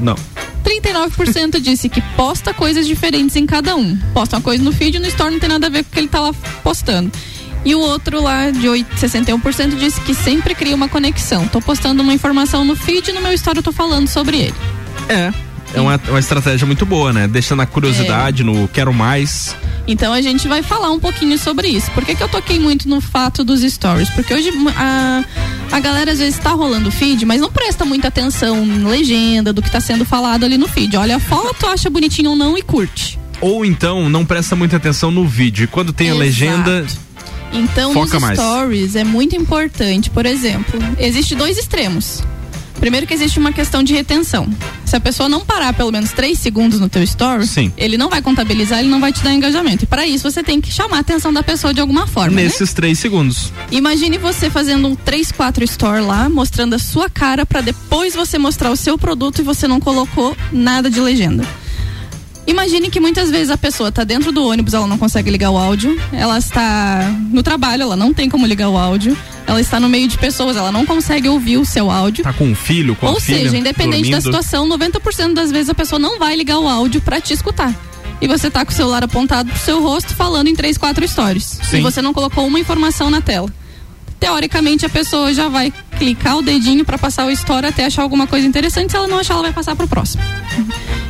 Não. 0.00 0.16
39% 0.64 1.60
disse 1.62 1.88
que 1.88 2.00
posta 2.16 2.54
coisas 2.54 2.86
diferentes 2.86 3.36
em 3.36 3.44
cada 3.46 3.76
um. 3.76 3.96
Posta 4.14 4.36
uma 4.36 4.42
coisa 4.42 4.62
no 4.62 4.72
feed 4.72 4.96
e 4.96 5.00
no 5.00 5.06
story 5.08 5.32
não 5.32 5.40
tem 5.40 5.48
nada 5.48 5.66
a 5.66 5.70
ver 5.70 5.84
com 5.84 5.90
o 5.90 5.92
que 5.92 5.98
ele 6.00 6.08
tá 6.08 6.20
lá 6.20 6.32
postando. 6.62 7.12
E 7.64 7.74
o 7.74 7.80
outro 7.80 8.22
lá, 8.22 8.50
de 8.50 8.68
8, 8.68 8.96
61%, 8.96 9.76
disse 9.76 10.00
que 10.00 10.14
sempre 10.14 10.54
cria 10.54 10.74
uma 10.74 10.88
conexão. 10.88 11.46
Tô 11.46 11.60
postando 11.60 12.02
uma 12.02 12.14
informação 12.14 12.64
no 12.64 12.74
feed 12.74 13.10
e 13.10 13.12
no 13.12 13.20
meu 13.20 13.32
story 13.34 13.58
eu 13.58 13.62
tô 13.62 13.72
falando 13.72 14.08
sobre 14.08 14.38
ele. 14.38 14.54
É. 15.08 15.32
É 15.72 15.80
uma, 15.80 16.00
uma 16.08 16.18
estratégia 16.18 16.66
muito 16.66 16.84
boa, 16.84 17.12
né? 17.12 17.28
Deixa 17.28 17.54
na 17.54 17.64
curiosidade, 17.64 18.42
no 18.42 18.66
quero 18.68 18.92
mais. 18.92 19.54
Então 19.86 20.12
a 20.12 20.20
gente 20.20 20.48
vai 20.48 20.62
falar 20.62 20.90
um 20.90 20.98
pouquinho 20.98 21.38
sobre 21.38 21.68
isso. 21.68 21.90
Por 21.92 22.04
que, 22.04 22.14
que 22.14 22.22
eu 22.22 22.28
toquei 22.28 22.58
muito 22.58 22.88
no 22.88 23.00
fato 23.00 23.44
dos 23.44 23.60
stories? 23.60 24.10
Porque 24.10 24.34
hoje 24.34 24.50
a, 24.76 25.24
a 25.70 25.80
galera 25.80 26.10
às 26.10 26.18
vezes 26.18 26.38
tá 26.38 26.50
rolando 26.50 26.90
feed, 26.90 27.24
mas 27.24 27.40
não 27.40 27.50
presta 27.50 27.84
muita 27.84 28.08
atenção 28.08 28.64
na 28.66 28.88
legenda 28.88 29.52
do 29.52 29.62
que 29.62 29.70
tá 29.70 29.80
sendo 29.80 30.04
falado 30.04 30.44
ali 30.44 30.58
no 30.58 30.66
feed. 30.66 30.96
Olha 30.96 31.16
a 31.16 31.20
foto, 31.20 31.66
acha 31.66 31.88
bonitinho 31.88 32.30
ou 32.30 32.36
não 32.36 32.58
e 32.58 32.62
curte. 32.62 33.18
Ou 33.40 33.64
então 33.64 34.08
não 34.08 34.24
presta 34.24 34.56
muita 34.56 34.76
atenção 34.76 35.10
no 35.10 35.26
vídeo. 35.26 35.64
E 35.64 35.66
quando 35.66 35.92
tem 35.92 36.08
a 36.08 36.10
Exato. 36.10 36.24
legenda. 36.24 36.86
Então, 37.52 37.92
Foca 37.92 38.14
nos 38.14 38.22
mais. 38.22 38.38
stories 38.38 38.96
é 38.96 39.04
muito 39.04 39.34
importante. 39.36 40.10
Por 40.10 40.26
exemplo, 40.26 40.78
existe 40.98 41.34
dois 41.34 41.58
extremos. 41.58 42.22
Primeiro 42.78 43.06
que 43.06 43.12
existe 43.12 43.38
uma 43.38 43.52
questão 43.52 43.82
de 43.82 43.92
retenção. 43.92 44.48
Se 44.86 44.96
a 44.96 45.00
pessoa 45.00 45.28
não 45.28 45.44
parar 45.44 45.74
pelo 45.74 45.92
menos 45.92 46.12
três 46.12 46.38
segundos 46.38 46.80
no 46.80 46.88
teu 46.88 47.02
story, 47.02 47.46
Sim. 47.46 47.70
ele 47.76 47.98
não 47.98 48.08
vai 48.08 48.22
contabilizar, 48.22 48.78
ele 48.78 48.88
não 48.88 48.98
vai 48.98 49.12
te 49.12 49.22
dar 49.22 49.34
engajamento. 49.34 49.84
E 49.84 49.86
para 49.86 50.06
isso 50.06 50.28
você 50.28 50.42
tem 50.42 50.62
que 50.62 50.72
chamar 50.72 50.96
a 50.96 51.00
atenção 51.00 51.30
da 51.30 51.42
pessoa 51.42 51.74
de 51.74 51.80
alguma 51.80 52.06
forma. 52.06 52.36
né? 52.36 52.44
nesses 52.44 52.72
três 52.72 52.98
segundos. 52.98 53.52
Imagine 53.70 54.16
você 54.16 54.48
fazendo 54.48 54.88
um 54.88 54.94
3, 54.96 55.30
4 55.30 55.62
store 55.64 56.00
lá, 56.00 56.30
mostrando 56.30 56.74
a 56.74 56.78
sua 56.78 57.10
cara 57.10 57.44
para 57.44 57.60
depois 57.60 58.14
você 58.14 58.38
mostrar 58.38 58.70
o 58.70 58.76
seu 58.76 58.96
produto 58.96 59.40
e 59.40 59.42
você 59.42 59.68
não 59.68 59.78
colocou 59.78 60.34
nada 60.50 60.88
de 60.88 61.00
legenda. 61.00 61.46
Imagine 62.50 62.90
que 62.90 62.98
muitas 62.98 63.30
vezes 63.30 63.48
a 63.48 63.56
pessoa 63.56 63.90
está 63.90 64.02
dentro 64.02 64.32
do 64.32 64.44
ônibus, 64.44 64.74
ela 64.74 64.86
não 64.86 64.98
consegue 64.98 65.30
ligar 65.30 65.50
o 65.50 65.56
áudio, 65.56 65.96
ela 66.12 66.36
está 66.36 67.08
no 67.30 67.44
trabalho, 67.44 67.82
ela 67.82 67.96
não 67.96 68.12
tem 68.12 68.28
como 68.28 68.44
ligar 68.44 68.68
o 68.68 68.76
áudio, 68.76 69.16
ela 69.46 69.60
está 69.60 69.78
no 69.78 69.88
meio 69.88 70.08
de 70.08 70.18
pessoas, 70.18 70.56
ela 70.56 70.72
não 70.72 70.84
consegue 70.84 71.28
ouvir 71.28 71.58
o 71.58 71.64
seu 71.64 71.88
áudio. 71.88 72.24
Tá 72.24 72.32
com 72.32 72.46
um 72.46 72.54
filho, 72.54 72.96
com 72.96 73.06
a 73.06 73.10
Ou 73.10 73.20
filha, 73.20 73.44
seja, 73.44 73.56
independente 73.56 74.10
da 74.10 74.18
dormindo. 74.18 74.22
situação, 74.22 74.68
90% 74.68 75.32
das 75.32 75.52
vezes 75.52 75.70
a 75.70 75.74
pessoa 75.74 75.98
não 76.00 76.18
vai 76.18 76.34
ligar 76.34 76.58
o 76.58 76.68
áudio 76.68 77.00
para 77.00 77.20
te 77.20 77.32
escutar. 77.32 77.72
E 78.20 78.26
você 78.26 78.50
tá 78.50 78.64
com 78.64 78.72
o 78.72 78.74
celular 78.74 79.04
apontado 79.04 79.48
pro 79.48 79.58
seu 79.60 79.80
rosto 79.80 80.12
falando 80.14 80.48
em 80.48 80.54
três, 80.56 80.76
quatro 80.76 81.06
stories. 81.06 81.58
Sim. 81.62 81.78
E 81.78 81.80
você 81.80 82.02
não 82.02 82.12
colocou 82.12 82.44
uma 82.46 82.58
informação 82.58 83.08
na 83.10 83.20
tela. 83.22 83.48
Teoricamente 84.20 84.84
a 84.84 84.88
pessoa 84.88 85.32
já 85.32 85.48
vai 85.48 85.72
clicar 85.98 86.36
o 86.36 86.42
dedinho 86.42 86.84
para 86.84 86.98
passar 86.98 87.26
o 87.26 87.30
story 87.30 87.66
até 87.66 87.86
achar 87.86 88.02
alguma 88.02 88.26
coisa 88.26 88.46
interessante. 88.46 88.90
Se 88.90 88.96
ela 88.96 89.08
não 89.08 89.18
achar, 89.18 89.34
ela 89.34 89.44
vai 89.44 89.52
passar 89.52 89.74
pro 89.74 89.88
próximo. 89.88 90.22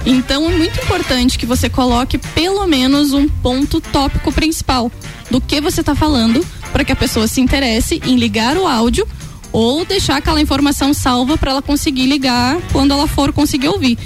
Então 0.07 0.49
é 0.49 0.57
muito 0.57 0.81
importante 0.81 1.37
que 1.37 1.45
você 1.45 1.69
coloque 1.69 2.16
pelo 2.19 2.66
menos 2.69 3.12
um 3.12 3.28
ponto 3.28 3.81
tópico 3.81 4.32
principal 4.32 4.91
do 5.28 5.41
que 5.41 5.61
você 5.61 5.81
está 5.81 5.95
falando 5.95 6.47
para 6.73 6.85
que 6.85 6.93
a 6.93 6.97
pessoa 6.97 7.27
se 7.27 7.41
interesse 7.41 8.01
em 8.07 8.16
ligar 8.16 8.57
o 8.57 8.66
áudio 8.66 9.07
ou 9.53 9.85
deixar 9.85 10.16
aquela 10.16 10.41
informação 10.41 10.95
salva 10.95 11.37
para 11.37 11.51
ela 11.51 11.62
conseguir 11.62 12.07
ligar 12.07 12.59
quando 12.73 12.93
ela 12.93 13.09
for 13.09 13.32
conseguir 13.32 13.69
ouvir. 13.69 13.99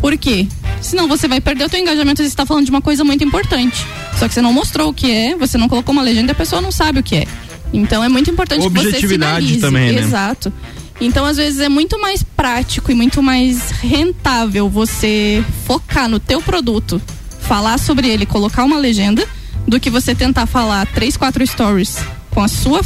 Por 0.00 0.16
quê? 0.18 0.46
Senão 0.82 1.08
você 1.08 1.26
vai 1.26 1.40
perder 1.40 1.64
o 1.64 1.68
teu 1.68 1.80
engajamento, 1.80 2.22
você 2.22 2.28
está 2.28 2.46
falando 2.46 2.64
de 2.64 2.70
uma 2.70 2.80
coisa 2.80 3.04
muito 3.04 3.24
importante. 3.24 3.84
Só 4.18 4.28
que 4.28 4.34
você 4.34 4.42
não 4.42 4.52
mostrou 4.52 4.90
o 4.90 4.94
que 4.94 5.10
é, 5.10 5.34
você 5.34 5.56
não 5.56 5.68
colocou 5.68 5.92
uma 5.92 6.02
legenda 6.02 6.30
e 6.30 6.32
a 6.32 6.34
pessoa 6.34 6.60
não 6.60 6.70
sabe 6.70 7.00
o 7.00 7.02
que 7.02 7.16
é. 7.16 7.26
Então 7.72 8.02
é 8.02 8.08
muito 8.08 8.30
importante 8.30 8.68
que 8.68 8.74
você 8.74 9.06
sinalize. 9.06 9.60
também, 9.60 9.92
né? 9.92 10.00
Exato. 10.00 10.52
Então, 11.00 11.24
às 11.24 11.38
vezes, 11.38 11.60
é 11.60 11.68
muito 11.68 11.98
mais 11.98 12.22
prático 12.22 12.92
e 12.92 12.94
muito 12.94 13.22
mais 13.22 13.70
rentável 13.70 14.68
você 14.68 15.42
focar 15.64 16.10
no 16.10 16.20
teu 16.20 16.42
produto, 16.42 17.00
falar 17.40 17.78
sobre 17.78 18.06
ele, 18.06 18.26
colocar 18.26 18.64
uma 18.64 18.76
legenda, 18.76 19.26
do 19.66 19.80
que 19.80 19.88
você 19.88 20.14
tentar 20.14 20.46
falar 20.46 20.86
três, 20.86 21.16
quatro 21.16 21.46
stories 21.46 21.96
com 22.30 22.42
a 22.42 22.48
sua 22.48 22.80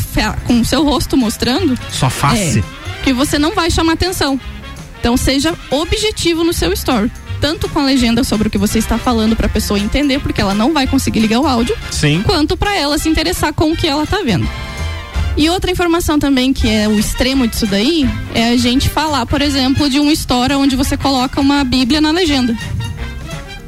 com 0.47 0.61
o 0.61 0.65
seu 0.65 0.85
rosto 0.85 1.17
mostrando. 1.17 1.77
Sua 1.91 2.09
face. 2.09 2.61
É, 2.61 3.03
que 3.03 3.13
você 3.13 3.39
não 3.39 3.53
vai 3.53 3.71
chamar 3.71 3.95
atenção. 3.95 4.41
Então, 5.01 5.17
seja 5.17 5.55
objetivo 5.71 6.45
no 6.45 6.53
seu 6.53 6.73
story. 6.73 7.11
Tanto 7.41 7.69
com 7.69 7.81
a 7.81 7.85
legenda 7.85 8.25
sobre 8.25 8.49
o 8.49 8.51
que 8.51 8.57
você 8.57 8.79
está 8.79 8.97
falando 8.97 9.37
para 9.37 9.47
a 9.47 9.51
pessoa 9.51 9.79
entender, 9.79 10.21
porque 10.21 10.41
ela 10.41 10.55
não 10.55 10.73
vai 10.73 10.87
conseguir 10.87 11.21
ligar 11.21 11.41
o 11.41 11.47
áudio, 11.47 11.77
Sim. 11.91 12.23
quanto 12.25 12.57
para 12.57 12.75
ela 12.75 12.97
se 12.97 13.09
interessar 13.09 13.53
com 13.53 13.73
o 13.73 13.77
que 13.77 13.87
ela 13.87 14.07
tá 14.07 14.23
vendo. 14.25 14.49
E 15.37 15.49
outra 15.51 15.71
informação 15.71 16.19
também 16.19 16.53
que 16.53 16.69
é 16.69 16.87
o 16.89 16.99
extremo 16.99 17.47
disso 17.47 17.67
daí 17.67 18.09
é 18.35 18.51
a 18.51 18.57
gente 18.57 18.89
falar, 18.89 19.27
por 19.27 19.43
exemplo, 19.43 19.91
de 19.91 19.99
uma 19.99 20.13
história 20.13 20.57
onde 20.57 20.77
você 20.77 20.97
coloca 20.97 21.41
uma 21.41 21.65
Bíblia 21.65 22.01
na 22.01 22.11
legenda. 22.13 22.57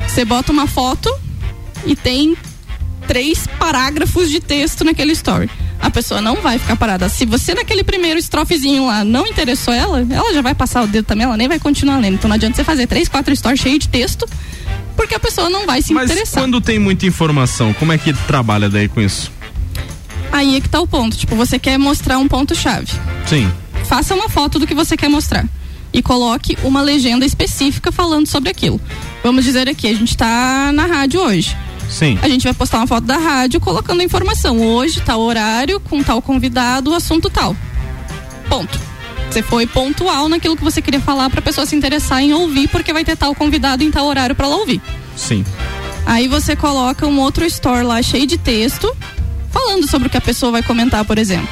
Você 0.06 0.24
bota 0.24 0.52
uma 0.52 0.66
foto 0.66 1.12
e 1.84 1.96
tem 1.96 2.36
três 3.06 3.46
parágrafos 3.58 4.30
de 4.30 4.40
texto 4.40 4.84
naquele 4.84 5.12
story. 5.12 5.50
A 5.80 5.90
pessoa 5.90 6.20
não 6.20 6.36
vai 6.36 6.58
ficar 6.58 6.76
parada. 6.76 7.08
Se 7.08 7.26
você 7.26 7.54
naquele 7.54 7.84
primeiro 7.84 8.18
estrofezinho 8.18 8.86
lá 8.86 9.04
não 9.04 9.26
interessou 9.26 9.74
ela, 9.74 10.06
ela 10.08 10.32
já 10.32 10.40
vai 10.42 10.54
passar 10.54 10.82
o 10.82 10.86
dedo 10.86 11.04
também, 11.04 11.24
ela 11.26 11.36
nem 11.36 11.48
vai 11.48 11.58
continuar 11.58 11.98
lendo. 11.98 12.14
Então 12.14 12.28
não 12.28 12.36
adianta 12.36 12.56
você 12.56 12.64
fazer 12.64 12.86
três, 12.86 13.08
quatro 13.08 13.34
stories 13.34 13.60
cheios 13.60 13.80
de 13.80 13.88
texto, 13.88 14.26
porque 14.96 15.14
a 15.14 15.20
pessoa 15.20 15.50
não 15.50 15.66
vai 15.66 15.82
se 15.82 15.92
Mas 15.92 16.10
interessar. 16.10 16.42
quando 16.42 16.60
tem 16.60 16.78
muita 16.78 17.06
informação, 17.06 17.72
como 17.74 17.92
é 17.92 17.98
que 17.98 18.12
trabalha 18.12 18.70
daí 18.70 18.88
com 18.88 19.00
isso? 19.00 19.30
Aí 20.36 20.54
é 20.54 20.60
que 20.60 20.68
tá 20.68 20.78
o 20.78 20.86
ponto. 20.86 21.16
Tipo, 21.16 21.34
você 21.34 21.58
quer 21.58 21.78
mostrar 21.78 22.18
um 22.18 22.28
ponto-chave. 22.28 22.92
Sim. 23.26 23.50
Faça 23.86 24.14
uma 24.14 24.28
foto 24.28 24.58
do 24.58 24.66
que 24.66 24.74
você 24.74 24.94
quer 24.94 25.08
mostrar. 25.08 25.46
E 25.94 26.02
coloque 26.02 26.58
uma 26.62 26.82
legenda 26.82 27.24
específica 27.24 27.90
falando 27.90 28.26
sobre 28.26 28.50
aquilo. 28.50 28.78
Vamos 29.22 29.46
dizer 29.46 29.66
aqui, 29.66 29.88
a 29.88 29.94
gente 29.94 30.14
tá 30.14 30.70
na 30.74 30.84
rádio 30.84 31.22
hoje. 31.22 31.56
Sim. 31.88 32.18
A 32.20 32.28
gente 32.28 32.44
vai 32.44 32.52
postar 32.52 32.76
uma 32.76 32.86
foto 32.86 33.04
da 33.04 33.16
rádio 33.16 33.58
colocando 33.60 34.02
a 34.02 34.04
informação. 34.04 34.60
Hoje, 34.60 35.00
tal 35.00 35.22
horário, 35.22 35.80
com 35.80 36.02
tal 36.02 36.20
convidado, 36.20 36.92
assunto 36.92 37.30
tal. 37.30 37.56
Ponto. 38.46 38.78
Você 39.30 39.40
foi 39.40 39.66
pontual 39.66 40.28
naquilo 40.28 40.54
que 40.54 40.62
você 40.62 40.82
queria 40.82 41.00
falar 41.00 41.30
pra 41.30 41.40
pessoa 41.40 41.64
se 41.64 41.74
interessar 41.74 42.20
em 42.20 42.34
ouvir, 42.34 42.68
porque 42.68 42.92
vai 42.92 43.06
ter 43.06 43.16
tal 43.16 43.34
convidado 43.34 43.82
em 43.82 43.90
tal 43.90 44.04
horário 44.04 44.36
pra 44.36 44.44
ela 44.44 44.56
ouvir. 44.56 44.82
Sim. 45.16 45.46
Aí 46.04 46.28
você 46.28 46.54
coloca 46.54 47.06
um 47.06 47.18
outro 47.20 47.46
store 47.46 47.84
lá 47.84 48.02
cheio 48.02 48.26
de 48.26 48.36
texto, 48.36 48.94
falando 49.56 49.88
sobre 49.88 50.08
o 50.08 50.10
que 50.10 50.18
a 50.18 50.20
pessoa 50.20 50.52
vai 50.52 50.62
comentar, 50.62 51.02
por 51.04 51.18
exemplo. 51.18 51.48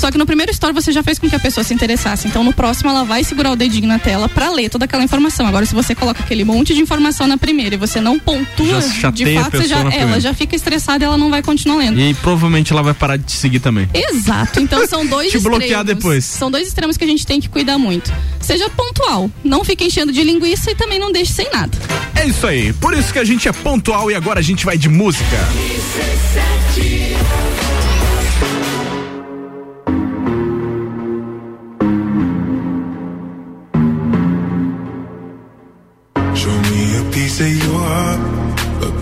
Só 0.00 0.10
que 0.10 0.16
no 0.16 0.24
primeiro 0.24 0.50
story 0.50 0.72
você 0.72 0.92
já 0.92 1.02
fez 1.02 1.18
com 1.18 1.28
que 1.28 1.36
a 1.36 1.38
pessoa 1.38 1.62
se 1.62 1.74
interessasse. 1.74 2.26
Então 2.26 2.42
no 2.42 2.54
próximo 2.54 2.88
ela 2.88 3.04
vai 3.04 3.22
segurar 3.22 3.50
o 3.52 3.56
dedinho 3.56 3.86
na 3.86 3.98
tela 3.98 4.30
para 4.30 4.50
ler 4.50 4.70
toda 4.70 4.86
aquela 4.86 5.04
informação. 5.04 5.46
Agora 5.46 5.66
se 5.66 5.74
você 5.74 5.94
coloca 5.94 6.22
aquele 6.22 6.42
monte 6.42 6.72
de 6.72 6.80
informação 6.80 7.26
na 7.26 7.36
primeira 7.36 7.74
e 7.74 7.78
você 7.78 8.00
não 8.00 8.18
pontua, 8.18 8.80
de 9.12 9.34
fato 9.34 9.62
já, 9.66 9.82
é, 9.90 9.98
ela 9.98 10.18
já 10.18 10.32
fica 10.32 10.56
estressada, 10.56 11.04
e 11.04 11.06
ela 11.06 11.18
não 11.18 11.28
vai 11.28 11.42
continuar 11.42 11.76
lendo. 11.76 12.00
E 12.00 12.14
provavelmente 12.14 12.72
ela 12.72 12.82
vai 12.82 12.94
parar 12.94 13.18
de 13.18 13.24
te 13.24 13.32
seguir 13.32 13.60
também. 13.60 13.90
Exato. 13.92 14.58
Então 14.58 14.86
são 14.86 15.04
dois 15.06 15.30
te 15.30 15.36
extremos. 15.36 15.58
bloquear 15.58 15.84
depois. 15.84 16.24
São 16.24 16.50
dois 16.50 16.66
extremos 16.66 16.96
que 16.96 17.04
a 17.04 17.06
gente 17.06 17.26
tem 17.26 17.38
que 17.38 17.50
cuidar 17.50 17.76
muito. 17.76 18.10
Seja 18.40 18.70
pontual, 18.70 19.30
não 19.44 19.62
fique 19.64 19.84
enchendo 19.84 20.12
de 20.12 20.24
linguiça 20.24 20.70
e 20.70 20.74
também 20.74 20.98
não 20.98 21.12
deixe 21.12 21.34
sem 21.34 21.50
nada. 21.52 21.76
É 22.14 22.26
isso 22.26 22.46
aí. 22.46 22.72
Por 22.72 22.96
isso 22.96 23.12
que 23.12 23.18
a 23.18 23.24
gente 23.24 23.46
é 23.46 23.52
pontual 23.52 24.10
e 24.10 24.14
agora 24.14 24.40
a 24.40 24.42
gente 24.42 24.64
vai 24.64 24.78
de 24.78 24.88
música. 24.88 25.36
17. 26.74 27.16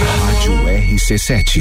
Rádio 0.00 0.54
RC7. 0.96 1.60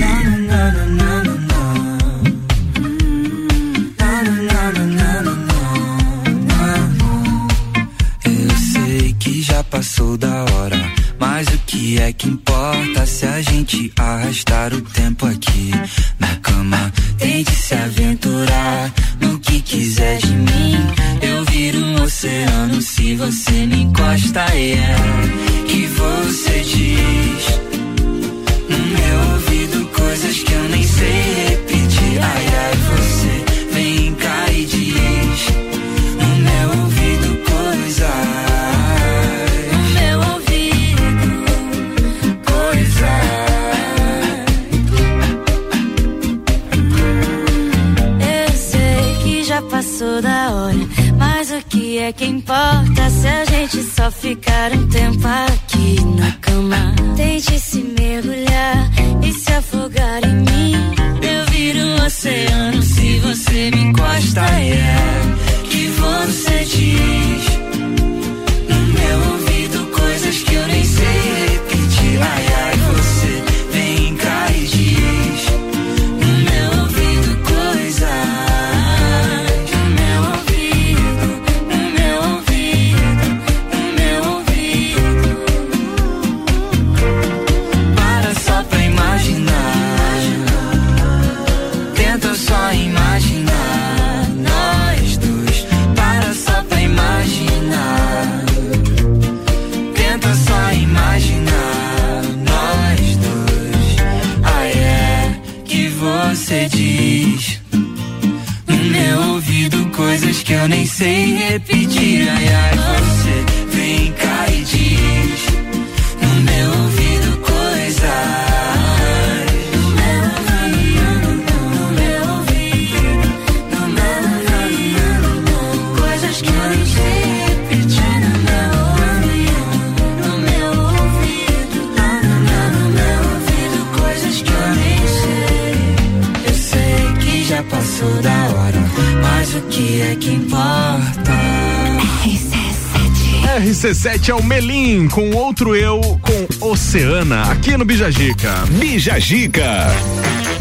É 144.32 144.36
o 144.36 144.44
Melim 144.44 145.08
com 145.08 145.32
outro 145.32 145.76
eu 145.76 146.02
com 146.22 146.68
Oceana 146.70 147.44
aqui 147.52 147.78
no 147.78 147.86
Bijagica. 147.86 148.52
Bijagica. 148.72 149.88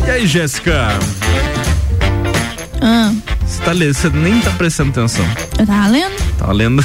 E 0.06 0.10
aí, 0.10 0.26
Jéssica? 0.26 0.88
Ah, 2.80 3.12
Você 3.44 3.62
tá 3.62 3.72
lendo, 3.72 3.94
você 3.94 4.08
nem 4.10 4.40
tá 4.40 4.50
prestando 4.50 4.90
atenção. 4.90 5.24
tá 5.66 5.86
lendo? 5.88 6.14
Tá 6.38 6.52
lendo? 6.52 6.84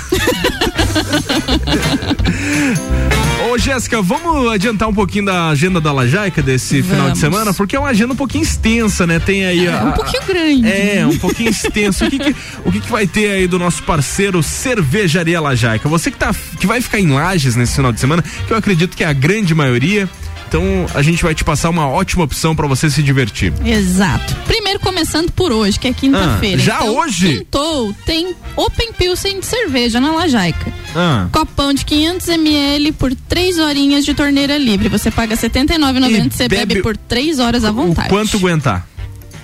Jéssica, 3.73 4.02
vamos 4.02 4.52
adiantar 4.52 4.89
um 4.89 4.93
pouquinho 4.93 5.26
da 5.26 5.48
agenda 5.48 5.80
da 5.80 5.93
Lajaica 5.93 6.41
desse 6.41 6.84
final 6.84 6.98
de 6.98 7.02
Vamos. 7.03 7.19
semana, 7.19 7.53
porque 7.53 7.73
é 7.76 7.80
uma 7.80 7.88
agenda 7.88 8.11
um 8.11 8.18
pouquinho 8.18 8.43
extensa, 8.43 9.07
né? 9.07 9.18
Tem 9.18 9.45
aí. 9.45 9.65
É 9.65 9.72
a- 9.72 9.84
um 9.85 9.91
pouquinho 9.93 10.23
grande. 10.27 10.68
É, 10.68 11.07
um 11.07 11.18
pouquinho 11.18 11.49
extenso. 11.49 12.03
O, 12.06 12.10
que, 12.10 12.19
que- 12.19 12.35
o 12.65 12.72
que, 12.72 12.80
que 12.81 12.91
vai 12.91 13.07
ter 13.07 13.31
aí 13.31 13.48
do 13.48 13.57
nosso 13.57 13.81
parceiro 13.84 14.43
Cervejaria 14.43 15.39
Lajaica? 15.39 15.88
Você 15.88 16.11
que, 16.11 16.18
tá, 16.18 16.35
que 16.60 16.68
vai 16.68 16.81
ficar 16.81 16.99
em 16.99 17.07
Lages 17.11 17.56
nesse 17.56 17.76
final 17.76 17.93
de 17.93 17.99
semana, 18.02 18.22
que 18.45 18.52
eu 18.52 18.57
acredito 18.57 18.95
que 18.98 19.06
é 19.06 19.07
a 19.07 19.14
grande 19.14 19.56
maioria. 19.56 20.10
Então 20.49 20.85
a 20.93 21.02
gente 21.02 21.23
vai 21.23 21.34
te 21.34 21.45
passar 21.45 21.69
uma 21.69 21.88
ótima 21.88 22.26
opção 22.26 22.53
pra 22.53 22.68
você 22.68 22.89
se 22.89 23.02
divertir. 23.02 23.53
Exato. 23.65 24.35
Primeiro 24.45 24.81
começando 24.81 25.31
por 25.31 25.49
hoje, 25.49 25.80
que 25.80 25.88
é 25.88 25.93
quinta-feira. 25.93 26.57
Ah, 26.61 26.65
já 26.65 26.76
Então, 26.81 26.98
hoje? 26.98 27.38
Quintou, 27.38 27.95
tem 28.06 28.35
Open 28.57 28.91
Pilsen 28.91 29.39
de 29.39 29.45
cerveja 29.45 30.02
na 30.02 30.11
Lajaica. 30.11 30.73
Ah. 30.93 31.30
Copão 31.31 31.73
de 31.73 31.85
500 31.85 32.27
ml 32.27 32.91
por 32.91 33.15
3 33.41 33.57
horinhas 33.57 34.05
de 34.05 34.13
torneira 34.13 34.55
livre. 34.55 34.88
Você 34.88 35.09
paga 35.09 35.34
R$ 35.34 35.41
79,90 35.41 36.27
e 36.27 36.30
você 36.31 36.47
bebe 36.47 36.65
bebe 36.76 36.81
por 36.84 36.95
3 36.95 37.39
horas 37.39 37.65
à 37.65 37.72
vontade. 37.72 38.09
Quanto 38.09 38.38
aguentar? 38.38 38.88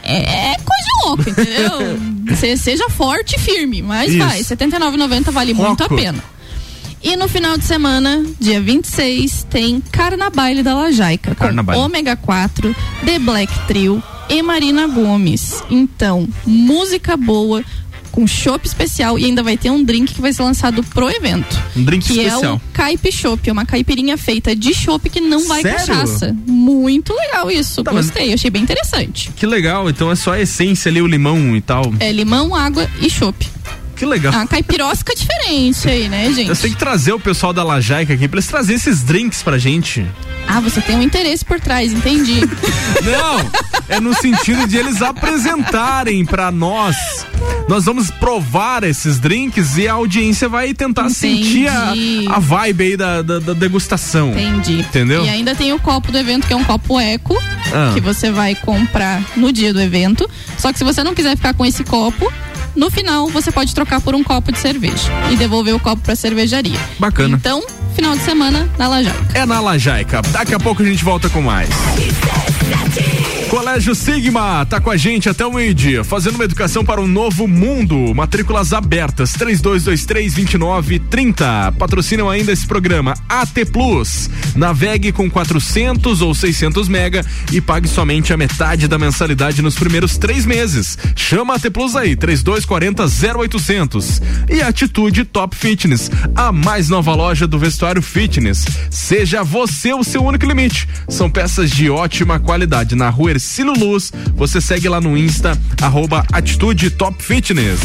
É, 0.03 0.51
é 0.51 0.55
coisa 0.55 0.83
de 0.83 1.05
louco, 1.05 1.29
entendeu? 1.29 1.99
Você 2.29 2.55
seja 2.55 2.87
forte 2.89 3.35
e 3.35 3.39
firme, 3.39 3.81
mas 3.81 4.09
Isso. 4.09 4.19
vai. 4.19 4.37
R$ 4.37 4.43
79,90 4.43 5.31
vale 5.31 5.53
muito 5.53 5.83
a 5.83 5.89
Foco. 5.89 5.99
pena. 5.99 6.23
E 7.03 7.15
no 7.15 7.27
final 7.27 7.57
de 7.57 7.63
semana, 7.63 8.23
dia 8.39 8.61
26, 8.61 9.47
tem 9.49 9.81
Carnabaile 9.91 10.61
da 10.61 10.75
Lajaica. 10.75 11.33
Com 11.33 11.35
Carnabaile. 11.35 11.81
Ômega 11.81 12.15
4, 12.15 12.75
The 13.03 13.19
Black 13.19 13.51
Trio 13.67 14.01
e 14.29 14.41
Marina 14.41 14.87
Gomes. 14.87 15.63
Então, 15.69 16.27
música 16.45 17.17
boa, 17.17 17.63
com 18.17 18.25
chopp 18.25 18.65
especial 18.65 19.19
e 19.19 19.25
ainda 19.25 19.43
vai 19.43 19.55
ter 19.55 19.69
um 19.69 19.83
drink 19.83 20.11
que 20.15 20.19
vai 20.19 20.33
ser 20.33 20.41
lançado 20.41 20.83
pro 20.83 21.07
evento. 21.07 21.55
Um 21.75 21.83
drink 21.83 22.03
que 22.03 22.13
especial. 22.13 22.43
é 22.43 22.51
o 22.53 22.61
Caipe 22.73 23.11
Chopp, 23.11 23.47
é 23.47 23.53
uma 23.53 23.63
caipirinha 23.63 24.17
feita 24.17 24.55
de 24.55 24.73
chopp 24.73 25.07
que 25.07 25.21
não 25.21 25.47
vai 25.47 25.61
Sério? 25.61 25.77
cachaça. 25.77 26.35
Muito 26.47 27.13
legal 27.13 27.51
isso, 27.51 27.83
Tá, 27.83 27.91
gostei, 27.91 28.33
achei 28.33 28.49
bem 28.49 28.63
interessante. 28.63 29.29
Que 29.35 29.45
legal, 29.45 29.87
então 29.87 30.11
é 30.11 30.15
só 30.15 30.33
a 30.33 30.41
essência 30.41 30.89
ali, 30.89 30.99
o 30.99 31.05
limão 31.05 31.55
e 31.55 31.61
tal. 31.61 31.93
É 31.99 32.11
limão, 32.11 32.55
água 32.55 32.89
e 32.99 33.07
chopp. 33.07 33.47
Que 33.97 34.05
legal. 34.05 34.31
É 34.33 34.37
uma 34.37 34.47
caipirosca 34.47 35.13
diferente 35.15 35.87
aí, 35.89 36.07
né, 36.07 36.31
gente? 36.31 36.49
Eu 36.49 36.55
sei 36.55 36.69
que 36.69 36.75
trazer 36.77 37.13
o 37.13 37.19
pessoal 37.19 37.51
da 37.51 37.63
Lajaica 37.63 38.13
aqui 38.13 38.27
pra 38.27 38.37
eles 38.37 38.47
trazerem 38.47 38.75
esses 38.75 39.01
drinks 39.01 39.41
pra 39.41 39.57
gente. 39.57 40.05
Ah, 40.47 40.59
você 40.61 40.79
tem 40.79 40.95
um 40.95 41.01
interesse 41.01 41.43
por 41.43 41.59
trás, 41.59 41.91
entendi. 41.91 42.39
Não, 43.03 43.51
é 43.89 43.99
no 43.99 44.13
sentido 44.13 44.65
de 44.67 44.77
eles 44.77 45.01
apresentarem 45.01 46.23
pra 46.25 46.51
nós. 46.51 46.95
Nós 47.67 47.83
vamos 47.85 48.09
provar 48.11 48.83
esses 48.83 49.19
drinks 49.19 49.77
e 49.77 49.87
a 49.87 49.93
audiência 49.93 50.47
vai 50.47 50.73
tentar 50.73 51.09
sentir 51.09 51.67
a, 51.67 51.93
a 52.33 52.39
vibe 52.39 52.83
aí 52.83 52.97
da, 52.97 53.21
da, 53.21 53.39
da 53.39 53.53
degustação. 53.53 54.29
Entendi. 54.31 54.79
Entendeu? 54.79 55.25
E 55.25 55.29
ainda 55.29 55.53
tem 55.53 55.73
o 55.73 55.79
copo 55.79 56.11
do 56.11 56.17
evento, 56.17 56.47
que 56.47 56.53
é 56.53 56.55
um 56.55 56.63
copo 56.63 56.97
eco, 56.99 57.35
Ah. 57.73 57.91
que 57.93 57.99
você 57.99 58.31
vai 58.31 58.55
comprar 58.55 59.21
no 59.35 59.51
dia 59.51 59.73
do 59.73 59.81
evento. 59.81 60.29
Só 60.57 60.71
que 60.71 60.77
se 60.77 60.85
você 60.85 61.03
não 61.03 61.13
quiser 61.13 61.35
ficar 61.35 61.53
com 61.53 61.65
esse 61.65 61.83
copo, 61.83 62.31
no 62.77 62.89
final 62.91 63.27
você 63.27 63.51
pode 63.51 63.73
trocar 63.73 63.99
por 63.99 64.15
um 64.15 64.23
copo 64.23 64.51
de 64.51 64.59
cerveja 64.59 65.11
e 65.31 65.35
devolver 65.35 65.75
o 65.75 65.79
copo 65.79 66.01
pra 66.01 66.15
cervejaria. 66.15 66.79
Bacana. 66.99 67.35
Então, 67.35 67.65
final 67.95 68.15
de 68.15 68.23
semana 68.23 68.69
na 68.77 68.87
Lajaica. 68.87 69.25
É 69.33 69.45
na 69.45 69.59
Lajaica. 69.59 70.21
Daqui 70.31 70.53
a 70.53 70.59
pouco 70.59 70.83
a 70.83 70.85
gente 70.85 71.03
volta 71.03 71.27
com 71.29 71.41
mais. 71.41 71.69
Colégio 73.49 73.95
Sigma 73.95 74.65
tá 74.65 74.81
com 74.81 74.91
a 74.91 74.97
gente 74.97 75.29
até 75.29 75.45
o 75.45 75.53
meio-dia, 75.53 76.03
fazendo 76.03 76.35
uma 76.35 76.43
educação 76.43 76.83
para 76.83 76.99
um 76.99 77.07
novo 77.07 77.47
mundo. 77.47 78.13
Matrículas 78.13 78.73
abertas, 78.73 79.31
3223-2930. 79.37 81.73
Patrocinam 81.77 82.29
ainda 82.29 82.51
esse 82.51 82.67
programa 82.67 83.13
AT 83.29 83.63
Plus. 83.71 84.29
Navegue 84.53 85.13
com 85.13 85.29
400 85.29 86.21
ou 86.21 86.35
600 86.35 86.89
mega 86.89 87.25
e 87.53 87.61
pague 87.61 87.87
somente 87.87 88.33
a 88.33 88.37
metade 88.37 88.85
da 88.85 88.99
mensalidade 88.99 89.61
nos 89.61 89.75
primeiros 89.75 90.17
três 90.17 90.45
meses. 90.45 90.97
Chama 91.15 91.55
AT 91.55 91.69
Plus 91.69 91.95
aí, 91.95 92.17
3240 92.17 93.05
0800. 93.37 94.21
E 94.49 94.61
Atitude 94.61 95.23
Top 95.23 95.55
Fitness, 95.55 96.11
a 96.35 96.51
mais 96.51 96.89
nova 96.89 97.15
loja 97.15 97.47
do 97.47 97.57
vestuário 97.57 98.01
fitness. 98.01 98.65
Seja 98.89 99.41
você 99.41 99.93
o 99.93 100.03
seu 100.03 100.21
único 100.21 100.45
limite. 100.45 100.85
São 101.07 101.29
peças 101.29 101.71
de 101.71 101.89
ótima 101.89 102.41
qualidade 102.41 102.93
na 102.93 103.09
rua 103.09 103.36
Ercílio 103.37 103.73
Luz. 103.77 104.11
Você 104.35 104.59
segue 104.59 104.89
lá 104.89 104.99
no 104.99 105.15
Insta, 105.15 105.55
arroba 105.79 106.25
Atitude 106.33 106.89
Top 106.89 107.21
Fitness. 107.21 107.79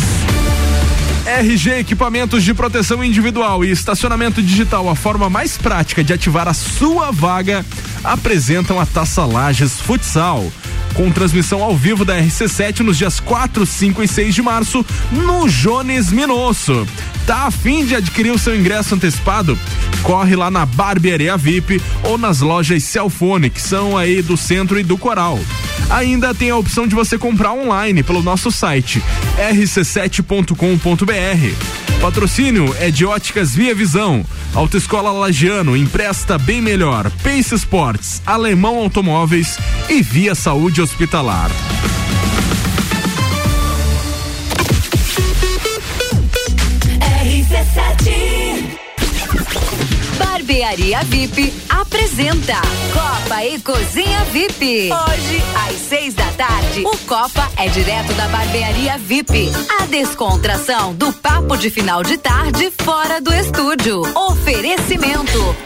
RG 1.27 1.79
Equipamentos 1.79 2.43
de 2.43 2.55
Proteção 2.55 3.05
Individual 3.05 3.62
e 3.62 3.70
Estacionamento 3.70 4.43
Digital, 4.43 4.89
a 4.89 4.97
forma 4.97 5.29
mais 5.29 5.59
prática 5.59 6.03
de 6.03 6.12
ativar 6.12 6.49
a 6.49 6.55
sua 6.55 7.11
vaga, 7.11 7.65
apresentam 8.03 8.81
a 8.81 8.87
Taça 8.87 9.27
Lages 9.27 9.79
Futsal. 9.79 10.51
Com 10.94 11.10
transmissão 11.10 11.62
ao 11.62 11.77
vivo 11.77 12.05
da 12.05 12.20
RC7 12.20 12.81
nos 12.81 12.98
dias 12.98 13.19
4, 13.19 13.64
5 13.64 14.02
e 14.02 14.09
6 14.09 14.35
de 14.35 14.43
março, 14.43 14.85
no 15.10 15.48
Jones 15.48 16.12
Minosso. 16.12 16.86
Tá 17.27 17.47
a 17.47 17.51
fim 17.51 17.85
de 17.85 17.94
adquirir 17.94 18.31
o 18.31 18.39
seu 18.39 18.55
ingresso 18.55 18.94
antecipado? 18.94 19.59
Corre 20.02 20.36
lá 20.36 20.51
na 20.51 20.66
Barbearia 20.66 21.36
VIP 21.36 21.81
ou 22.05 22.19
nas 22.19 22.40
lojas 22.40 22.85
Celfone, 22.85 23.48
que 23.48 23.60
são 23.60 23.97
aí 23.97 24.20
do 24.20 24.36
centro 24.36 24.78
e 24.78 24.82
do 24.82 24.98
Coral. 24.98 25.40
Ainda 25.89 26.35
tem 26.35 26.51
a 26.51 26.56
opção 26.56 26.86
de 26.86 26.94
você 26.94 27.16
comprar 27.16 27.52
online 27.52 28.02
pelo 28.02 28.23
nosso 28.23 28.51
site 28.51 29.02
rc7.com.br. 29.39 31.93
Patrocínio 32.02 32.74
é 32.81 32.90
de 32.90 33.06
Óticas 33.06 33.55
Via 33.55 33.73
Visão, 33.73 34.27
Autoescola 34.55 35.12
Lagiano, 35.12 35.77
empresta 35.77 36.36
bem 36.36 36.60
melhor, 36.60 37.09
Pace 37.23 37.55
Sports, 37.55 38.20
Alemão 38.27 38.78
Automóveis 38.78 39.56
e 39.89 40.02
Via 40.02 40.35
Saúde 40.35 40.82
Hospitalar. 40.83 41.49
RC7 47.23 48.79
Barbearia 50.19 51.05
VIP 51.05 51.55
apresenta 51.69 52.57
Copa 52.93 53.45
e 53.45 53.61
Cozinha 53.61 54.25
VIP. 54.33 54.91
Hoje, 54.93 55.43
às 55.69 55.77
seis 55.77 56.15
da 56.15 56.27
tarde, 56.33 56.85
o 56.85 56.97
Copa 57.07 57.49
é 57.57 57.69
direto 57.69 58.13
da 58.15 58.27
Barbearia 58.27 58.99
VIP. 58.99 59.53
A 59.81 59.87
descontração 59.87 60.95
do 60.95 61.13
papo 61.13 61.57
de 61.57 61.71
final 61.71 62.03
de 62.03 62.19
tarde 62.19 62.73
fora 62.83 63.21
do 63.21 63.33
estúdio. 63.33 64.03
Oferecimento. 64.17 65.57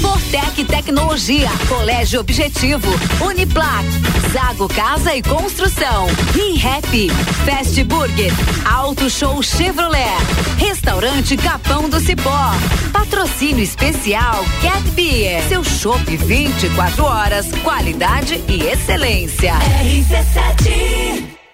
Fortec 0.00 0.64
Tecnologia, 0.64 1.50
Colégio 1.68 2.20
Objetivo, 2.20 2.88
Uniplac, 3.20 3.84
Zago 4.32 4.68
Casa 4.68 5.14
e 5.14 5.22
Construção, 5.22 6.06
ReHap, 6.34 7.10
Fast 7.44 7.84
Burger, 7.84 8.32
Auto 8.64 9.08
Show 9.10 9.42
Chevrolet, 9.42 10.16
Restaurante 10.58 11.36
Capão 11.36 11.88
do 11.88 12.00
Cipó, 12.00 12.50
Patrocínio 12.92 13.62
Especial 13.62 14.44
Cat 14.62 14.82
Beer, 14.90 15.42
seu 15.48 15.64
chopp 15.64 16.04
24 16.16 17.04
horas, 17.04 17.46
qualidade 17.62 18.42
e 18.48 18.62
excelência. 18.62 19.54
RC7 19.82 21.39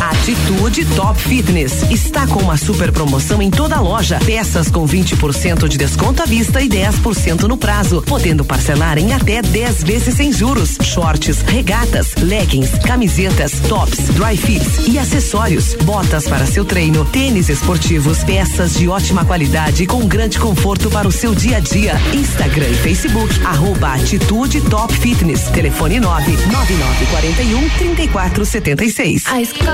Atitude 0.00 0.86
Top 0.96 1.20
Fitness 1.20 1.82
está 1.90 2.26
com 2.26 2.40
uma 2.40 2.56
super 2.56 2.90
promoção 2.90 3.42
em 3.42 3.50
toda 3.50 3.76
a 3.76 3.80
loja. 3.80 4.18
Peças 4.24 4.70
com 4.70 4.86
20% 4.86 5.68
de 5.68 5.76
desconto 5.76 6.22
à 6.22 6.26
vista 6.26 6.62
e 6.62 6.68
10% 6.68 7.42
no 7.42 7.56
prazo, 7.56 8.02
podendo 8.02 8.44
parcelar 8.44 8.96
em 8.98 9.12
até 9.12 9.42
10 9.42 9.84
vezes 9.84 10.14
sem 10.14 10.32
juros. 10.32 10.78
Shorts, 10.82 11.42
regatas, 11.42 12.14
leggings, 12.16 12.70
camisetas, 12.86 13.60
tops, 13.68 14.08
dry 14.14 14.36
fits 14.36 14.88
e 14.88 14.98
acessórios. 14.98 15.74
Botas 15.84 16.26
para 16.26 16.46
seu 16.46 16.64
treino, 16.64 17.04
tênis 17.04 17.48
esportivos, 17.50 18.24
peças 18.24 18.74
de 18.74 18.88
ótima 18.88 19.24
qualidade 19.24 19.86
com 19.86 20.06
grande 20.06 20.38
conforto 20.38 20.90
para 20.90 21.06
o 21.06 21.12
seu 21.12 21.34
dia 21.34 21.58
a 21.58 21.60
dia. 21.60 21.94
Instagram 22.14 22.68
e 22.68 22.74
Facebook, 22.74 23.44
arroba 23.44 23.94
Atitude 23.94 24.62
Top 24.62 24.94
Fitness. 24.94 25.42
Telefone 25.50 26.00
9 26.00 26.32
9941 26.50 27.68
3476. 27.78 29.24
A 29.26 29.42
escola 29.42 29.73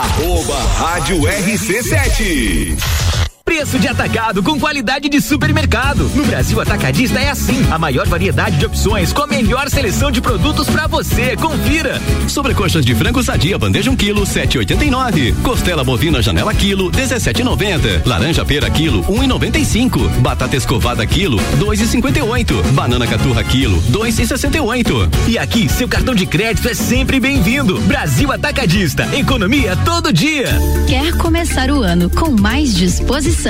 Arroba 0.00 0.56
Rádio 0.78 1.18
RC7. 1.28 3.19
Preço 3.60 3.78
de 3.78 3.88
atacado 3.88 4.42
com 4.42 4.58
qualidade 4.58 5.06
de 5.10 5.20
supermercado. 5.20 6.10
No 6.14 6.24
Brasil 6.24 6.58
Atacadista 6.62 7.20
é 7.20 7.28
assim. 7.28 7.62
A 7.70 7.78
maior 7.78 8.08
variedade 8.08 8.56
de 8.56 8.64
opções 8.64 9.12
com 9.12 9.20
a 9.20 9.26
melhor 9.26 9.68
seleção 9.68 10.10
de 10.10 10.18
produtos 10.22 10.66
pra 10.66 10.86
você. 10.86 11.36
Confira. 11.36 12.00
Sobrecoxas 12.26 12.86
de 12.86 12.94
frango 12.94 13.22
sadia, 13.22 13.58
bandeja 13.58 13.90
1 13.90 13.96
quilo, 13.96 14.22
7,89. 14.22 15.34
Costela 15.42 15.84
bovina 15.84 16.22
janela 16.22 16.54
quilo, 16.54 16.90
17,90. 16.90 18.06
Laranja 18.06 18.46
pera 18.46 18.70
quilo, 18.70 19.04
1,95. 19.04 20.08
Batata 20.20 20.56
escovada 20.56 21.06
quilo, 21.06 21.36
2,58. 21.58 22.62
Banana 22.72 23.06
caturra 23.06 23.44
quilo, 23.44 23.78
2,68. 23.90 25.28
E 25.28 25.36
aqui, 25.36 25.68
seu 25.68 25.86
cartão 25.86 26.14
de 26.14 26.24
crédito 26.24 26.66
é 26.66 26.72
sempre 26.72 27.20
bem-vindo. 27.20 27.78
Brasil 27.82 28.32
Atacadista. 28.32 29.06
Economia 29.14 29.76
todo 29.84 30.14
dia. 30.14 30.48
Quer 30.88 31.14
começar 31.18 31.70
o 31.70 31.82
ano 31.82 32.08
com 32.08 32.30
mais 32.30 32.74
disposição, 32.74 33.49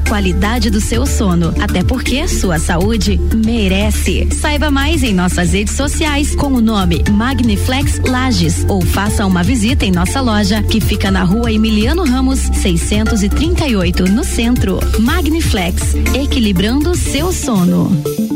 qualidade 0.00 0.70
do 0.70 0.80
seu 0.80 1.06
sono. 1.06 1.54
Até 1.60 1.82
porque 1.82 2.26
sua 2.28 2.58
saúde 2.58 3.20
merece. 3.44 4.28
Saiba 4.32 4.70
mais 4.70 5.02
em 5.02 5.14
nossas 5.14 5.52
redes 5.52 5.74
sociais 5.74 6.34
com 6.34 6.52
o 6.52 6.60
nome 6.60 7.04
Magniflex 7.10 8.00
Lages 8.00 8.64
ou 8.68 8.82
faça 8.82 9.26
uma 9.26 9.42
visita 9.42 9.84
em 9.84 9.90
nossa 9.90 10.20
loja 10.20 10.62
que 10.62 10.80
fica 10.80 11.10
na 11.10 11.22
rua 11.22 11.52
Emiliano 11.52 12.04
Ramos 12.04 12.40
638 12.40 14.04
no 14.04 14.24
centro. 14.24 14.78
Magniflex, 15.00 15.94
equilibrando 16.14 16.94
seu 16.94 17.32
sono. 17.32 18.35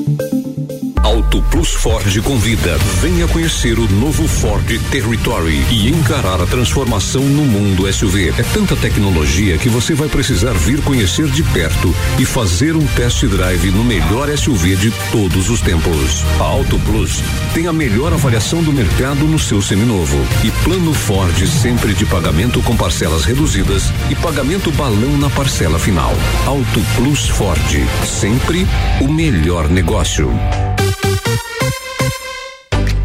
Auto 1.10 1.42
Plus 1.50 1.74
Ford 1.74 2.22
convida. 2.22 2.78
Venha 3.00 3.26
conhecer 3.26 3.80
o 3.80 3.90
novo 3.90 4.28
Ford 4.28 4.64
Territory 4.92 5.66
e 5.68 5.88
encarar 5.88 6.40
a 6.40 6.46
transformação 6.46 7.20
no 7.24 7.42
mundo 7.42 7.92
SUV. 7.92 8.28
É 8.38 8.44
tanta 8.44 8.76
tecnologia 8.76 9.58
que 9.58 9.68
você 9.68 9.92
vai 9.92 10.08
precisar 10.08 10.52
vir 10.52 10.80
conhecer 10.82 11.26
de 11.26 11.42
perto 11.42 11.92
e 12.16 12.24
fazer 12.24 12.76
um 12.76 12.86
test 12.86 13.24
drive 13.24 13.72
no 13.72 13.82
melhor 13.82 14.28
SUV 14.38 14.76
de 14.76 14.92
todos 15.10 15.50
os 15.50 15.60
tempos. 15.60 16.24
A 16.38 16.44
Auto 16.44 16.78
Plus 16.78 17.20
tem 17.54 17.66
a 17.66 17.72
melhor 17.72 18.12
avaliação 18.12 18.62
do 18.62 18.72
mercado 18.72 19.26
no 19.26 19.38
seu 19.38 19.60
seminovo 19.60 20.16
e 20.44 20.50
plano 20.62 20.94
Ford 20.94 21.36
sempre 21.44 21.92
de 21.92 22.06
pagamento 22.06 22.62
com 22.62 22.76
parcelas 22.76 23.24
reduzidas 23.24 23.92
e 24.10 24.14
pagamento 24.14 24.70
balão 24.70 25.18
na 25.18 25.28
parcela 25.28 25.80
final. 25.80 26.12
Auto 26.46 26.80
Plus 26.94 27.28
Ford, 27.28 27.60
sempre 28.06 28.64
o 29.00 29.08
melhor 29.12 29.68
negócio. 29.68 30.30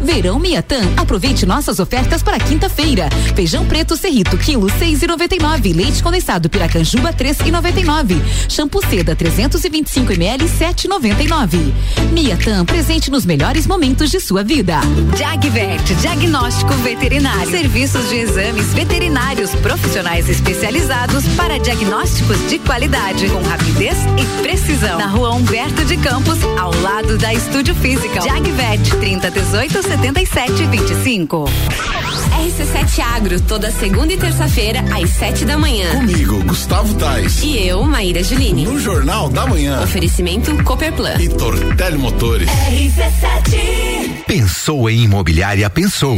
Verão 0.06 0.38
Miatã, 0.38 0.78
aproveite 0.96 1.44
nossas 1.44 1.80
ofertas 1.80 2.22
para 2.22 2.38
quinta-feira. 2.38 3.08
Feijão 3.34 3.66
preto 3.66 3.96
Cerrito, 3.96 4.38
quilo 4.38 4.70
seis 4.78 5.02
e 5.02 5.06
noventa 5.06 5.34
e 5.34 5.38
nove. 5.40 5.72
Leite 5.72 6.00
condensado 6.00 6.48
Piracanjuba, 6.48 7.12
três 7.12 7.40
e 7.40 7.50
noventa 7.50 7.80
e 7.80 7.84
nove. 7.84 8.14
Shampoo 8.48 8.80
Seda, 8.88 9.16
325 9.16 10.12
ml, 10.12 10.48
sete 10.48 10.84
e 10.84 10.88
noventa 10.88 11.24
e 11.24 11.26
nove. 11.26 11.74
Miatã, 12.12 12.64
presente 12.64 13.10
nos 13.10 13.26
melhores 13.26 13.66
momentos 13.66 14.08
de 14.08 14.20
sua 14.20 14.44
vida. 14.44 14.78
Jagvet, 15.18 15.94
diagnóstico 15.96 16.72
veterinário. 16.74 17.50
Serviços 17.50 18.08
de 18.08 18.16
exames 18.16 18.72
veterinários 18.72 19.50
profissionais 19.56 20.28
especializados 20.28 21.26
para 21.36 21.58
diagnósticos 21.58 22.38
de 22.48 22.60
qualidade, 22.60 23.28
com 23.28 23.42
rapidez 23.42 23.96
e 24.16 24.42
precisão. 24.42 24.98
Na 24.98 25.08
rua 25.08 25.34
Humberto 25.34 25.84
de 25.84 25.96
Campos, 25.96 26.38
ao 26.56 26.72
lado 26.80 27.18
da 27.18 27.34
Estúdio 27.34 27.74
Física. 27.74 28.20
Jagvet, 28.20 28.96
30 29.00 29.30
18 29.32 29.95
77 29.96 30.66
25. 30.66 31.44
RC7 31.46 33.00
Agro, 33.00 33.40
toda 33.40 33.70
segunda 33.70 34.12
e 34.12 34.16
terça-feira, 34.18 34.80
às 34.94 35.08
sete 35.08 35.44
da 35.46 35.56
manhã. 35.56 35.90
Comigo, 35.92 36.44
Gustavo 36.44 36.92
Tais. 36.94 37.42
E 37.42 37.66
eu, 37.66 37.82
Maíra 37.82 38.22
Juline. 38.22 38.66
No 38.66 38.78
Jornal 38.78 39.30
da 39.30 39.46
Manhã. 39.46 39.82
Oferecimento 39.82 40.54
Copperplan. 40.64 41.14
E 41.18 41.30
Tortelli 41.30 41.96
Motores. 41.96 42.48
RC7. 42.48 44.24
Pensou 44.26 44.90
em 44.90 45.04
imobiliária? 45.04 45.68
Pensou. 45.70 46.16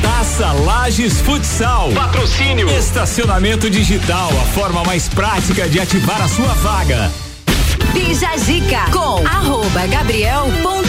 Taça 0.00 0.52
Lages 0.52 1.20
Futsal. 1.20 1.90
Patrocínio. 1.92 2.70
Estacionamento 2.70 3.68
digital, 3.68 4.30
a 4.30 4.44
forma 4.54 4.82
mais 4.84 5.08
prática 5.08 5.68
de 5.68 5.78
ativar 5.78 6.22
a 6.22 6.28
sua 6.28 6.54
vaga. 6.54 7.10
Bija 7.92 8.36
Zica 8.36 8.90
com 8.92 9.26
arroba 9.26 9.86
Gabriel 9.86 10.50
ponto. 10.62 10.80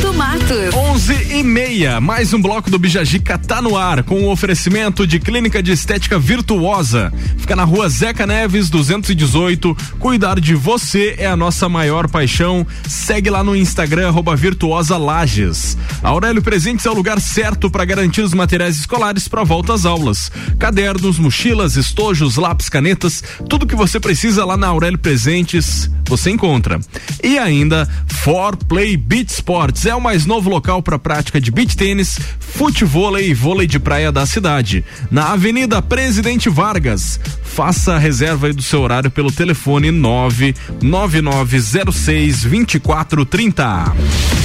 11 0.73 1.37
e 1.37 1.43
meia, 1.43 1.99
mais 1.99 2.33
um 2.33 2.41
bloco 2.41 2.69
do 2.69 2.77
Bijagica 2.79 3.37
tá 3.37 3.61
no 3.61 3.75
ar 3.77 4.03
com 4.03 4.23
o 4.23 4.31
oferecimento 4.31 5.05
de 5.07 5.19
clínica 5.19 5.61
de 5.61 5.71
estética 5.71 6.19
virtuosa. 6.19 7.11
Fica 7.37 7.55
na 7.55 7.63
rua 7.63 7.89
Zeca 7.89 8.27
Neves 8.27 8.69
218. 8.69 9.75
Cuidar 9.99 10.39
de 10.39 10.55
você 10.55 11.15
é 11.17 11.27
a 11.27 11.35
nossa 11.35 11.67
maior 11.67 12.09
paixão. 12.09 12.65
Segue 12.87 13.29
lá 13.29 13.43
no 13.43 13.55
Instagram 13.55 14.07
arroba 14.07 14.35
virtuosa 14.35 14.97
Lages. 14.97 15.77
Aurélio 16.03 16.41
Presentes 16.41 16.85
é 16.85 16.89
o 16.89 16.95
lugar 16.95 17.19
certo 17.19 17.69
para 17.69 17.85
garantir 17.85 18.21
os 18.21 18.33
materiais 18.33 18.77
escolares 18.77 19.27
para 19.27 19.43
volta 19.43 19.73
às 19.73 19.85
aulas. 19.85 20.31
Cadernos, 20.59 21.19
mochilas, 21.19 21.75
estojos, 21.75 22.35
lápis, 22.37 22.69
canetas, 22.69 23.23
tudo 23.49 23.67
que 23.67 23.75
você 23.75 23.99
precisa 23.99 24.45
lá 24.45 24.55
na 24.55 24.67
Aurélio 24.67 24.99
Presentes 24.99 25.89
você 26.11 26.29
encontra. 26.29 26.77
E 27.23 27.37
ainda 27.37 27.87
For 28.07 28.55
Play 28.55 28.97
Beach 28.97 29.31
Sports 29.31 29.85
é 29.85 29.93
o 29.95 30.01
mais 30.01 30.25
novo 30.25 30.49
local 30.49 30.81
para 30.81 30.97
prática 30.99 31.39
de 31.39 31.51
beach 31.51 31.77
tênis, 31.77 32.19
futevôlei 32.39 33.29
e 33.29 33.33
vôlei 33.33 33.67
de 33.67 33.79
praia 33.79 34.11
da 34.11 34.25
cidade. 34.25 34.83
Na 35.09 35.31
Avenida 35.33 35.81
Presidente 35.81 36.49
Vargas. 36.49 37.19
Faça 37.43 37.95
a 37.95 37.97
reserva 37.97 38.51
do 38.53 38.61
seu 38.61 38.81
horário 38.81 39.09
pelo 39.11 39.31
telefone 39.31 39.91
99906 39.91 42.43
2430. 42.43 44.40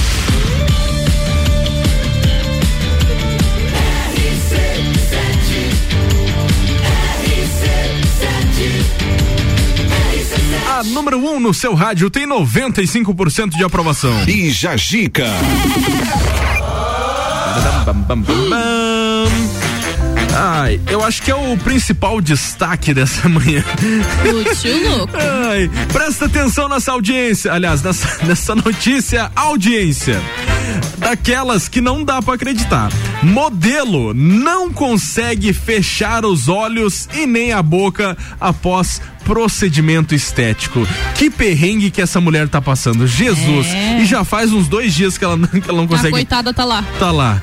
A 10.77 10.83
número 10.83 11.17
1 11.17 11.27
um 11.27 11.39
no 11.39 11.55
seu 11.55 11.73
rádio 11.73 12.07
tem 12.07 12.27
95% 12.27 13.57
de 13.57 13.63
aprovação. 13.63 14.13
E 14.27 14.51
Jajica. 14.51 15.25
Ai, 20.35 20.79
eu 20.87 21.03
acho 21.03 21.23
que 21.23 21.31
é 21.31 21.35
o 21.35 21.57
principal 21.57 22.21
destaque 22.21 22.93
dessa 22.93 23.25
manhã. 23.27 23.63
Ai, 25.49 25.67
presta 25.91 26.25
atenção 26.25 26.69
nessa 26.69 26.91
audiência, 26.91 27.51
aliás, 27.53 27.81
nessa, 27.81 28.23
nessa 28.23 28.53
notícia, 28.53 29.31
audiência. 29.35 30.21
Daquelas 30.97 31.67
que 31.67 31.81
não 31.81 32.03
dá 32.03 32.21
pra 32.21 32.33
acreditar. 32.35 32.91
Modelo 33.23 34.13
não 34.13 34.71
consegue 34.71 35.53
fechar 35.53 36.25
os 36.25 36.47
olhos 36.47 37.07
e 37.13 37.25
nem 37.25 37.51
a 37.53 37.61
boca 37.61 38.17
após 38.39 39.01
procedimento 39.23 40.15
estético. 40.15 40.87
Que 41.15 41.29
perrengue 41.29 41.91
que 41.91 42.01
essa 42.01 42.21
mulher 42.21 42.47
tá 42.47 42.61
passando. 42.61 43.05
Jesus. 43.05 43.67
É. 43.67 43.99
E 44.01 44.05
já 44.05 44.23
faz 44.23 44.53
uns 44.53 44.69
dois 44.69 44.93
dias 44.93 45.17
que 45.17 45.25
ela, 45.25 45.35
não- 45.35 45.47
que 45.47 45.69
ela 45.69 45.79
não 45.79 45.83
A 45.83 45.87
consegue. 45.87 46.11
coitada 46.11 46.53
tá 46.53 46.63
lá. 46.63 46.83
Tá 46.97 47.11
lá. 47.11 47.41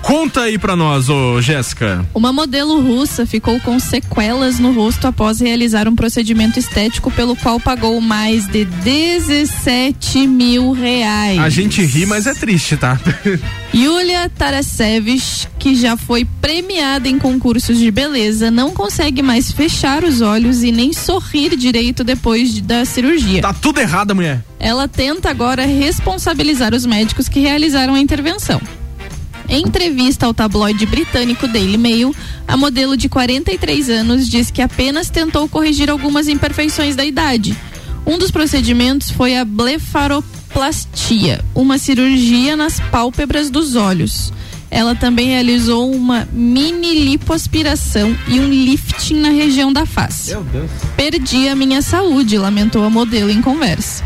Conta 0.00 0.42
aí 0.42 0.58
pra 0.58 0.76
nós, 0.76 1.08
ô 1.08 1.40
Jéssica. 1.42 2.06
Uma 2.14 2.32
modelo 2.32 2.80
russa 2.80 3.26
ficou 3.26 3.58
com 3.60 3.80
sequelas 3.80 4.60
no 4.60 4.72
rosto 4.72 5.06
após 5.08 5.40
realizar 5.40 5.88
um 5.88 5.96
procedimento 5.96 6.58
estético 6.58 7.10
pelo 7.10 7.34
qual 7.34 7.58
pagou 7.58 8.00
mais 8.00 8.46
de 8.46 8.64
17 8.64 10.26
mil 10.28 10.70
reais. 10.72 11.38
A 11.40 11.48
gente 11.48 11.82
ri, 11.84 12.06
mas 12.06 12.26
é 12.28 12.31
triste, 12.34 12.76
tá? 12.76 12.98
Yulia 13.74 14.28
Tarasevich, 14.28 15.48
que 15.58 15.74
já 15.74 15.96
foi 15.96 16.24
premiada 16.24 17.08
em 17.08 17.18
concursos 17.18 17.78
de 17.78 17.90
beleza, 17.90 18.50
não 18.50 18.70
consegue 18.72 19.22
mais 19.22 19.50
fechar 19.50 20.04
os 20.04 20.20
olhos 20.20 20.62
e 20.62 20.70
nem 20.72 20.92
sorrir 20.92 21.56
direito 21.56 22.04
depois 22.04 22.54
de- 22.54 22.60
da 22.62 22.84
cirurgia. 22.84 23.40
Tá 23.42 23.52
tudo 23.54 23.80
errado, 23.80 24.14
mulher. 24.14 24.42
Ela 24.60 24.86
tenta 24.86 25.30
agora 25.30 25.64
responsabilizar 25.66 26.74
os 26.74 26.84
médicos 26.86 27.28
que 27.28 27.40
realizaram 27.40 27.94
a 27.94 28.00
intervenção. 28.00 28.60
Em 29.48 29.62
entrevista 29.64 30.24
ao 30.24 30.32
tabloide 30.32 30.86
britânico 30.86 31.46
Daily 31.48 31.76
Mail, 31.76 32.14
a 32.46 32.56
modelo 32.56 32.96
de 32.96 33.08
43 33.08 33.90
anos 33.90 34.28
diz 34.28 34.50
que 34.50 34.62
apenas 34.62 35.10
tentou 35.10 35.48
corrigir 35.48 35.90
algumas 35.90 36.28
imperfeições 36.28 36.94
da 36.96 37.04
idade. 37.04 37.56
Um 38.04 38.18
dos 38.18 38.30
procedimentos 38.30 39.10
foi 39.10 39.36
a 39.36 39.44
blefaroplastia, 39.44 41.44
uma 41.54 41.78
cirurgia 41.78 42.56
nas 42.56 42.80
pálpebras 42.80 43.50
dos 43.50 43.76
olhos. 43.76 44.32
Ela 44.70 44.94
também 44.94 45.28
realizou 45.28 45.94
uma 45.94 46.26
mini 46.32 47.04
lipoaspiração 47.04 48.16
e 48.26 48.40
um 48.40 48.48
lifting 48.48 49.16
na 49.16 49.28
região 49.28 49.72
da 49.72 49.84
face. 49.84 50.30
Meu 50.30 50.42
Deus. 50.44 50.70
Perdi 50.96 51.48
a 51.48 51.54
minha 51.54 51.82
saúde, 51.82 52.38
lamentou 52.38 52.82
a 52.82 52.90
modelo 52.90 53.30
em 53.30 53.42
conversa. 53.42 54.02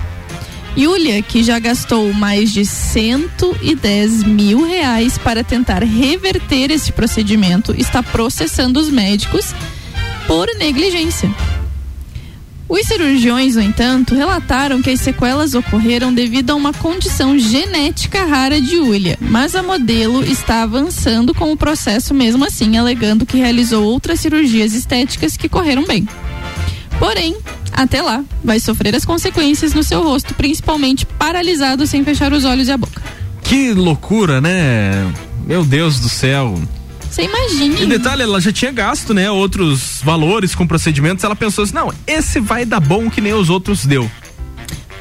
Yulia, 0.77 1.23
que 1.23 1.43
já 1.43 1.59
gastou 1.59 2.13
mais 2.13 2.53
de 2.53 2.67
110 2.67 4.25
mil 4.25 4.63
reais 4.63 5.17
para 5.17 5.43
tentar 5.43 5.83
reverter 5.83 6.71
esse 6.71 6.93
procedimento, 6.93 7.75
está 7.79 8.03
processando 8.03 8.79
os 8.79 8.91
médicos 8.91 9.55
por 10.27 10.47
negligência. 10.59 11.31
Os 12.69 12.85
cirurgiões, 12.87 13.55
no 13.55 13.63
entanto, 13.63 14.15
relataram 14.15 14.83
que 14.83 14.91
as 14.91 15.01
sequelas 15.01 15.55
ocorreram 15.55 16.13
devido 16.13 16.51
a 16.51 16.55
uma 16.57 16.73
condição 16.73 17.39
genética 17.39 18.25
rara 18.25 18.61
de 18.61 18.75
Yulia, 18.75 19.17
mas 19.21 19.55
a 19.55 19.63
modelo 19.63 20.25
está 20.25 20.63
avançando 20.63 21.33
com 21.33 21.53
o 21.53 21.57
processo 21.57 22.13
mesmo 22.13 22.45
assim, 22.45 22.77
alegando 22.77 23.25
que 23.25 23.37
realizou 23.37 23.85
outras 23.85 24.19
cirurgias 24.19 24.73
estéticas 24.73 25.37
que 25.37 25.49
correram 25.49 25.85
bem. 25.85 26.09
Porém, 26.99 27.37
até 27.73 28.03
lá, 28.03 28.25
vai 28.43 28.59
sofrer 28.59 28.97
as 28.97 29.05
consequências 29.05 29.73
no 29.73 29.85
seu 29.85 30.03
rosto, 30.03 30.35
principalmente 30.35 31.07
paralisado 31.07 31.87
sem 31.87 32.03
fechar 32.03 32.33
os 32.33 32.45
olhos 32.45 32.67
e 32.67 32.73
a 32.73 32.77
boca. 32.77 33.01
Que 33.43 33.73
loucura, 33.75 34.41
né? 34.41 35.07
Meu 35.47 35.65
Deus 35.65 36.01
do 36.01 36.09
céu. 36.09 36.61
Você 37.17 37.23
imagina. 37.23 37.81
E 37.81 37.87
detalhe, 37.87 38.23
ela 38.23 38.39
já 38.39 38.53
tinha 38.53 38.71
gasto, 38.71 39.15
né? 39.15 39.31
Outros 39.31 40.03
valores 40.05 40.55
com 40.55 40.67
procedimentos. 40.67 41.25
Ela 41.25 41.35
pensou 41.35 41.65
assim: 41.65 41.73
não, 41.73 41.91
esse 42.07 42.39
vai 42.41 42.67
dar 42.67 42.79
bom 42.79 43.09
que 43.09 43.23
nem 43.23 43.33
os 43.33 43.49
outros 43.49 43.87
deu. 43.87 44.11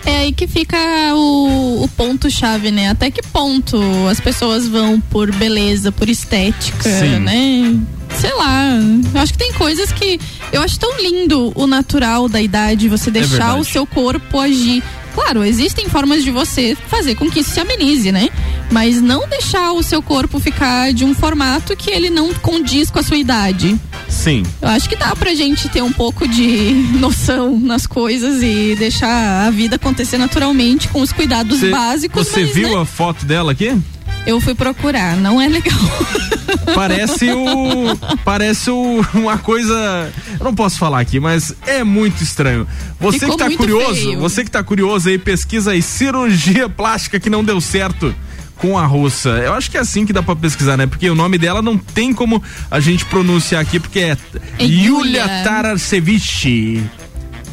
É 0.06 0.20
aí 0.20 0.32
que 0.32 0.48
fica 0.48 0.78
o, 1.14 1.84
o 1.84 1.90
ponto-chave, 1.90 2.72
né? 2.72 2.90
Até 2.90 3.12
que 3.12 3.22
ponto 3.22 3.78
as 4.10 4.22
pessoas 4.22 4.66
vão 4.66 5.02
por 5.02 5.30
beleza, 5.34 5.92
por 5.92 6.08
estética, 6.08 6.84
Sim. 6.84 7.20
né? 7.20 7.78
Sei 8.18 8.34
lá. 8.34 8.70
Eu 9.14 9.20
acho 9.20 9.34
que 9.34 9.40
tem 9.40 9.52
coisas 9.52 9.92
que. 9.92 10.18
Eu 10.54 10.62
acho 10.62 10.80
tão 10.80 10.98
lindo 10.98 11.52
o 11.54 11.68
natural 11.68 12.30
da 12.30 12.42
idade, 12.42 12.88
você 12.88 13.12
deixar 13.12 13.30
verdade. 13.30 13.60
o 13.60 13.66
seu 13.66 13.86
corpo 13.86 14.40
agir. 14.40 14.82
Claro, 15.14 15.44
existem 15.44 15.90
formas 15.90 16.24
de 16.24 16.32
você 16.32 16.78
fazer 16.88 17.16
com 17.16 17.30
que 17.30 17.42
isso 17.42 17.52
se 17.52 17.60
amenize, 17.60 18.10
né? 18.12 18.30
Mas 18.72 19.02
não 19.02 19.28
deixar 19.28 19.72
o 19.72 19.82
seu 19.84 20.02
corpo 20.02 20.40
ficar 20.40 20.92
de 20.94 21.06
um 21.06 21.14
formato 21.14 21.76
que 21.78 21.90
ele 21.92 22.10
não 22.10 22.34
condiz 22.34 22.90
com 22.90 23.00
a 23.00 23.04
sua 23.04 23.18
idade. 23.18 23.80
Sim. 24.10 24.44
Eu 24.62 24.70
acho 24.70 24.90
que 24.90 24.96
dá 24.96 25.16
pra 25.16 25.34
gente 25.34 25.70
ter 25.70 25.82
um 25.82 25.92
pouco 25.92 26.28
de 26.28 26.74
noção 27.00 27.58
nas 27.60 27.86
coisas 27.88 28.42
e 28.44 28.76
deixar 28.78 29.48
a 29.48 29.50
vida 29.52 29.76
acontecer 29.78 30.18
naturalmente 30.18 30.88
com 30.90 31.02
os 31.02 31.12
cuidados 31.12 31.60
Cê- 31.60 31.70
básicos. 31.70 32.28
Você 32.28 32.42
mas, 32.46 32.54
viu 32.54 32.70
né, 32.76 32.82
a 32.82 32.86
foto 32.86 33.26
dela 33.26 33.52
aqui? 33.52 33.78
Eu 34.26 34.42
fui 34.42 34.56
procurar, 34.56 35.16
não 35.18 35.40
é 35.40 35.48
legal. 35.48 35.78
Parece 36.74 37.32
o. 37.32 37.96
Parece 38.26 38.72
o, 38.72 39.06
uma 39.14 39.38
coisa. 39.38 40.12
Eu 40.40 40.44
não 40.44 40.56
posso 40.56 40.80
falar 40.80 41.00
aqui, 41.00 41.20
mas 41.20 41.54
é 41.68 41.84
muito 41.84 42.24
estranho. 42.24 42.68
Você 43.00 43.20
Ficou 43.20 43.38
que 43.38 43.44
tá 43.44 43.52
curioso, 43.56 43.94
feio. 43.94 44.20
você 44.20 44.44
que 44.44 44.50
tá 44.50 44.64
curioso 44.64 45.10
aí, 45.10 45.18
pesquisa 45.20 45.72
aí 45.72 45.82
cirurgia 45.82 46.68
plástica 46.68 47.20
que 47.20 47.30
não 47.30 47.44
deu 47.44 47.62
certo 47.62 48.16
com 48.58 48.78
a 48.78 48.86
russa. 48.86 49.30
Eu 49.30 49.54
acho 49.54 49.70
que 49.70 49.78
é 49.78 49.80
assim 49.80 50.06
que 50.06 50.14
dá 50.14 50.24
para 50.24 50.36
pesquisar, 50.36 50.78
né? 50.78 50.88
Porque 50.88 51.10
o 51.10 51.16
nome 51.16 51.38
dela 51.38 51.62
não 51.62 51.78
tem 51.78 52.14
como 52.14 52.42
a 52.70 52.80
gente 52.80 53.06
pronunciar 53.06 53.62
aqui, 53.62 53.80
porque 53.80 54.00
é, 54.00 54.18
é 54.60 54.64
Yulia 54.64 55.28
Tarasevich. 55.44 56.84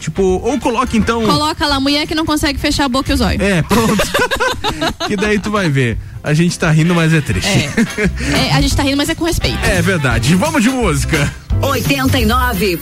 Tipo, 0.01 0.23
ou 0.23 0.59
coloca 0.59 0.97
então. 0.97 1.25
Coloca 1.25 1.65
lá, 1.65 1.79
mulher 1.79 2.09
que 2.09 2.15
não 2.15 2.27
consegue 2.27 2.59
fechar 2.59 2.87
a 2.87 2.89
boca 2.89 3.13
e 3.13 3.15
os 3.15 3.21
olhos. 3.21 3.41
É, 3.41 3.63
pronto. 3.63 4.03
que 5.07 5.15
daí 5.17 5.39
tu 5.39 5.49
vai 5.51 5.69
ver. 5.71 5.97
A 6.25 6.35
gente 6.35 6.59
tá 6.59 6.69
rindo, 6.73 6.93
mas 6.93 7.15
é 7.15 7.21
triste. 7.21 7.49
É. 7.49 8.49
é. 8.49 8.53
a 8.53 8.61
gente 8.61 8.75
tá 8.75 8.83
rindo, 8.83 8.97
mas 8.97 9.09
é 9.09 9.15
com 9.15 9.25
respeito. 9.25 9.59
É 9.65 9.81
verdade. 9.81 10.35
Vamos 10.35 10.61
de 10.63 10.71
música. 10.71 11.33
89.9 11.61 12.79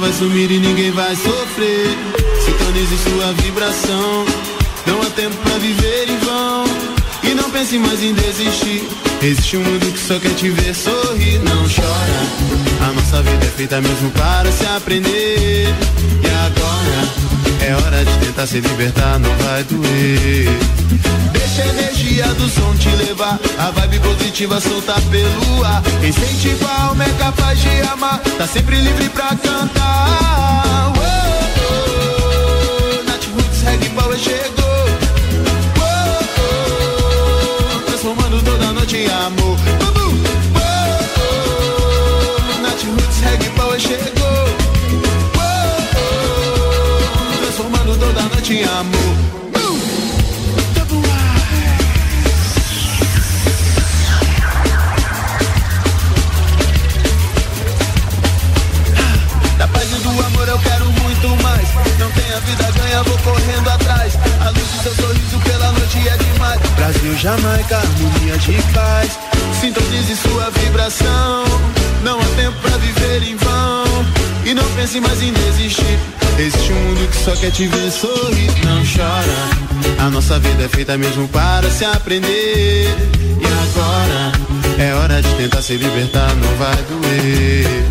Vai 0.00 0.12
sumir 0.12 0.48
e 0.52 0.60
ninguém 0.60 0.92
vai 0.92 1.16
sofrer. 1.16 1.88
Sintonize 2.44 2.96
sua 2.98 3.32
vibração, 3.42 4.24
não 4.86 5.02
há 5.02 5.06
tempo 5.10 5.36
pra 5.38 5.58
viver 5.58 6.08
em 6.08 6.18
vão. 6.18 6.64
E 7.24 7.34
não 7.34 7.50
pense 7.50 7.76
mais 7.78 8.00
em 8.00 8.14
desistir. 8.14 8.88
Existe 9.20 9.56
um 9.56 9.64
mundo 9.64 9.92
que 9.92 9.98
só 9.98 10.16
quer 10.20 10.32
te 10.36 10.50
ver 10.50 10.72
sorrir. 10.72 11.40
Não 11.40 11.64
chora, 11.64 12.88
a 12.88 12.92
nossa 12.92 13.22
vida 13.22 13.44
é 13.44 13.50
feita 13.50 13.80
mesmo 13.80 14.10
para 14.12 14.37
se 18.48 18.60
libertar, 18.60 19.18
não 19.18 19.30
vai 19.44 19.62
doer. 19.64 20.48
Deixa 21.32 21.62
a 21.62 21.66
energia 21.66 22.24
do 22.28 22.48
som 22.48 22.74
te 22.76 22.88
levar, 22.88 23.38
a 23.58 23.70
vibe 23.72 24.00
positiva 24.00 24.58
soltar 24.58 24.98
pelo 25.02 25.64
ar. 25.64 25.82
Quem 26.00 26.10
sente 26.10 26.56
com 26.56 26.66
a 26.66 26.82
alma 26.84 27.04
é 27.04 27.10
capaz 27.18 27.60
de 27.60 27.82
amar, 27.92 28.18
tá 28.38 28.46
sempre 28.46 28.80
livre 28.80 29.10
pra 29.10 29.36
cantar. 29.36 30.92
Oh, 31.66 33.02
Nath 33.04 33.26
Roots 33.34 33.62
Reggae 33.62 33.90
Power 33.90 34.18
chegou. 34.18 34.88
Transformando 37.86 38.42
toda 38.42 38.72
noite 38.72 38.96
em 38.96 39.10
amor. 39.10 39.37
Muito 61.18 61.42
mais. 61.42 61.68
Não 61.98 62.10
tem 62.12 62.32
a 62.32 62.40
vida 62.40 62.72
ganha, 62.72 63.02
vou 63.02 63.18
correndo 63.18 63.68
atrás. 63.68 64.14
A 64.40 64.50
luz 64.50 64.66
do 64.66 64.82
seu 64.82 64.94
sorriso 64.94 65.38
pela 65.40 65.72
noite 65.72 66.08
é 66.08 66.16
demais. 66.16 66.60
Brasil, 66.76 67.16
Jamaica, 67.16 67.76
harmonia 67.76 68.38
de 68.38 68.62
paz. 68.72 69.18
Sintonize 69.60 70.16
sua 70.16 70.50
vibração. 70.50 71.44
Não 72.02 72.18
há 72.20 72.24
tempo 72.36 72.56
pra 72.60 72.76
viver 72.78 73.22
em 73.24 73.36
vão. 73.36 74.17
E 74.48 74.54
não 74.54 74.64
pense 74.70 74.98
mais 74.98 75.22
em 75.22 75.30
desistir. 75.30 75.98
Existe 76.38 76.72
um 76.72 76.74
mundo 76.76 77.06
que 77.10 77.16
só 77.18 77.36
quer 77.36 77.50
te 77.50 77.66
ver 77.66 77.90
sorrir. 77.90 78.50
Não 78.64 78.82
chora. 78.82 80.06
A 80.06 80.08
nossa 80.08 80.38
vida 80.38 80.64
é 80.64 80.68
feita 80.68 80.96
mesmo 80.96 81.28
para 81.28 81.70
se 81.70 81.84
aprender. 81.84 82.86
E 83.20 83.44
agora 83.44 84.32
é 84.78 84.94
hora 84.94 85.20
de 85.20 85.28
tentar 85.34 85.60
se 85.60 85.76
libertar, 85.76 86.34
não 86.36 86.56
vai 86.56 86.76
doer. 86.84 87.84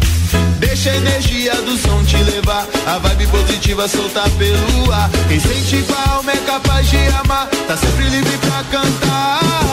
Deixa 0.58 0.90
a 0.90 0.96
energia 0.96 1.54
do 1.62 1.78
som 1.78 2.04
te 2.06 2.18
levar, 2.24 2.68
a 2.88 2.98
vibe 2.98 3.28
positiva 3.28 3.88
soltar 3.88 4.28
pelo 4.32 4.92
ar. 4.92 5.12
Quem 5.28 5.40
sente 5.40 5.84
com 5.84 5.94
a 5.94 6.16
alma 6.16 6.32
é 6.32 6.38
capaz 6.38 6.90
de 6.90 6.98
amar, 7.22 7.48
tá 7.68 7.78
sempre 7.78 8.10
livre 8.10 8.36
pra 8.40 8.64
cantar. 8.72 9.67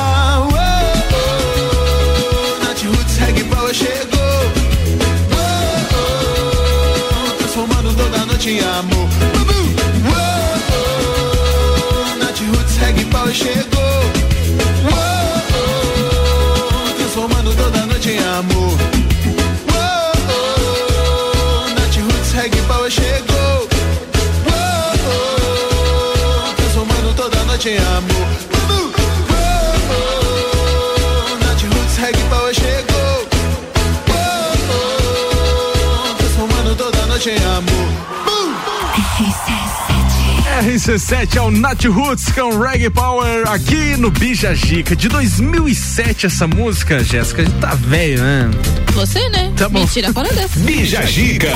RC7 40.94 41.36
é 41.36 41.40
o 41.40 41.50
Nat 41.50 41.84
Roots 41.86 42.30
com 42.30 42.56
Reggae 42.56 42.88
Power 42.88 43.48
aqui 43.48 43.96
no 43.96 44.12
Bija 44.12 44.54
Gica. 44.54 44.94
De 44.94 45.08
2007 45.08 46.26
essa 46.26 46.46
música, 46.46 47.02
Jéssica, 47.02 47.44
tá 47.60 47.74
velho, 47.74 48.22
né? 48.22 48.48
Você, 48.92 49.28
né? 49.30 49.52
Tá 49.56 49.68
bom. 49.68 49.80
Mentira 49.80 50.12
fora 50.12 50.32
dessa. 50.32 50.56
Bija 50.60 51.04
Gica. 51.04 51.48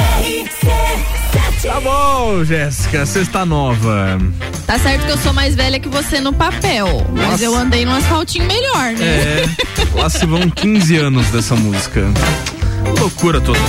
Tá 1.63 1.81
bom, 1.81 2.45
Jéssica, 2.45 3.07
sexta 3.07 3.45
nova. 3.47 4.19
Tá 4.67 4.77
certo 4.77 5.07
que 5.07 5.13
eu 5.13 5.19
sou 5.19 5.33
mais 5.33 5.55
velha 5.55 5.79
que 5.79 5.89
você 5.89 6.21
no 6.21 6.33
papel, 6.33 7.07
mas 7.13 7.31
Nossa. 7.31 7.45
eu 7.45 7.55
andei 7.55 7.85
num 7.85 7.95
asfaltinho 7.95 8.45
melhor, 8.45 8.93
né? 8.95 9.07
É, 9.07 9.49
lá 9.95 10.11
se 10.11 10.27
vão 10.27 10.51
15 10.51 10.97
anos 10.97 11.29
dessa 11.29 11.55
música. 11.55 12.03
Loucura 12.99 13.41
toda. 13.41 13.61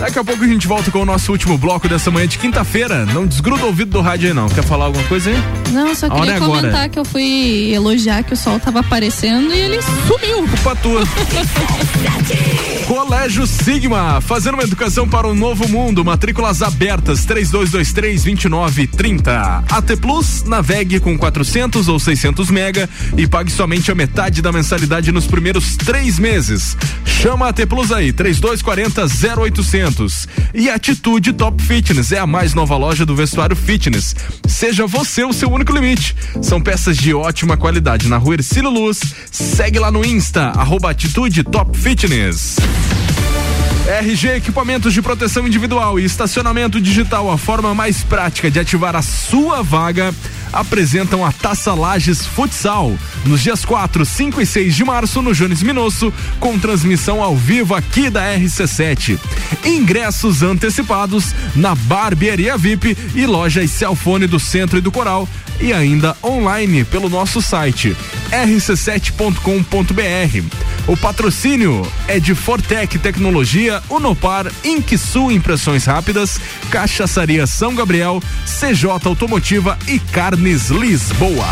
Daqui 0.00 0.18
a 0.18 0.24
pouco 0.24 0.42
a 0.42 0.46
gente 0.46 0.66
volta 0.66 0.90
com 0.90 1.00
o 1.00 1.04
nosso 1.04 1.30
último 1.30 1.58
bloco 1.58 1.86
dessa 1.86 2.10
manhã 2.10 2.26
de 2.26 2.38
quinta-feira. 2.38 3.04
Não 3.04 3.26
desgruda 3.26 3.64
o 3.64 3.66
ouvido 3.66 3.90
do 3.90 4.00
rádio 4.00 4.28
aí 4.28 4.34
não. 4.34 4.48
Quer 4.48 4.64
falar 4.64 4.86
alguma 4.86 5.04
coisa 5.04 5.28
aí? 5.28 5.36
Não, 5.72 5.94
só 5.94 6.08
queria 6.08 6.32
é 6.32 6.36
agora. 6.36 6.60
comentar 6.60 6.88
que 6.88 6.98
eu 6.98 7.04
fui 7.04 7.70
elogiar 7.74 8.22
que 8.22 8.32
o 8.32 8.36
sol 8.36 8.58
tava 8.58 8.80
aparecendo 8.80 9.52
e 9.52 9.58
ele 9.58 9.78
sumiu. 9.82 10.48
Culpa 10.48 10.74
tua. 10.76 11.02
Colégio 12.90 13.46
Sigma, 13.46 14.20
fazendo 14.20 14.54
uma 14.54 14.64
educação 14.64 15.08
para 15.08 15.28
um 15.28 15.34
novo 15.34 15.68
mundo. 15.68 16.04
Matrículas 16.04 16.60
abertas 16.60 17.24
3223-2930. 17.24 19.62
AT 19.70 19.96
Plus, 20.00 20.42
navegue 20.42 20.98
com 20.98 21.16
400 21.16 21.86
ou 21.86 22.00
600 22.00 22.50
mega 22.50 22.90
e 23.16 23.28
pague 23.28 23.52
somente 23.52 23.92
a 23.92 23.94
metade 23.94 24.42
da 24.42 24.50
mensalidade 24.50 25.12
nos 25.12 25.28
primeiros 25.28 25.76
três 25.76 26.18
meses. 26.18 26.76
Chama 27.04 27.46
a 27.46 27.50
AT 27.50 27.64
Plus 27.68 27.92
aí, 27.92 28.12
3240-0800. 28.12 30.26
E 30.52 30.68
Atitude 30.68 31.32
Top 31.34 31.62
Fitness 31.62 32.10
é 32.10 32.18
a 32.18 32.26
mais 32.26 32.54
nova 32.54 32.76
loja 32.76 33.06
do 33.06 33.14
vestuário 33.14 33.54
fitness. 33.54 34.16
Seja 34.48 34.84
você 34.88 35.22
o 35.22 35.32
seu 35.32 35.48
único 35.48 35.72
limite. 35.72 36.16
São 36.42 36.60
peças 36.60 36.96
de 36.96 37.14
ótima 37.14 37.56
qualidade 37.56 38.08
na 38.08 38.16
rua 38.16 38.34
Ercílio 38.34 38.68
Luz. 38.68 38.98
Segue 39.30 39.78
lá 39.78 39.92
no 39.92 40.04
Insta, 40.04 40.46
arroba 40.56 40.90
Atitude 40.90 41.44
Top 41.44 41.78
Fitness. 41.78 42.56
RG 43.90 44.36
Equipamentos 44.36 44.94
de 44.94 45.02
Proteção 45.02 45.44
Individual 45.44 45.98
e 45.98 46.04
Estacionamento 46.04 46.80
Digital, 46.80 47.28
a 47.28 47.36
forma 47.36 47.74
mais 47.74 48.04
prática 48.04 48.48
de 48.48 48.60
ativar 48.60 48.94
a 48.94 49.02
sua 49.02 49.64
vaga, 49.64 50.14
apresentam 50.52 51.26
a 51.26 51.32
Taça 51.32 51.74
Lages 51.74 52.24
Futsal 52.24 52.96
nos 53.26 53.42
dias 53.42 53.64
4, 53.64 54.06
5 54.06 54.40
e 54.40 54.46
6 54.46 54.76
de 54.76 54.84
março 54.84 55.20
no 55.20 55.34
Jones 55.34 55.64
Minosso, 55.64 56.14
com 56.38 56.56
transmissão 56.56 57.20
ao 57.20 57.36
vivo 57.36 57.74
aqui 57.74 58.08
da 58.08 58.22
RC7. 58.36 59.18
Ingressos 59.64 60.44
antecipados 60.44 61.34
na 61.56 61.74
Barbearia 61.74 62.56
VIP 62.56 62.96
e 63.16 63.26
lojas 63.26 63.72
Celfone 63.72 64.28
do 64.28 64.38
Centro 64.38 64.78
e 64.78 64.80
do 64.80 64.92
Coral 64.92 65.28
e 65.60 65.72
ainda 65.72 66.16
online 66.22 66.84
pelo 66.84 67.08
nosso 67.08 67.42
site 67.42 67.96
rc7.com.br. 68.30 70.79
O 70.90 70.96
patrocínio 70.96 71.86
é 72.08 72.18
de 72.18 72.34
Fortec 72.34 72.98
Tecnologia, 72.98 73.80
Unopar, 73.88 74.50
Inquisul 74.64 75.30
Impressões 75.30 75.84
Rápidas, 75.84 76.40
Cachaçaria 76.68 77.46
São 77.46 77.76
Gabriel, 77.76 78.20
CJ 78.44 78.90
Automotiva 79.04 79.78
e 79.86 80.00
Carnes 80.00 80.68
Lisboa. 80.68 81.46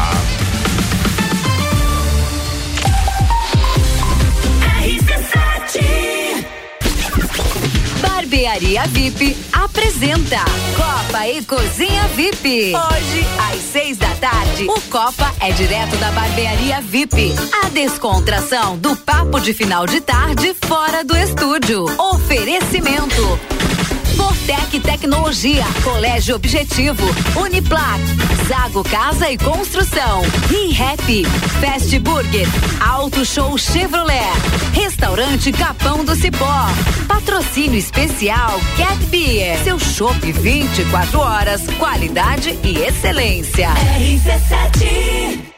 Barbearia 8.03 8.89
VIP 8.89 9.37
apresenta 9.79 10.39
Copa 10.77 11.29
e 11.29 11.45
Cozinha 11.45 12.09
VIP. 12.09 12.75
Hoje, 12.75 13.27
às 13.53 13.61
seis 13.61 13.97
da 13.97 14.13
tarde, 14.17 14.65
o 14.65 14.81
Copa 14.91 15.33
é 15.39 15.53
direto 15.53 15.97
da 15.99 16.11
Barbearia 16.11 16.81
VIP. 16.81 17.33
A 17.65 17.69
descontração 17.69 18.77
do 18.77 18.97
papo 18.97 19.39
de 19.39 19.55
final 19.55 19.87
de 19.87 20.01
tarde 20.01 20.53
fora 20.67 21.05
do 21.05 21.17
estúdio. 21.17 21.85
Oferecimento. 21.97 23.39
Fortec 24.17 24.81
Tecnologia, 24.81 25.65
Colégio 25.85 26.35
Objetivo, 26.35 27.05
Uniplac, 27.41 28.01
Zago 28.49 28.83
Casa 28.83 29.31
e 29.31 29.39
Construção, 29.39 30.23
ReHap, 30.49 31.25
Fast 31.61 31.97
Burger, 32.01 32.47
Auto 32.81 33.25
Show 33.25 33.57
Chevrolet, 33.57 34.33
Restaurante 34.73 35.53
Capão 35.53 36.05
do 36.05 36.17
Cipó, 36.17 36.67
Patrocínio 37.07 37.79
Especial 37.79 38.59
Cat 38.77 38.99
Beer, 39.07 39.63
seu 39.69 39.79
chopp 39.79 40.33
24 40.33 41.21
horas, 41.21 41.67
qualidade 41.79 42.59
e 42.65 42.79
excelência. 42.79 43.69
RC7 43.69 45.58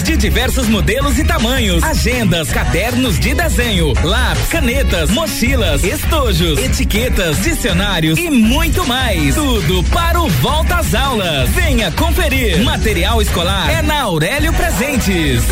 De 0.00 0.16
diversos 0.16 0.68
modelos 0.68 1.18
e 1.18 1.24
tamanhos. 1.24 1.84
Agendas, 1.84 2.50
cadernos 2.50 3.20
de 3.20 3.34
desenho, 3.34 3.92
lápis, 4.02 4.48
canetas, 4.48 5.10
mochilas, 5.10 5.84
estojos, 5.84 6.58
etiquetas, 6.58 7.42
dicionários 7.42 8.18
e 8.18 8.30
muito 8.30 8.86
mais. 8.86 9.34
Tudo 9.34 9.84
para 9.90 10.18
o 10.18 10.28
volta 10.28 10.76
às 10.76 10.94
aulas. 10.94 11.50
Venha 11.50 11.92
conferir. 11.92 12.64
Material 12.64 13.20
escolar 13.20 13.70
é 13.70 13.82
na 13.82 14.00
Aurélio 14.00 14.54
Presentes. 14.54 15.42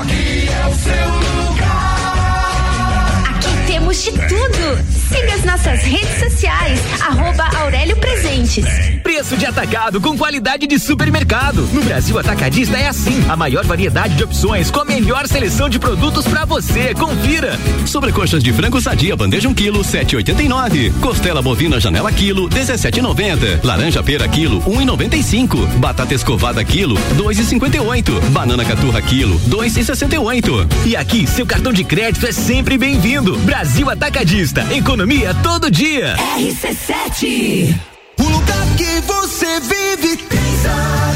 aqui 0.00 0.48
é 0.48 0.66
o 0.66 0.74
seu 0.74 1.06
lugar. 1.44 3.22
Aqui 3.30 3.72
temos 3.72 4.02
de 4.02 4.10
tudo. 4.10 5.05
Siga 5.08 5.34
as 5.34 5.44
nossas 5.44 5.82
redes 5.82 6.18
sociais, 6.18 6.80
arroba 7.00 7.44
Aurélio 7.58 7.96
Presentes. 7.96 8.64
Preço 9.02 9.36
de 9.36 9.46
atacado 9.46 10.00
com 10.00 10.18
qualidade 10.18 10.66
de 10.66 10.78
supermercado. 10.78 11.62
No 11.72 11.82
Brasil 11.82 12.18
Atacadista 12.18 12.76
é 12.76 12.88
assim. 12.88 13.24
A 13.28 13.36
maior 13.36 13.64
variedade 13.64 14.16
de 14.16 14.24
opções 14.24 14.70
com 14.70 14.80
a 14.80 14.84
melhor 14.84 15.28
seleção 15.28 15.68
de 15.68 15.78
produtos 15.78 16.26
pra 16.26 16.44
você. 16.44 16.92
Confira. 16.94 17.56
Sobrecoxas 17.86 18.42
de 18.42 18.52
frango 18.52 18.80
sadia, 18.80 19.14
bandeja 19.14 19.48
1 19.48 19.54
quilo, 19.54 19.80
7,89. 19.80 20.92
Costela 21.00 21.40
bovina 21.40 21.78
janela 21.78 22.10
quilo, 22.10 22.48
17,90. 22.48 23.64
Laranja 23.64 24.02
pera 24.02 24.26
quilo, 24.26 24.60
1,95. 24.62 25.66
Batata 25.78 26.14
escovada 26.14 26.64
quilo, 26.64 26.96
2,58. 27.16 28.20
Banana 28.30 28.64
caturra 28.64 29.00
quilo, 29.02 29.38
2,68. 29.48 30.66
E 30.84 30.96
aqui, 30.96 31.26
seu 31.26 31.46
cartão 31.46 31.72
de 31.72 31.84
crédito 31.84 32.26
é 32.26 32.32
sempre 32.32 32.76
bem-vindo. 32.76 33.36
Brasil 33.38 33.88
Atacadista. 33.88 34.66
Economia 34.96 35.34
todo 35.42 35.70
dia. 35.70 36.16
RC7 36.38 37.78
O 38.18 38.22
lugar 38.22 38.66
que 38.78 38.98
você 39.02 39.60
vive 39.60 40.18
Só 40.62 41.15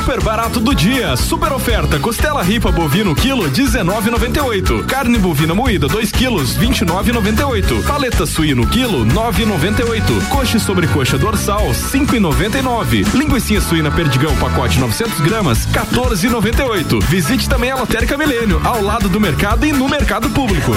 Super 0.09 0.23
barato 0.23 0.59
do 0.59 0.75
dia, 0.75 1.15
super 1.19 1.53
oferta, 1.53 1.99
costela 1.99 2.43
ripa 2.43 2.73
bovino 2.73 3.15
quilo 3.15 3.51
19,98, 3.51 4.87
carne 4.87 5.19
bovina 5.19 5.55
moída 5.55 5.87
2 5.87 6.11
quilos 6.11 6.57
29,98, 6.57 7.87
paleta 7.87 8.25
suíno 8.25 8.67
quilo 8.67 9.05
9,98, 9.05 10.29
coxa 10.31 10.57
e 10.57 10.61
sobrecoxa 10.61 11.19
dorsal 11.19 11.73
5,99, 11.73 13.07
linguiça 13.13 13.61
suína 13.61 13.91
perdigão 13.91 14.35
pacote 14.39 14.81
900 14.81 15.21
gramas 15.21 15.67
14,98. 15.67 17.05
Visite 17.05 17.47
também 17.47 17.71
a 17.71 17.77
Lotérica 17.77 18.17
Milênio, 18.17 18.63
ao 18.65 18.81
lado 18.81 19.11
do 19.11 19.21
mercado 19.21 19.67
e 19.67 19.73
no 19.73 19.91
mercado 19.91 20.31
público. 20.31 20.73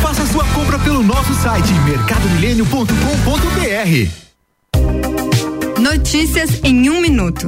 Faça 0.00 0.24
sua 0.28 0.44
compra 0.54 0.78
pelo 0.78 1.02
nosso 1.02 1.34
site 1.34 1.70
mercadomilênio.com.br. 1.84 4.23
Notícias 5.84 6.60
em 6.64 6.88
um 6.88 6.98
minuto. 6.98 7.46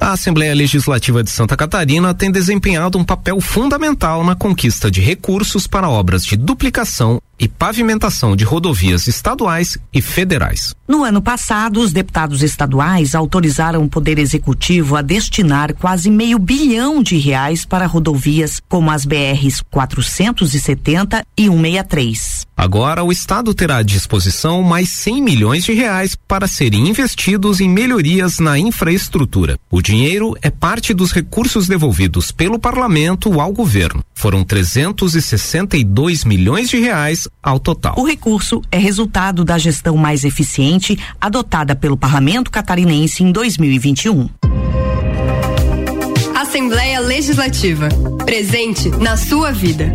A 0.00 0.12
Assembleia 0.12 0.54
Legislativa 0.54 1.22
de 1.22 1.28
Santa 1.28 1.58
Catarina 1.58 2.14
tem 2.14 2.32
desempenhado 2.32 2.96
um 2.96 3.04
papel 3.04 3.38
fundamental 3.38 4.24
na 4.24 4.34
conquista 4.34 4.90
de 4.90 5.02
recursos 5.02 5.66
para 5.66 5.86
obras 5.86 6.24
de 6.24 6.38
duplicação 6.38 7.20
e 7.38 7.46
pavimentação 7.46 8.34
de 8.34 8.44
rodovias 8.44 9.06
estaduais 9.06 9.78
e 9.92 10.02
federais. 10.02 10.74
No 10.86 11.04
ano 11.04 11.20
passado, 11.20 11.80
os 11.80 11.92
deputados 11.92 12.42
estaduais 12.42 13.14
autorizaram 13.14 13.84
o 13.84 13.88
Poder 13.88 14.18
Executivo 14.18 14.96
a 14.96 15.02
destinar 15.02 15.74
quase 15.74 16.10
meio 16.10 16.38
bilhão 16.38 17.02
de 17.02 17.16
reais 17.18 17.64
para 17.64 17.86
rodovias 17.86 18.60
como 18.68 18.90
as 18.90 19.04
BRs 19.04 19.62
470 19.70 21.24
e 21.36 21.46
163. 21.46 22.46
Agora, 22.56 23.04
o 23.04 23.12
Estado 23.12 23.54
terá 23.54 23.76
à 23.76 23.82
disposição 23.82 24.62
mais 24.62 24.88
100 24.88 25.22
milhões 25.22 25.64
de 25.64 25.72
reais 25.72 26.16
para 26.16 26.48
serem 26.48 26.88
investidos 26.88 27.60
em 27.60 27.68
melhorias 27.68 28.40
na 28.40 28.58
infraestrutura. 28.58 29.56
O 29.70 29.80
dinheiro 29.80 30.34
é 30.42 30.50
parte 30.50 30.92
dos 30.92 31.12
recursos 31.12 31.68
devolvidos 31.68 32.32
pelo 32.32 32.58
parlamento 32.58 33.40
ao 33.40 33.52
governo. 33.52 34.02
Foram 34.12 34.42
362 34.42 36.24
milhões 36.24 36.68
de 36.68 36.80
reais 36.80 37.27
ao 37.42 37.58
total. 37.58 37.94
O 37.96 38.04
recurso 38.04 38.62
é 38.70 38.78
resultado 38.78 39.44
da 39.44 39.58
gestão 39.58 39.96
mais 39.96 40.24
eficiente 40.24 40.98
adotada 41.20 41.74
pelo 41.74 41.96
Parlamento 41.96 42.50
Catarinense 42.50 43.22
em 43.22 43.32
2021. 43.32 44.28
Assembleia 46.34 47.00
Legislativa. 47.00 47.88
Presente 48.24 48.88
na 48.88 49.16
sua 49.16 49.52
vida. 49.52 49.92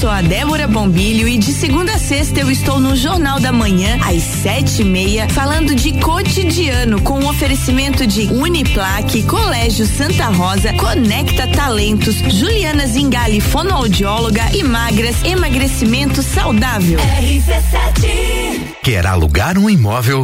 Sou 0.00 0.08
a 0.08 0.22
Débora 0.22 0.68
Bombilho 0.68 1.26
e 1.26 1.36
de 1.36 1.52
segunda 1.52 1.94
a 1.94 1.98
sexta 1.98 2.38
eu 2.38 2.48
estou 2.48 2.78
no 2.78 2.94
Jornal 2.94 3.40
da 3.40 3.50
Manhã, 3.50 3.98
às 4.06 4.22
sete 4.22 4.82
e 4.82 4.84
meia, 4.84 5.28
falando 5.28 5.74
de 5.74 5.92
cotidiano 5.94 7.02
com 7.02 7.18
o 7.18 7.28
oferecimento 7.28 8.06
de 8.06 8.32
Uniplaque, 8.32 9.24
Colégio 9.24 9.86
Santa 9.86 10.26
Rosa, 10.26 10.72
Conecta 10.74 11.48
Talentos, 11.48 12.14
Juliana 12.28 12.86
Zingali, 12.86 13.40
fonoaudióloga 13.40 14.44
e 14.54 14.62
magras, 14.62 15.16
emagrecimento 15.24 16.22
saudável. 16.22 17.00
RC7 17.00 18.78
Quer 18.80 19.04
alugar 19.04 19.58
um 19.58 19.68
imóvel? 19.68 20.22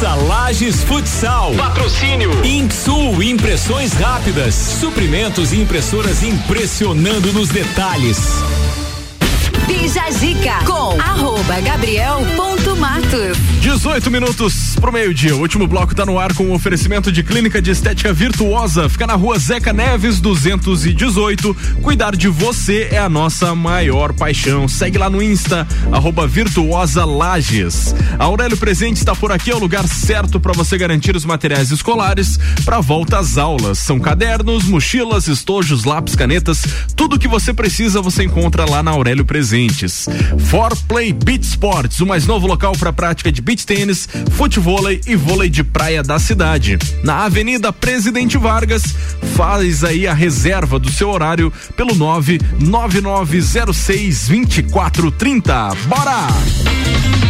Taça 0.00 0.14
Lages 0.14 0.82
Futsal. 0.82 1.52
Patrocínio. 1.56 2.30
Insul 2.42 3.22
Impressões 3.22 3.92
Rápidas. 3.92 4.54
Suprimentos 4.54 5.52
e 5.52 5.60
impressoras 5.60 6.22
impressionando 6.22 7.30
nos 7.34 7.50
detalhes. 7.50 8.18
Bija 9.80 10.10
Zica 10.10 10.62
com 10.66 11.00
arroba 11.00 11.58
Gabriel 11.62 12.18
ponto 12.36 12.76
Matos. 12.76 13.38
18 13.60 14.10
minutos 14.10 14.76
pro 14.76 14.92
meio-dia. 14.92 15.34
O 15.34 15.40
último 15.40 15.66
bloco 15.66 15.94
tá 15.94 16.04
no 16.04 16.18
ar 16.18 16.34
com 16.34 16.44
o 16.44 16.54
oferecimento 16.54 17.10
de 17.10 17.22
clínica 17.22 17.62
de 17.62 17.70
estética 17.70 18.12
virtuosa. 18.12 18.90
Fica 18.90 19.06
na 19.06 19.14
rua 19.14 19.38
Zeca 19.38 19.72
Neves 19.72 20.20
218. 20.20 21.56
Cuidar 21.82 22.14
de 22.14 22.28
você 22.28 22.88
é 22.90 22.98
a 22.98 23.08
nossa 23.08 23.54
maior 23.54 24.12
paixão. 24.12 24.68
Segue 24.68 24.98
lá 24.98 25.08
no 25.08 25.22
Insta, 25.22 25.66
arroba 25.90 26.26
Virtuosa 26.26 27.06
Lages. 27.06 27.94
A 28.18 28.24
Aurélio 28.24 28.58
Presente 28.58 28.98
está 28.98 29.14
por 29.14 29.32
aqui, 29.32 29.50
é 29.50 29.54
o 29.54 29.58
lugar 29.58 29.88
certo 29.88 30.38
para 30.38 30.52
você 30.52 30.76
garantir 30.76 31.16
os 31.16 31.24
materiais 31.24 31.70
escolares 31.70 32.38
para 32.66 32.80
volta 32.80 33.18
às 33.18 33.38
aulas. 33.38 33.78
São 33.78 33.98
cadernos, 33.98 34.64
mochilas, 34.64 35.26
estojos, 35.26 35.84
lápis, 35.84 36.14
canetas, 36.14 36.62
tudo 36.94 37.18
que 37.18 37.28
você 37.28 37.54
precisa 37.54 38.02
você 38.02 38.24
encontra 38.24 38.68
lá 38.68 38.82
na 38.82 38.90
Aurélio 38.90 39.24
Presentes. 39.70 40.08
For 40.48 40.76
Play 40.88 41.12
Beach 41.12 41.44
Sports, 41.44 42.00
o 42.00 42.06
mais 42.06 42.26
novo 42.26 42.46
local 42.46 42.72
para 42.72 42.90
prática 42.92 43.30
de 43.30 43.40
beach 43.40 43.64
tênis, 43.64 44.08
futevôlei 44.32 45.00
e 45.06 45.14
vôlei 45.14 45.48
de 45.48 45.62
praia 45.62 46.02
da 46.02 46.18
cidade. 46.18 46.76
Na 47.02 47.24
Avenida 47.24 47.72
Presidente 47.72 48.36
Vargas, 48.36 48.82
faz 49.36 49.84
aí 49.84 50.06
a 50.06 50.12
reserva 50.12 50.78
do 50.78 50.90
seu 50.90 51.08
horário 51.10 51.50
pelo 51.76 51.94
99906 51.94 54.28
2430. 54.28 55.70
Bora! 55.86 57.29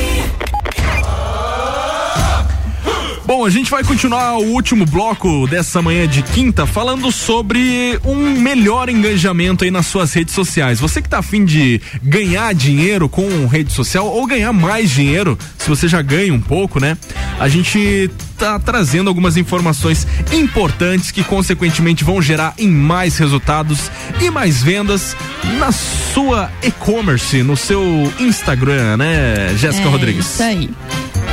Bom, 3.31 3.45
a 3.45 3.49
gente 3.49 3.71
vai 3.71 3.81
continuar 3.81 4.39
o 4.39 4.47
último 4.47 4.85
bloco 4.85 5.47
dessa 5.47 5.81
manhã 5.81 6.05
de 6.05 6.21
quinta 6.21 6.65
falando 6.65 7.09
sobre 7.13 7.97
um 8.03 8.37
melhor 8.37 8.89
engajamento 8.89 9.63
aí 9.63 9.71
nas 9.71 9.85
suas 9.85 10.11
redes 10.11 10.35
sociais. 10.35 10.81
Você 10.81 11.01
que 11.01 11.07
tá 11.07 11.19
afim 11.19 11.45
de 11.45 11.79
ganhar 12.03 12.53
dinheiro 12.53 13.07
com 13.07 13.47
rede 13.47 13.71
social 13.71 14.05
ou 14.05 14.27
ganhar 14.27 14.51
mais 14.51 14.91
dinheiro, 14.91 15.39
se 15.57 15.69
você 15.69 15.87
já 15.87 16.01
ganha 16.01 16.33
um 16.33 16.41
pouco, 16.41 16.77
né? 16.77 16.97
A 17.39 17.47
gente 17.47 18.11
tá 18.37 18.59
trazendo 18.59 19.07
algumas 19.07 19.37
informações 19.37 20.05
importantes 20.33 21.09
que 21.09 21.23
consequentemente 21.23 22.03
vão 22.03 22.21
gerar 22.21 22.53
em 22.57 22.67
mais 22.67 23.17
resultados 23.17 23.89
e 24.19 24.29
mais 24.29 24.61
vendas 24.61 25.15
na 25.57 25.71
sua 25.71 26.51
e-commerce, 26.61 27.43
no 27.43 27.55
seu 27.55 28.11
Instagram, 28.19 28.97
né, 28.97 29.55
Jéssica 29.55 29.87
É, 29.87 29.89
Rodrigues? 29.89 30.25
Isso 30.25 30.43
aí. 30.43 30.69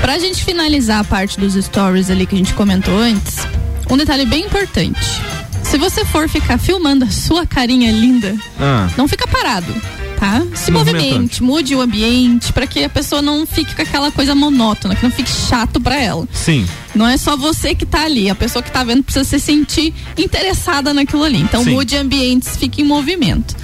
Pra 0.01 0.19
gente 0.19 0.43
finalizar 0.45 1.01
a 1.01 1.05
parte 1.05 1.39
dos 1.39 1.55
stories 1.55 2.11
ali 2.11 2.27
que 2.27 2.35
a 2.35 2.39
gente 2.39 2.55
comentou 2.55 2.97
antes, 2.99 3.37
um 3.91 3.97
detalhe 3.97 4.25
bem 4.25 4.45
importante. 4.45 5.01
Se 5.63 5.77
você 5.77 6.05
for 6.05 6.29
ficar 6.29 6.57
filmando 6.59 7.05
a 7.05 7.11
sua 7.11 7.45
carinha 7.47 7.91
linda, 7.93 8.35
Ah. 8.59 8.89
não 8.97 9.07
fica 9.07 9.27
parado, 9.29 9.75
tá? 10.19 10.43
Se 10.55 10.71
movimente, 10.71 11.43
mude 11.43 11.75
o 11.75 11.81
ambiente 11.83 12.53
pra 12.55 12.67
que 12.67 12.83
a 12.85 12.89
pessoa 12.89 13.21
não 13.21 13.45
fique 13.47 13.75
com 13.75 13.83
aquela 13.83 14.11
coisa 14.11 14.35
monótona, 14.35 14.95
que 14.97 15.03
não 15.03 15.11
fique 15.11 15.31
chato 15.31 15.79
pra 15.79 16.01
ela. 16.01 16.27
Sim. 16.33 16.67
Não 16.95 17.07
é 17.07 17.19
só 17.19 17.37
você 17.37 17.75
que 17.75 17.85
tá 17.85 18.05
ali, 18.05 18.31
a 18.31 18.35
pessoa 18.35 18.63
que 18.63 18.71
tá 18.71 18.83
vendo 18.83 19.03
precisa 19.03 19.25
se 19.25 19.39
sentir 19.39 19.93
interessada 20.17 20.95
naquilo 20.95 21.23
ali. 21.25 21.39
Então 21.41 21.63
Sim. 21.65 21.71
mude 21.73 21.97
ambientes, 21.97 22.57
fique 22.57 22.81
em 22.81 22.85
movimento. 22.85 23.55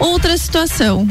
Outra 0.00 0.36
situação. 0.36 1.06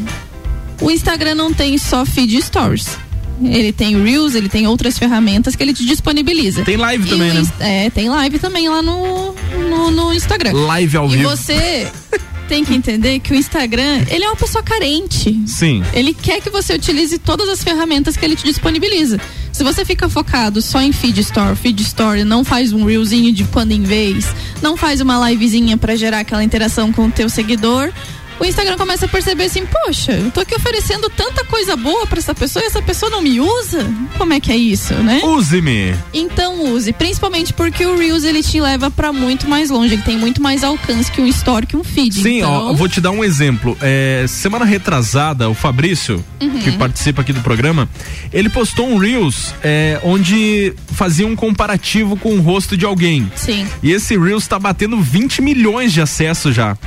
O 0.82 0.92
Instagram 0.92 1.36
não 1.36 1.54
tem 1.54 1.78
só 1.78 2.06
feed 2.06 2.42
stories. 2.42 2.98
Ele 3.42 3.72
tem 3.72 4.02
Reels, 4.02 4.36
ele 4.36 4.50
tem 4.50 4.68
outras 4.68 4.98
ferramentas 4.98 5.56
que 5.56 5.64
ele 5.64 5.74
te 5.74 5.86
disponibiliza. 5.86 6.64
Tem 6.64 6.78
live 6.78 7.08
E 7.08 7.10
também, 7.10 7.34
né? 7.34 7.44
É, 7.60 7.90
tem 7.90 8.10
live 8.10 8.40
também 8.40 8.70
lá 8.70 8.82
no, 8.82 9.34
no, 9.70 9.92
no 9.92 10.14
Instagram. 10.14 10.54
Live 10.54 10.98
ao 10.98 11.08
e 11.08 11.18
vivo. 11.18 11.30
você 11.30 11.88
tem 12.48 12.64
que 12.64 12.74
entender 12.74 13.20
que 13.20 13.34
o 13.34 13.36
Instagram, 13.36 14.06
ele 14.10 14.24
é 14.24 14.28
uma 14.28 14.36
pessoa 14.36 14.64
carente. 14.64 15.42
Sim. 15.48 15.84
Ele 15.94 16.14
quer 16.14 16.42
que 16.42 16.50
você 16.50 16.74
utilize 16.74 17.18
todas 17.18 17.50
as 17.50 17.64
ferramentas 17.64 18.16
que 18.16 18.24
ele 18.24 18.36
te 18.36 18.44
disponibiliza. 18.44 19.20
Se 19.52 19.64
você 19.64 19.86
fica 19.86 20.10
focado 20.10 20.62
só 20.62 20.82
em 20.82 20.92
feed 20.92 21.20
store, 21.22 21.56
feed 21.56 21.82
story, 21.82 22.24
não 22.24 22.44
faz 22.44 22.74
um 22.74 22.86
reelzinho 22.86 23.32
de 23.32 23.44
quando 23.46 23.72
em 23.72 23.84
vez, 23.84 24.28
não 24.62 24.76
faz 24.76 25.00
uma 25.00 25.30
livezinha 25.30 25.78
pra 25.78 25.96
gerar 25.96 26.20
aquela 26.20 26.44
interação 26.44 26.92
com 26.92 27.08
o 27.08 27.12
teu 27.12 27.30
seguidor, 27.30 27.92
o 28.40 28.46
Instagram 28.46 28.78
começa 28.78 29.06
a 29.06 29.10
perceber 29.10 29.46
assim, 29.46 29.66
poxa, 29.66 30.12
eu 30.14 30.32
tô 30.32 30.40
aqui 30.42 30.56
oferecendo 30.56 31.10
tanta 31.10 31.44
coisa 31.46 31.76
boa 31.76 32.06
pra 32.08 32.20
essa 32.20 32.34
pessoa 32.34 32.64
e 32.64 32.68
essa 32.68 32.82
pessoa 32.82 33.10
não 33.10 33.22
me 33.22 33.40
usa? 33.40 33.86
Como 34.18 34.34
é 34.34 34.40
que 34.40 34.52
é 34.52 34.58
isso, 34.58 34.94
né? 34.96 35.22
Use-me. 35.24 35.96
Então 36.14 36.64
use, 36.74 36.92
principalmente 36.94 37.54
porque 37.54 37.86
o 37.86 37.98
Reels 37.98 38.24
ele 38.24 38.42
te 38.44 38.60
leva 38.60 38.90
pra 38.92 39.14
muito 39.14 39.48
mais 39.48 39.70
longe, 39.70 39.94
ele 39.94 40.02
tem 40.04 40.18
muito 40.18 40.42
mais 40.42 40.64
alcance 40.64 41.12
que 41.12 41.22
um 41.22 41.28
story, 41.28 41.68
que 41.68 41.78
um 41.78 41.84
feed. 41.84 42.14
Sim, 42.16 42.38
então... 42.40 42.52
ó, 42.52 42.70
eu 42.72 42.76
vou 42.76 42.88
te 42.90 43.00
dar 43.02 43.12
um 43.12 43.24
exemplo. 43.24 43.78
É, 43.82 44.26
semana 44.28 44.66
retrasada, 44.66 45.50
o 45.50 45.54
Fabrício, 45.54 46.24
Uhum. 46.42 46.60
que 46.60 46.72
participa 46.74 47.22
aqui 47.22 47.32
do 47.32 47.42
programa, 47.42 47.88
ele 48.34 48.50
postou 48.50 48.88
um 48.88 48.98
Reels 48.98 49.54
é, 49.64 50.00
onde 50.04 50.74
fazia 50.94 51.26
um 51.26 51.36
comparativo 51.36 52.18
com 52.18 52.36
o 52.36 52.42
rosto 52.42 52.76
de 52.76 52.86
alguém. 52.86 53.32
Sim. 53.36 53.66
E 53.82 53.92
esse 53.92 54.18
Reels 54.18 54.46
tá 54.48 54.60
batendo 54.60 55.00
20 55.02 55.42
milhões 55.42 55.94
de 55.94 56.02
acessos 56.02 56.54
já. 56.54 56.78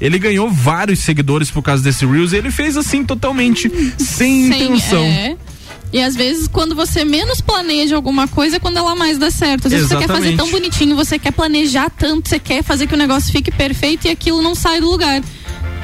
Ele 0.00 0.18
ganhou 0.18 0.50
vários 0.50 0.98
seguidores 1.00 1.50
por 1.50 1.62
causa 1.62 1.82
desse 1.82 2.04
Reels 2.04 2.32
e 2.32 2.36
ele 2.36 2.50
fez 2.50 2.76
assim 2.76 3.04
totalmente 3.04 3.70
sem, 3.98 4.48
Sem- 4.48 4.64
intenção. 4.64 5.02
é. 5.04 5.36
E 5.92 6.02
às 6.02 6.16
vezes, 6.16 6.48
quando 6.48 6.74
você 6.74 7.04
menos 7.04 7.40
planeja 7.40 7.94
alguma 7.96 8.26
coisa, 8.26 8.56
é 8.56 8.58
quando 8.58 8.76
ela 8.76 8.94
mais 8.96 9.18
dá 9.18 9.30
certo. 9.30 9.66
Às 9.66 9.72
vezes 9.72 9.88
você 9.88 9.96
quer 9.96 10.06
fazer 10.08 10.28
Exatamente. 10.28 10.36
tão 10.36 10.50
bonitinho, 10.50 10.96
você 10.96 11.18
quer 11.18 11.30
planejar 11.30 11.88
tanto, 11.90 12.28
você 12.28 12.38
quer 12.40 12.62
fazer 12.62 12.86
que 12.88 12.94
o 12.94 12.96
negócio 12.98 13.32
fique 13.32 13.50
perfeito 13.52 14.06
e 14.06 14.10
aquilo 14.10 14.42
não 14.42 14.54
sai 14.54 14.80
do 14.80 14.90
lugar. 14.90 15.22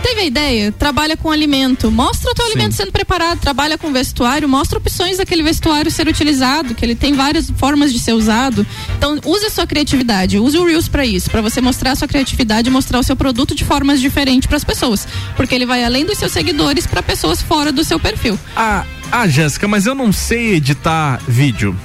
Teve 0.03 0.21
a 0.21 0.25
ideia? 0.25 0.73
Trabalha 0.73 1.17
com 1.17 1.31
alimento. 1.31 1.91
Mostra 1.91 2.31
o 2.31 2.35
teu 2.35 2.47
alimento 2.47 2.75
sendo 2.75 2.91
preparado. 2.91 3.39
Trabalha 3.39 3.79
com 3.79 3.93
vestuário. 3.93 4.49
Mostra 4.49 4.79
opções 4.79 5.19
daquele 5.19 5.43
vestuário 5.43 5.91
ser 5.91 6.09
utilizado, 6.09 6.75
que 6.75 6.85
ele 6.85 6.95
tem 6.95 7.15
várias 7.15 7.51
formas 7.51 7.93
de 7.93 7.99
ser 7.99 8.13
usado. 8.13 8.67
Então, 8.97 9.21
use 9.25 9.47
a 9.47 9.51
sua 9.51 9.67
criatividade. 9.67 10.39
Use 10.39 10.59
o 10.59 10.65
Reels 10.65 10.89
pra 10.89 11.07
isso, 11.07 11.31
pra 11.31 11.41
você 11.41 11.61
mostrar 11.61 11.93
a 11.93 11.97
sua 11.97 12.09
criatividade 12.09 12.69
e 12.69 12.73
mostrar 12.73 12.99
o 12.99 13.03
seu 13.03 13.15
produto 13.15 13.55
de 13.55 13.65
formas 13.65 14.01
diferentes 14.01 14.47
pras 14.47 14.65
pessoas. 14.65 15.07
Porque 15.37 15.55
ele 15.55 15.67
vai 15.67 15.85
além 15.85 16.05
dos 16.05 16.19
seus 16.19 16.33
seguidores 16.33 16.87
pra 16.87 17.03
pessoas 17.03 17.41
fora 17.41 17.71
do 17.71 17.85
seu 17.85 18.01
perfil. 18.01 18.39
Ah, 18.57 18.85
ah, 19.11 19.29
Jéssica, 19.29 19.69
mas 19.69 19.87
eu 19.87 19.95
não 19.95 20.13
sei 20.13 20.55
editar 20.55 21.21
vídeo. 21.29 21.79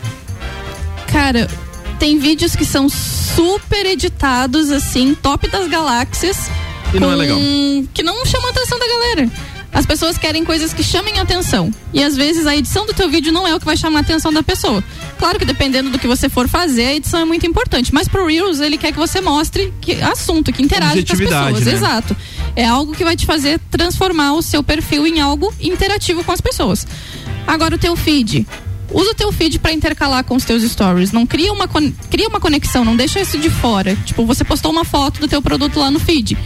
Cara, 1.11 1.47
tem 1.99 2.17
vídeos 2.17 2.55
que 2.55 2.65
são 2.65 2.89
super 2.89 3.85
editados, 3.85 4.71
assim, 4.71 5.15
top 5.15 5.47
das 5.49 5.67
galáxias. 5.67 6.49
E 6.93 6.99
não 6.99 7.09
é 7.09 7.13
com- 7.13 7.19
legal. 7.19 7.37
Que 7.93 8.03
não 8.03 8.25
chamam 8.25 8.47
a 8.47 8.51
atenção 8.51 8.79
da 8.79 8.87
galera. 8.87 9.29
As 9.73 9.85
pessoas 9.85 10.17
querem 10.17 10.43
coisas 10.45 10.73
que 10.73 10.81
chamem 10.81 11.19
a 11.19 11.21
atenção. 11.21 11.69
E 11.93 12.01
às 12.01 12.15
vezes 12.15 12.47
a 12.47 12.55
edição 12.55 12.85
do 12.85 12.93
teu 12.93 13.09
vídeo 13.09 13.31
não 13.31 13.45
é 13.47 13.53
o 13.53 13.59
que 13.59 13.65
vai 13.65 13.75
chamar 13.77 13.99
a 13.99 14.01
atenção 14.01 14.31
da 14.33 14.41
pessoa. 14.41 14.83
Claro 15.19 15.37
que 15.37 15.45
dependendo 15.45 15.89
do 15.89 15.99
que 15.99 16.07
você 16.07 16.29
for 16.29 16.47
fazer, 16.47 16.85
a 16.87 16.93
edição 16.95 17.19
é 17.19 17.25
muito 17.25 17.45
importante. 17.45 17.93
Mas 17.93 18.07
pro 18.07 18.25
Reels, 18.25 18.59
ele 18.59 18.77
quer 18.77 18.91
que 18.91 18.97
você 18.97 19.19
mostre 19.21 19.71
que 19.81 20.01
assunto, 20.01 20.51
que 20.53 20.63
interage 20.63 21.03
com 21.05 21.13
as 21.13 21.19
pessoas. 21.19 21.65
né? 21.65 21.73
Exato. 21.73 22.17
É 22.55 22.65
algo 22.65 22.95
que 22.95 23.03
vai 23.03 23.15
te 23.15 23.25
fazer 23.25 23.59
transformar 23.69 24.33
o 24.33 24.41
seu 24.41 24.63
perfil 24.63 25.05
em 25.05 25.19
algo 25.19 25.53
interativo 25.59 26.23
com 26.23 26.31
as 26.31 26.41
pessoas. 26.41 26.87
Agora 27.45 27.75
o 27.75 27.77
teu 27.77 27.95
feed. 27.95 28.47
Usa 28.91 29.11
o 29.11 29.13
teu 29.13 29.31
feed 29.33 29.59
pra 29.59 29.73
intercalar 29.73 30.23
com 30.23 30.35
os 30.35 30.45
teus 30.45 30.63
stories. 30.63 31.11
Não 31.11 31.25
cria 31.25 31.51
uma, 31.51 31.67
cria 32.09 32.27
uma 32.29 32.39
conexão, 32.39 32.85
não 32.85 32.95
deixa 32.95 33.19
isso 33.19 33.37
de 33.37 33.49
fora. 33.49 33.95
Tipo, 34.05 34.25
você 34.25 34.45
postou 34.45 34.71
uma 34.71 34.85
foto 34.85 35.19
do 35.19 35.27
teu 35.27 35.41
produto 35.41 35.77
lá 35.77 35.91
no 35.91 35.99
feed. 35.99 36.37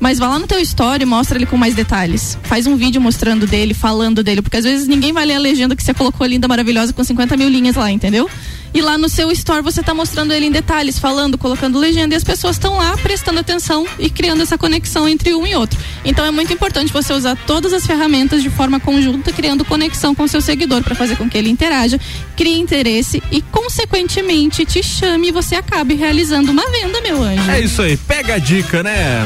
Mas 0.00 0.18
vá 0.18 0.28
lá 0.28 0.38
no 0.38 0.46
teu 0.46 0.60
story 0.60 1.02
e 1.02 1.06
mostra 1.06 1.38
ele 1.38 1.46
com 1.46 1.56
mais 1.56 1.74
detalhes. 1.74 2.38
Faz 2.42 2.66
um 2.66 2.76
vídeo 2.76 3.00
mostrando 3.00 3.46
dele, 3.46 3.74
falando 3.74 4.22
dele, 4.22 4.42
porque 4.42 4.56
às 4.56 4.64
vezes 4.64 4.86
ninguém 4.86 5.12
vai 5.12 5.24
ler 5.24 5.34
a 5.34 5.38
legenda 5.38 5.74
que 5.74 5.82
você 5.82 5.94
colocou 5.94 6.26
linda, 6.26 6.46
maravilhosa, 6.48 6.92
com 6.92 7.02
50 7.02 7.36
mil 7.36 7.48
linhas 7.48 7.76
lá, 7.76 7.90
entendeu? 7.90 8.28
E 8.74 8.82
lá 8.82 8.98
no 8.98 9.08
seu 9.08 9.30
story 9.30 9.62
você 9.62 9.84
tá 9.84 9.94
mostrando 9.94 10.32
ele 10.32 10.46
em 10.46 10.50
detalhes, 10.50 10.98
falando, 10.98 11.38
colocando 11.38 11.78
legenda, 11.78 12.12
e 12.12 12.16
as 12.16 12.24
pessoas 12.24 12.56
estão 12.56 12.76
lá 12.76 12.96
prestando 12.96 13.38
atenção 13.38 13.86
e 14.00 14.10
criando 14.10 14.42
essa 14.42 14.58
conexão 14.58 15.08
entre 15.08 15.32
um 15.32 15.46
e 15.46 15.54
outro. 15.54 15.78
Então 16.04 16.24
é 16.24 16.30
muito 16.32 16.52
importante 16.52 16.92
você 16.92 17.12
usar 17.12 17.36
todas 17.46 17.72
as 17.72 17.86
ferramentas 17.86 18.42
de 18.42 18.50
forma 18.50 18.80
conjunta, 18.80 19.32
criando 19.32 19.64
conexão 19.64 20.12
com 20.12 20.24
o 20.24 20.28
seu 20.28 20.40
seguidor 20.40 20.82
para 20.82 20.96
fazer 20.96 21.16
com 21.16 21.30
que 21.30 21.38
ele 21.38 21.50
interaja, 21.50 22.00
crie 22.36 22.58
interesse 22.58 23.22
e, 23.30 23.40
consequentemente, 23.40 24.64
te 24.64 24.82
chame 24.82 25.28
e 25.28 25.32
você 25.32 25.54
acabe 25.54 25.94
realizando 25.94 26.50
uma 26.50 26.68
venda, 26.68 27.00
meu 27.00 27.22
anjo. 27.22 27.48
É 27.48 27.60
isso 27.60 27.80
aí, 27.80 27.96
pega 27.96 28.34
a 28.34 28.38
dica, 28.38 28.82
né? 28.82 29.24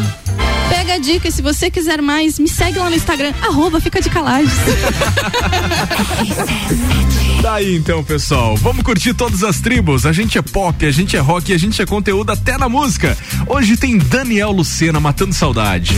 Pega 0.68 0.94
a 0.94 0.98
dica 0.98 1.28
e 1.28 1.32
se 1.32 1.42
você 1.42 1.70
quiser 1.70 2.02
mais, 2.02 2.38
me 2.38 2.48
segue 2.48 2.78
lá 2.78 2.90
no 2.90 2.96
Instagram, 2.96 3.32
arroba 3.42 3.80
fica 3.80 4.00
de 4.00 4.10
calagens. 4.10 4.52
Daí 7.42 7.76
então, 7.76 8.02
pessoal, 8.02 8.56
vamos 8.56 8.82
curtir 8.82 9.14
todas 9.14 9.42
as 9.42 9.60
tribos. 9.60 10.04
A 10.04 10.12
gente 10.12 10.36
é 10.36 10.42
pop, 10.42 10.84
a 10.84 10.90
gente 10.90 11.16
é 11.16 11.20
rock, 11.20 11.52
a 11.52 11.58
gente 11.58 11.80
é 11.80 11.86
conteúdo 11.86 12.30
até 12.30 12.58
na 12.58 12.68
música. 12.68 13.16
Hoje 13.46 13.76
tem 13.76 13.96
Daniel 13.96 14.50
Lucena 14.50 15.00
matando 15.00 15.32
saudade. 15.32 15.96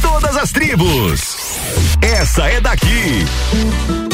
Todas 0.00 0.36
as 0.36 0.52
tribos. 0.52 1.36
Essa 2.00 2.48
é 2.48 2.60
daqui.「 2.60 4.07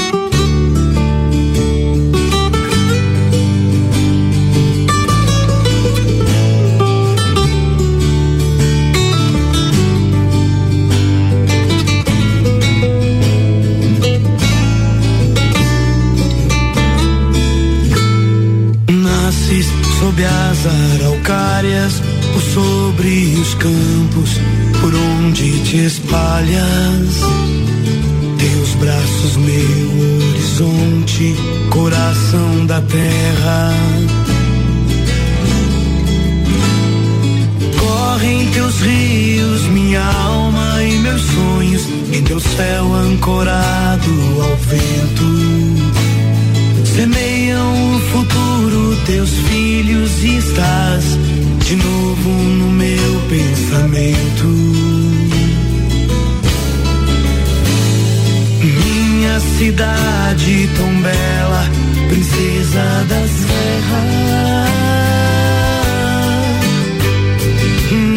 araucárias, 21.84 22.02
por 22.32 22.42
sobre 22.42 23.34
os 23.40 23.54
campos, 23.54 24.40
por 24.80 24.94
onde 24.94 25.60
te 25.64 25.76
espalhas. 25.84 27.20
Teus 28.38 28.74
braços, 28.76 29.36
meu 29.36 30.30
horizonte, 30.30 31.34
coração 31.70 32.66
da 32.66 32.80
terra. 32.80 33.72
Correm 37.78 38.50
teus 38.50 38.80
rios, 38.80 39.62
minha 39.68 40.02
alma 40.02 40.82
e 40.82 40.98
meus 40.98 41.22
sonhos, 41.22 41.82
em 42.12 42.22
teu 42.22 42.40
céu 42.40 42.94
ancorado 42.94 44.10
ao 44.42 44.56
vento. 44.56 45.44
Semeiam 46.94 47.96
o 47.96 48.00
futuro, 48.00 48.96
teus 49.06 49.30
filhos, 49.30 50.22
estás 50.22 51.18
de 51.64 51.76
novo 51.76 52.28
no 52.28 52.70
meu 52.70 53.20
pensamento. 53.28 54.46
Minha 58.62 59.40
cidade 59.40 60.68
tão 60.76 61.00
bela, 61.00 61.70
princesa 62.08 63.06
da 63.08 63.20
serra. 63.28 64.64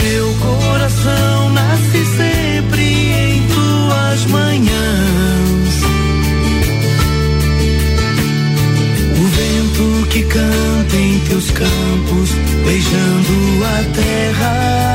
Meu 0.03 0.33
coração 0.35 1.49
nasce 1.51 2.05
sempre 2.17 2.83
em 2.83 3.47
tuas 3.47 4.25
manhãs. 4.25 5.73
O 9.17 9.27
vento 9.37 10.07
que 10.09 10.23
canta 10.23 10.95
em 10.97 11.19
teus 11.29 11.49
campos, 11.51 12.26
beijando 12.67 13.63
a 13.63 13.83
terra. 13.95 14.86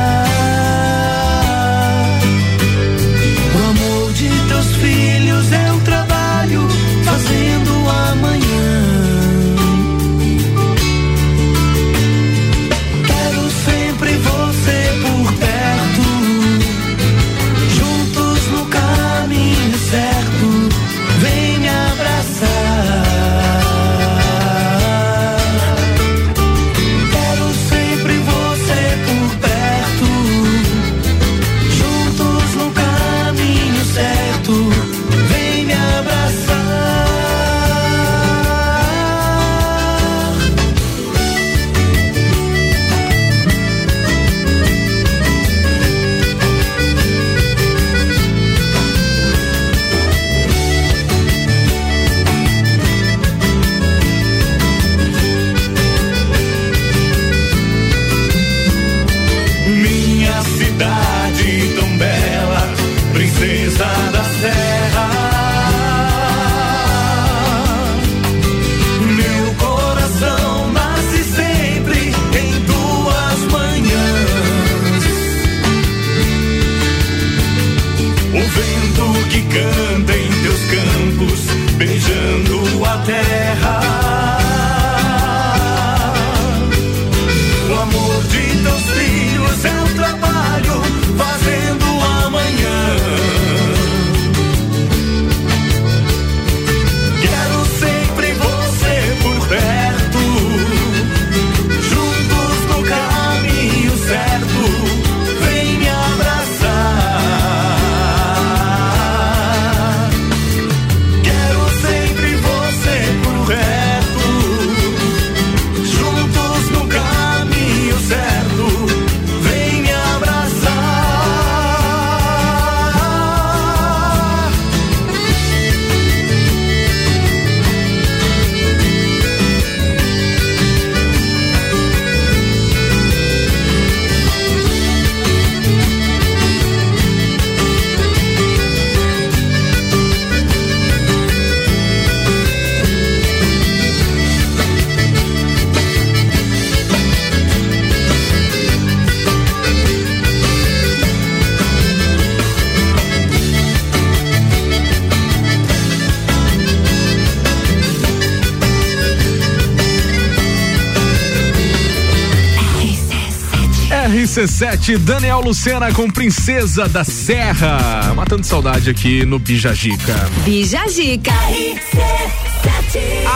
RC7, 164.53 164.99
Daniel 164.99 165.41
Lucena 165.41 165.91
com 165.91 166.07
Princesa 166.07 166.87
da 166.87 167.03
Serra. 167.03 168.13
Matando 168.15 168.45
saudade 168.45 168.87
aqui 168.87 169.25
no 169.25 169.39
Bijagica. 169.39 170.13
Bijagica. 170.45 171.31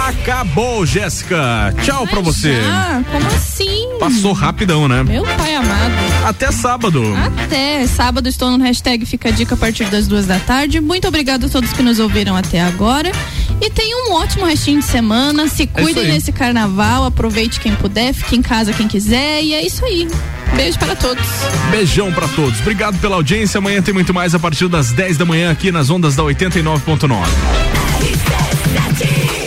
Acabou, 0.07 0.85
Jéssica. 0.85 1.73
Tchau 1.84 2.06
pra 2.06 2.22
você. 2.22 2.61
Ah, 2.64 3.02
como 3.11 3.26
assim? 3.27 3.98
Passou 3.99 4.31
rapidão, 4.31 4.88
né? 4.88 5.03
Meu 5.03 5.23
pai 5.23 5.56
amado. 5.56 5.94
Até 6.23 6.52
sábado. 6.52 7.02
Até 7.15 7.88
sábado 7.88 8.30
estou 8.30 8.56
no 8.56 8.64
hashtag 8.64 9.03
Fica 9.06 9.30
a 9.30 9.31
Dica 9.31 9.56
a 9.56 9.57
partir 9.57 9.85
das 9.85 10.07
duas 10.07 10.27
da 10.27 10.38
tarde. 10.38 10.80
Muito 10.80 11.07
obrigado 11.07 11.48
a 11.48 11.49
todos 11.49 11.73
que 11.73 11.81
nos 11.81 11.98
ouviram 11.98 12.38
até 12.38 12.61
agora. 12.61 13.11
E 13.60 13.72
tenham 13.72 14.11
um 14.11 14.14
ótimo 14.14 14.45
restinho 14.45 14.80
de 14.80 14.85
semana. 14.85 15.48
Se 15.48 15.65
cuidem 15.65 16.03
aí. 16.03 16.11
nesse 16.11 16.31
carnaval. 16.31 17.06
Aproveite 17.06 17.60
quem 17.60 17.76
puder, 17.76 18.14
fique 18.14 18.35
em 18.35 18.41
casa 18.44 18.72
quem 18.72 18.88
quiser. 18.88 19.41
E 19.41 19.56
é 19.56 19.65
isso 19.65 19.84
aí. 19.84 20.07
Beijo 20.58 20.80
para 20.80 20.96
todos. 20.96 21.24
Beijão 21.70 22.12
pra 22.12 22.28
todos. 22.30 22.60
Obrigado 22.60 22.98
pela 23.00 23.16
audiência. 23.16 23.60
Amanhã 23.60 23.80
tem 23.80 23.94
muito 23.94 24.12
mais 24.12 24.34
a 24.34 24.40
partir 24.40 24.68
das 24.68 24.92
10 24.92 25.16
da 25.16 25.24
manhã 25.24 25.52
aqui 25.52 25.72
nas 25.72 25.92
ondas 25.92 26.16
da 26.16 26.24
89.9. 26.24 27.28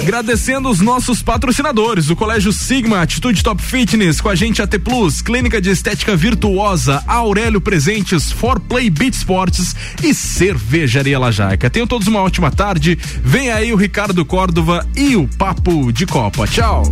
Agradecendo 0.01 0.71
os 0.71 0.81
nossos 0.81 1.21
patrocinadores, 1.21 2.11
o 2.11 2.17
Colégio 2.17 2.53
Sigma, 2.53 3.03
Atitude 3.03 3.43
Top 3.43 3.61
Fitness, 3.61 4.21
com 4.21 4.29
a 4.29 4.35
gente 4.35 4.63
AT 4.63 4.79
Plus, 4.79 5.21
Clínica 5.21 5.61
de 5.61 5.71
Estética 5.71 6.17
Virtuosa, 6.17 7.03
Aurélio 7.07 7.61
Presentes, 7.61 8.33
For 8.33 8.61
Play 8.61 8.89
Beat 8.89 9.15
Sports 9.15 9.75
e 10.03 10.15
Cervejaria 10.15 11.19
Lajaica. 11.19 11.69
Tenham 11.69 11.87
todos 11.87 12.07
uma 12.07 12.23
ótima 12.23 12.51
tarde. 12.51 12.97
Vem 13.23 13.51
aí 13.51 13.73
o 13.73 13.77
Ricardo 13.77 14.25
Córdova 14.25 14.87
e 14.97 15.17
o 15.17 15.29
Papo 15.29 15.93
de 15.93 16.07
Copa. 16.07 16.47
Tchau. 16.47 16.85